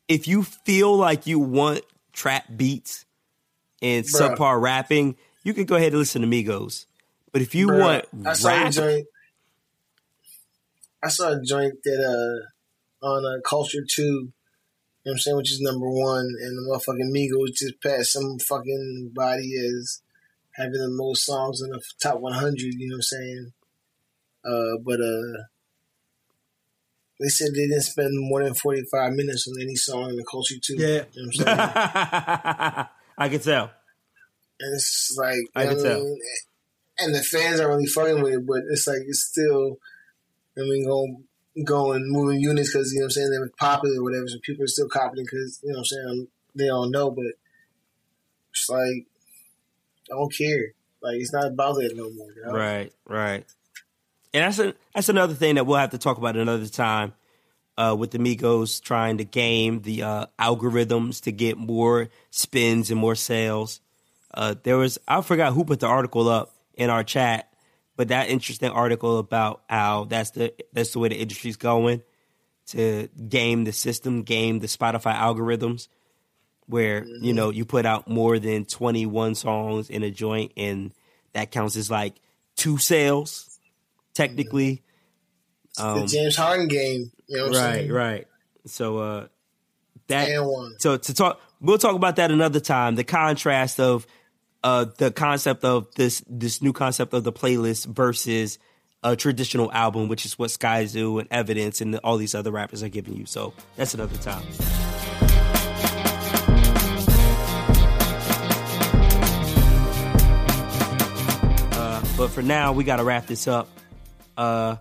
if 0.08 0.26
you 0.26 0.42
feel 0.42 0.96
like 0.96 1.28
you 1.28 1.38
want 1.38 1.82
trap 2.12 2.44
beats 2.56 3.04
and 3.80 4.04
Bruh. 4.04 4.36
subpar 4.36 4.60
rapping, 4.60 5.16
you 5.44 5.54
can 5.54 5.66
go 5.66 5.76
ahead 5.76 5.92
and 5.92 5.98
listen 5.98 6.22
to 6.22 6.28
Migos. 6.28 6.86
But 7.30 7.42
if 7.42 7.54
you 7.54 7.68
Bruh, 7.68 7.80
want 7.80 8.04
I 8.26 8.32
saw 8.32 8.48
a 8.48 8.52
rap, 8.52 8.72
joint. 8.72 9.06
I 11.04 11.08
saw 11.08 11.28
a 11.32 11.40
joint 11.40 11.74
that 11.84 12.44
uh 13.02 13.06
on 13.06 13.24
uh, 13.24 13.40
Culture 13.48 13.84
Two. 13.88 14.32
You 15.02 15.10
know 15.10 15.12
what 15.12 15.14
I'm 15.14 15.18
saying, 15.18 15.36
which 15.38 15.52
is 15.52 15.60
number 15.62 15.88
one, 15.88 16.26
and 16.40 16.58
the 16.58 16.62
motherfucking 16.68 17.10
Migos 17.10 17.54
just 17.54 17.82
passed 17.82 18.12
some 18.12 18.38
fucking 18.38 19.12
body 19.14 19.54
as 19.56 20.02
having 20.52 20.72
the 20.72 20.90
most 20.90 21.24
songs 21.24 21.62
in 21.62 21.70
the 21.70 21.80
top 22.02 22.20
100. 22.20 22.58
You 22.58 22.88
know 22.88 22.94
what 22.94 22.96
I'm 22.96 23.02
saying? 23.02 23.52
Uh, 24.44 24.78
but 24.84 25.00
uh, 25.00 25.44
they 27.18 27.28
said 27.28 27.48
they 27.54 27.66
didn't 27.66 27.80
spend 27.80 28.10
more 28.12 28.44
than 28.44 28.52
45 28.52 29.12
minutes 29.14 29.48
on 29.48 29.60
any 29.60 29.74
song 29.74 30.10
in 30.10 30.16
the 30.16 30.24
Culture 30.24 30.56
too. 30.62 30.76
Yeah. 30.76 31.04
you 31.12 31.22
know 31.22 31.30
what 31.44 31.48
I'm 31.48 31.58
saying. 32.76 32.86
I 33.18 33.28
can 33.28 33.40
tell. 33.40 33.70
And 34.60 34.74
it's 34.74 35.16
like 35.18 35.40
I 35.54 35.66
can 35.66 35.76
what 35.76 35.82
tell. 35.84 36.16
and 36.98 37.14
the 37.14 37.22
fans 37.22 37.60
are 37.60 37.68
really 37.68 37.86
fucking 37.86 38.22
with 38.22 38.34
it, 38.34 38.46
but 38.46 38.62
it's 38.70 38.86
like 38.86 39.00
it's 39.06 39.24
still. 39.24 39.78
I 40.58 40.62
mean, 40.62 40.84
going 40.84 41.24
going 41.64 42.04
moving 42.06 42.40
units 42.40 42.72
because 42.72 42.92
you 42.92 43.00
know 43.00 43.04
what 43.04 43.06
I'm 43.06 43.10
saying 43.10 43.30
they're 43.30 43.50
popular 43.58 44.00
or 44.00 44.04
whatever, 44.04 44.28
so 44.28 44.38
people 44.42 44.64
are 44.64 44.68
still 44.68 44.88
copying 44.88 45.24
because 45.24 45.60
you 45.62 45.70
know 45.70 45.78
what 45.78 45.80
I'm 45.80 45.84
saying 45.84 46.28
they 46.54 46.66
don't 46.66 46.90
know, 46.90 47.10
but 47.10 47.32
it's 48.50 48.68
like 48.68 49.06
I 50.10 50.16
don't 50.16 50.34
care. 50.34 50.72
Like 51.02 51.16
it's 51.16 51.32
not 51.32 51.46
about 51.46 51.76
that 51.76 51.96
no 51.96 52.10
more. 52.10 52.28
You 52.36 52.44
know? 52.46 52.52
Right, 52.52 52.92
right. 53.06 53.44
And 54.32 54.44
that's 54.44 54.58
a, 54.58 54.74
that's 54.94 55.08
another 55.08 55.34
thing 55.34 55.56
that 55.56 55.66
we'll 55.66 55.78
have 55.78 55.90
to 55.90 55.98
talk 55.98 56.18
about 56.18 56.36
another 56.36 56.66
time. 56.66 57.14
Uh, 57.78 57.94
with 57.94 58.10
the 58.10 58.18
Migos 58.18 58.82
trying 58.82 59.16
to 59.16 59.24
game 59.24 59.80
the 59.80 60.02
uh, 60.02 60.26
algorithms 60.38 61.22
to 61.22 61.32
get 61.32 61.56
more 61.56 62.10
spins 62.28 62.90
and 62.90 63.00
more 63.00 63.14
sales. 63.14 63.80
Uh, 64.34 64.54
there 64.64 64.76
was 64.76 64.98
I 65.08 65.22
forgot 65.22 65.54
who 65.54 65.64
put 65.64 65.80
the 65.80 65.86
article 65.86 66.28
up 66.28 66.54
in 66.74 66.90
our 66.90 67.02
chat, 67.02 67.49
but 68.00 68.08
that 68.08 68.30
interesting 68.30 68.70
article 68.70 69.18
about 69.18 69.60
how 69.68 70.04
that's 70.04 70.30
the 70.30 70.54
that's 70.72 70.92
the 70.92 70.98
way 70.98 71.10
the 71.10 71.16
industry's 71.16 71.58
going 71.58 72.00
to 72.68 73.08
game 73.28 73.64
the 73.64 73.72
system, 73.72 74.22
game 74.22 74.58
the 74.58 74.68
Spotify 74.68 75.14
algorithms, 75.14 75.88
where 76.64 77.04
you 77.04 77.34
know 77.34 77.50
you 77.50 77.66
put 77.66 77.84
out 77.84 78.08
more 78.08 78.38
than 78.38 78.64
twenty 78.64 79.04
one 79.04 79.34
songs 79.34 79.90
in 79.90 80.02
a 80.02 80.10
joint, 80.10 80.52
and 80.56 80.94
that 81.34 81.50
counts 81.50 81.76
as 81.76 81.90
like 81.90 82.14
two 82.56 82.78
sales, 82.78 83.60
technically. 84.14 84.82
the 85.76 86.06
James 86.06 86.36
Harden 86.36 86.68
game. 86.68 87.12
You 87.26 87.36
know 87.36 87.50
Right, 87.50 87.90
right. 87.90 88.26
So 88.64 88.96
uh 88.96 89.26
that 90.06 90.42
one. 90.42 90.74
so 90.78 90.96
to 90.96 91.12
talk 91.12 91.38
we'll 91.60 91.76
talk 91.76 91.96
about 91.96 92.16
that 92.16 92.30
another 92.30 92.60
time. 92.60 92.94
The 92.94 93.04
contrast 93.04 93.78
of 93.78 94.06
uh 94.62 94.86
the 94.98 95.10
concept 95.10 95.64
of 95.64 95.94
this 95.94 96.22
this 96.28 96.60
new 96.62 96.72
concept 96.72 97.14
of 97.14 97.24
the 97.24 97.32
playlist 97.32 97.86
versus 97.86 98.58
a 99.02 99.16
traditional 99.16 99.72
album, 99.72 100.08
which 100.08 100.26
is 100.26 100.38
what 100.38 100.50
Sky 100.50 100.80
and 100.94 101.28
Evidence 101.30 101.80
and 101.80 101.96
all 102.04 102.16
these 102.16 102.34
other 102.34 102.50
rappers 102.50 102.82
are 102.82 102.88
giving 102.88 103.16
you. 103.16 103.26
So 103.26 103.54
that's 103.76 103.94
another 103.94 104.16
time. 104.18 104.42
Uh, 111.72 112.04
but 112.18 112.28
for 112.28 112.42
now, 112.42 112.72
we 112.72 112.84
got 112.84 112.96
to 112.96 113.04
wrap 113.04 113.26
this 113.26 113.48
up. 113.48 113.68
Uh, 114.36 114.76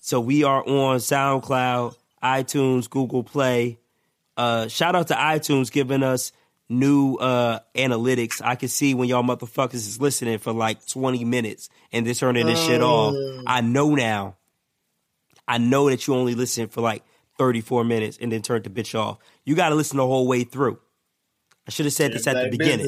so 0.00 0.20
we 0.20 0.44
are 0.44 0.62
on 0.62 0.98
SoundCloud, 0.98 1.96
iTunes, 2.22 2.90
Google 2.90 3.22
Play. 3.22 3.78
Uh, 4.36 4.66
shout 4.66 4.96
out 4.96 5.08
to 5.08 5.14
iTunes 5.14 5.70
giving 5.70 6.02
us 6.02 6.32
new 6.68 7.16
uh, 7.16 7.60
analytics. 7.74 8.40
I 8.42 8.54
can 8.56 8.68
see 8.68 8.94
when 8.94 9.08
y'all 9.08 9.22
motherfuckers 9.22 9.74
is 9.74 10.00
listening 10.00 10.38
for 10.38 10.52
like 10.52 10.86
20 10.86 11.24
minutes 11.24 11.68
and 11.92 12.06
they're 12.06 12.14
turning 12.14 12.46
this 12.46 12.64
shit 12.64 12.82
off. 12.82 13.14
I 13.46 13.60
know 13.60 13.94
now. 13.94 14.36
I 15.46 15.58
know 15.58 15.90
that 15.90 16.06
you 16.06 16.14
only 16.14 16.34
listen 16.34 16.68
for 16.68 16.80
like 16.80 17.02
34 17.38 17.84
minutes 17.84 18.18
and 18.20 18.32
then 18.32 18.42
turn 18.42 18.62
the 18.62 18.70
bitch 18.70 18.98
off. 18.98 19.18
You 19.44 19.54
got 19.54 19.68
to 19.70 19.74
listen 19.74 19.98
the 19.98 20.06
whole 20.06 20.26
way 20.26 20.44
through. 20.44 20.78
I 21.66 21.70
should 21.70 21.86
have 21.86 21.92
said 21.92 22.12
this 22.12 22.26
at 22.26 22.34
the 22.34 22.48
beginning. 22.50 22.86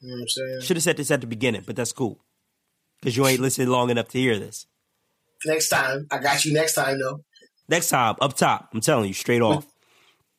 You 0.00 0.08
know 0.08 0.14
what 0.14 0.20
I'm 0.22 0.28
saying? 0.28 0.60
Should 0.62 0.76
have 0.76 0.84
said 0.84 0.96
this 0.96 1.10
at 1.10 1.20
the 1.20 1.26
beginning, 1.26 1.62
but 1.66 1.76
that's 1.76 1.92
cool. 1.92 2.20
Because 3.00 3.16
you 3.16 3.26
ain't 3.26 3.40
listening 3.40 3.68
long 3.68 3.90
enough 3.90 4.08
to 4.08 4.18
hear 4.18 4.38
this. 4.38 4.66
Next 5.44 5.68
time, 5.68 6.06
I 6.10 6.18
got 6.18 6.44
you. 6.44 6.52
Next 6.52 6.74
time 6.74 6.98
though, 6.98 7.22
Next 7.68 7.88
time, 7.88 8.16
up 8.20 8.34
top, 8.34 8.70
I'm 8.72 8.80
telling 8.80 9.08
you, 9.08 9.14
straight 9.14 9.42
off. 9.42 9.66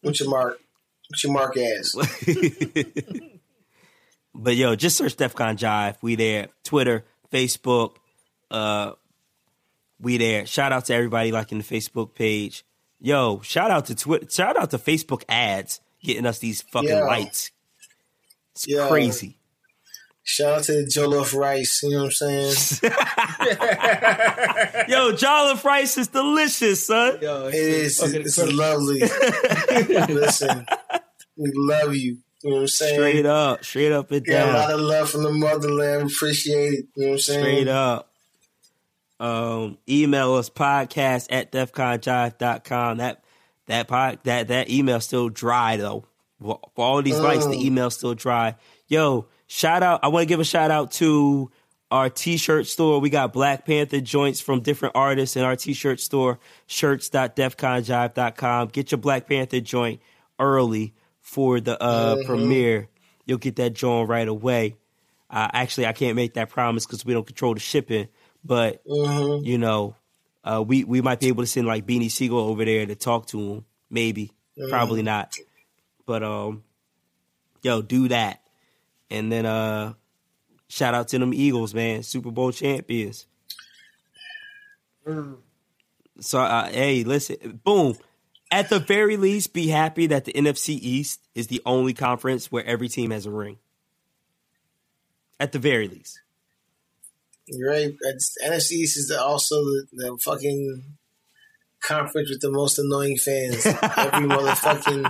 What's 0.02 0.20
your 0.20 0.30
mark, 0.30 0.60
with 1.10 1.24
your 1.24 1.34
mark 1.34 1.58
ass. 1.58 1.96
But 4.34 4.56
yo, 4.56 4.76
just 4.76 4.96
search 4.96 5.18
DefCon 5.18 5.58
Jive. 5.58 5.98
We 6.02 6.16
there. 6.16 6.48
Twitter, 6.64 7.04
Facebook. 7.32 7.96
Uh, 8.50 8.94
we 10.00 10.18
there. 10.18 10.46
Shout 10.46 10.72
out 10.72 10.86
to 10.86 10.94
everybody 10.94 11.32
liking 11.32 11.58
the 11.58 11.64
Facebook 11.64 12.14
page. 12.14 12.64
Yo, 13.02 13.42
shout 13.42 13.72
out 13.72 13.88
to 13.88 13.96
Twitter. 13.96 14.30
Shout 14.30 14.58
out 14.58 14.70
to 14.72 14.78
Facebook 14.78 15.24
ads 15.28 15.82
getting 16.02 16.26
us 16.26 16.40
these 16.40 16.62
fucking 16.62 16.90
Yeah. 16.90 17.04
lights. 17.04 17.52
It's 18.56 18.68
Yeah. 18.68 18.88
crazy. 18.88 19.39
Shout 20.24 20.58
out 20.60 20.64
to 20.66 20.86
Jollof 20.86 21.34
Rice. 21.34 21.82
You 21.84 21.90
know 21.92 21.98
what 22.04 22.06
I'm 22.06 22.12
saying? 22.12 22.54
Yo, 24.88 25.12
Jollof 25.14 25.64
rice 25.64 25.98
is 25.98 26.08
delicious, 26.10 26.86
son. 26.86 27.18
Yo, 27.22 27.48
It 27.48 27.56
is. 27.56 28.00
fucking 28.00 28.22
It's 28.22 28.38
incredible. 28.38 28.60
lovely. 28.60 29.00
Listen, 30.14 30.66
we 31.36 31.52
love 31.56 31.96
you. 31.96 32.18
You 32.44 32.50
know 32.52 32.56
what 32.58 32.62
I'm 32.62 32.68
saying? 32.68 32.96
Straight 32.96 33.26
up, 33.26 33.64
straight 33.66 33.92
up 33.92 34.12
and 34.12 34.26
Got 34.26 34.50
a 34.50 34.54
lot 34.54 34.72
of 34.72 34.80
love 34.82 35.10
from 35.10 35.24
the 35.24 35.32
motherland. 35.32 36.12
Appreciate 36.12 36.74
it. 36.74 36.86
You 36.96 37.04
know 37.06 37.10
what 37.10 37.14
I'm 37.16 37.20
saying? 37.20 37.44
Straight 37.44 37.68
up. 37.68 38.10
Um, 39.20 39.78
email 39.90 40.36
us 40.36 40.50
podcast 40.50 41.28
at 41.32 41.52
defconjive.com. 41.52 42.98
That 42.98 43.24
that 43.68 43.88
pod, 43.90 44.20
that 44.24 44.48
that 44.48 44.70
email 44.70 45.02
still 45.02 45.28
dry 45.30 45.76
though. 45.78 46.06
For 46.42 46.60
for 46.76 46.86
all 46.86 47.02
these 47.02 47.20
likes, 47.20 47.46
the 47.46 47.58
email's 47.66 47.96
still 47.96 48.14
dry. 48.14 48.56
Yo, 48.88 49.28
shout 49.50 49.84
out! 49.84 50.00
I 50.04 50.08
want 50.08 50.22
to 50.24 50.28
give 50.28 50.40
a 50.40 50.46
shout 50.46 50.72
out 50.72 50.92
to 50.94 51.52
our 51.92 52.10
t-shirt 52.10 52.68
store. 52.68 53.02
We 53.02 53.10
got 53.10 53.34
Black 53.34 53.66
Panther 53.66 54.00
joints 54.00 54.40
from 54.40 54.62
different 54.62 54.96
artists 54.96 55.36
in 55.36 55.44
our 55.44 55.58
t-shirt 55.58 56.00
store. 56.00 56.40
Shirts.defconjive.com. 56.68 58.68
Get 58.70 58.92
your 58.92 59.00
Black 59.00 59.28
Panther 59.28 59.60
joint 59.60 60.00
early 60.40 60.94
for 61.22 61.60
the 61.60 61.82
uh, 61.82 62.18
premiere. 62.26 62.88
You'll 63.26 63.38
get 63.40 63.58
that 63.58 63.74
joint 63.74 64.08
right 64.10 64.28
away. 64.28 64.76
Uh, 65.30 65.48
actually, 65.54 65.86
I 65.88 65.94
can't 65.94 66.16
make 66.16 66.34
that 66.36 66.50
promise 66.50 66.86
because 66.86 67.06
we 67.06 67.14
don't 67.14 67.26
control 67.28 67.54
the 67.54 67.60
shipping. 67.60 68.08
But 68.44 68.84
Mm-hmm. 68.86 69.46
you 69.46 69.58
know, 69.58 69.96
uh, 70.44 70.64
we 70.66 70.84
we 70.86 71.02
might 71.02 71.20
be 71.20 71.28
able 71.28 71.44
to 71.44 71.48
send 71.48 71.68
like 71.68 71.86
Beanie 71.86 72.10
Sigel 72.10 72.40
over 72.40 72.64
there 72.66 72.86
to 72.86 72.96
talk 72.96 73.28
to 73.28 73.40
him. 73.40 73.66
Maybe, 73.90 74.32
probably 74.70 75.02
not. 75.02 75.36
But 76.06 76.24
um, 76.24 76.64
yo, 77.62 77.82
do 77.82 78.08
that, 78.08 78.42
and 79.10 79.32
then 79.32 79.46
uh, 79.46 79.94
shout 80.68 80.94
out 80.94 81.08
to 81.10 81.20
them 81.20 81.34
Eagles, 81.34 81.74
man, 81.74 82.04
Super 82.04 82.32
Bowl 82.32 82.52
champions. 82.52 83.26
So 86.20 86.40
uh, 86.40 86.70
hey, 86.70 87.04
listen, 87.04 87.60
boom. 87.64 87.96
At 88.52 88.70
the 88.70 88.80
very 88.80 89.16
least, 89.16 89.54
be 89.54 89.68
happy 89.68 90.08
that 90.08 90.26
the 90.26 90.34
NFC 90.34 90.70
East 90.70 91.22
is 91.36 91.48
the 91.48 91.62
only 91.66 91.94
conference 91.94 92.52
where 92.52 92.66
every 92.66 92.90
team 92.90 93.12
has 93.12 93.28
a 93.28 93.32
ring. 93.32 93.60
At 95.40 95.52
the 95.52 95.60
very 95.60 95.88
least. 95.88 96.20
You're 97.46 97.70
right. 97.70 97.94
NFC 98.46 98.72
East 98.72 98.98
is 98.98 99.08
the, 99.10 99.22
also 99.22 99.56
the, 99.56 99.88
the 99.94 100.18
fucking 100.24 100.84
conference 101.82 102.30
with 102.30 102.42
the 102.42 102.52
most 102.52 102.78
annoying 102.80 103.18
fans. 103.18 103.66
Every 103.66 104.28
motherfucking 104.28 105.06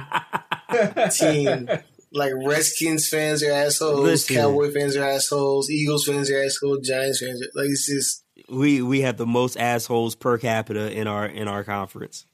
team. 1.18 1.70
Like 2.12 2.34
Redskins 2.44 3.08
fans 3.08 3.44
are 3.44 3.52
assholes, 3.52 4.00
Listen. 4.00 4.36
Cowboy 4.36 4.72
fans 4.72 4.96
are 4.96 5.04
assholes, 5.04 5.70
Eagles 5.70 6.06
fans 6.06 6.32
are 6.32 6.42
assholes, 6.44 6.88
Giants 6.88 7.20
fans 7.20 7.42
are 7.42 7.50
like 7.56 7.70
it's 7.70 7.86
just 7.88 8.24
We 8.50 8.82
we 8.82 9.02
have 9.02 9.18
the 9.18 9.28
most 9.28 9.58
assholes 9.58 10.16
per 10.16 10.38
capita 10.40 10.92
in 10.92 11.08
our 11.08 11.26
in 11.28 11.48
our 11.48 11.64
conference. 11.64 12.26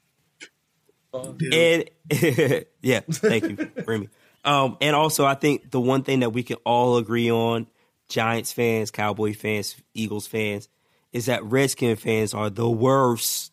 dude. 1.36 1.54
And 1.54 1.84
yeah, 2.82 3.00
thank 3.00 3.44
you, 3.44 3.70
Remy. 3.86 4.08
Um, 4.44 4.76
and 4.80 4.94
also, 4.96 5.24
I 5.26 5.34
think 5.34 5.70
the 5.70 5.80
one 5.80 6.04
thing 6.04 6.20
that 6.20 6.30
we 6.30 6.42
can 6.42 6.56
all 6.64 6.96
agree 6.98 7.30
on, 7.30 7.66
Giants 8.08 8.52
fans, 8.52 8.90
Cowboy 8.90 9.34
fans, 9.34 9.74
Eagles 9.92 10.26
fans, 10.28 10.68
is 11.12 11.26
that 11.26 11.42
Redskin 11.44 11.96
fans 11.96 12.32
are 12.32 12.48
the 12.48 12.68
worst. 12.70 13.52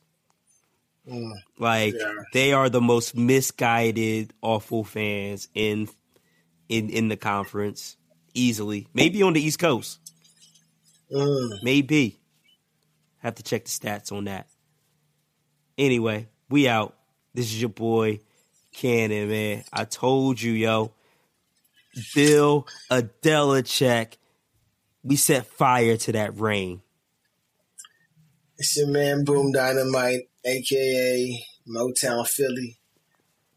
Like 1.59 1.95
Yeah. 1.99 2.13
they 2.31 2.53
are 2.53 2.69
the 2.69 2.79
most 2.79 3.15
misguided, 3.17 4.33
awful 4.41 4.83
fans 4.83 5.49
in 5.53 5.89
in 6.73 6.89
in 6.89 7.07
the 7.07 7.17
conference 7.17 7.97
easily. 8.33 8.87
Maybe 8.93 9.21
on 9.21 9.33
the 9.33 9.41
East 9.41 9.59
Coast. 9.59 9.99
Mm. 11.11 11.59
Maybe. 11.61 12.19
Have 13.19 13.35
to 13.35 13.43
check 13.43 13.65
the 13.65 13.69
stats 13.69 14.11
on 14.11 14.25
that. 14.25 14.47
Anyway, 15.77 16.27
we 16.49 16.67
out. 16.67 16.95
This 17.33 17.45
is 17.45 17.61
your 17.61 17.69
boy, 17.69 18.19
Cannon, 18.73 19.29
man. 19.29 19.63
I 19.71 19.85
told 19.85 20.41
you, 20.41 20.51
yo. 20.51 20.91
Bill 22.15 22.67
Adelachek. 22.91 24.17
We 25.03 25.15
set 25.15 25.45
fire 25.45 25.97
to 25.97 26.11
that 26.13 26.39
rain. 26.39 26.81
It's 28.57 28.77
your 28.77 28.87
man 28.87 29.25
Boom 29.25 29.51
Dynamite, 29.51 30.29
aka 30.45 31.45
Motown 31.67 32.27
Philly. 32.27 32.77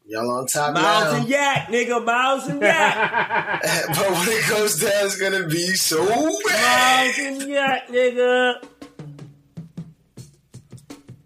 Y'all 0.09 0.31
on 0.31 0.45
top 0.47 0.73
Miles 0.73 1.11
now. 1.13 1.19
and 1.19 1.27
Yak, 1.27 1.67
nigga. 1.67 2.03
Miles 2.03 2.47
and 2.47 2.61
Yak. 2.61 3.61
but 3.89 4.11
when 4.11 4.29
it 4.29 4.49
goes 4.49 4.79
down, 4.79 5.05
it's 5.05 5.19
gonna 5.19 5.45
be 5.47 5.67
so 5.75 6.05
bad. 6.47 7.17
Miles 7.17 7.41
and 7.41 7.49
Yak, 7.49 7.87
nigga. 7.89 8.63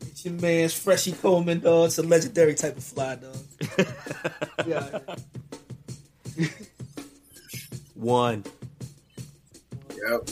It's 0.01 0.25
your 0.25 0.33
man's 0.33 0.73
Freshie 0.73 1.11
Coleman, 1.11 1.59
dog. 1.59 1.87
It's 1.87 1.99
a 1.99 2.03
legendary 2.03 2.55
type 2.55 2.75
of 2.75 2.83
fly, 2.83 3.17
dog. 3.17 3.37
yeah. 4.67 4.99
One. 7.93 8.43
Yep. 10.09 10.29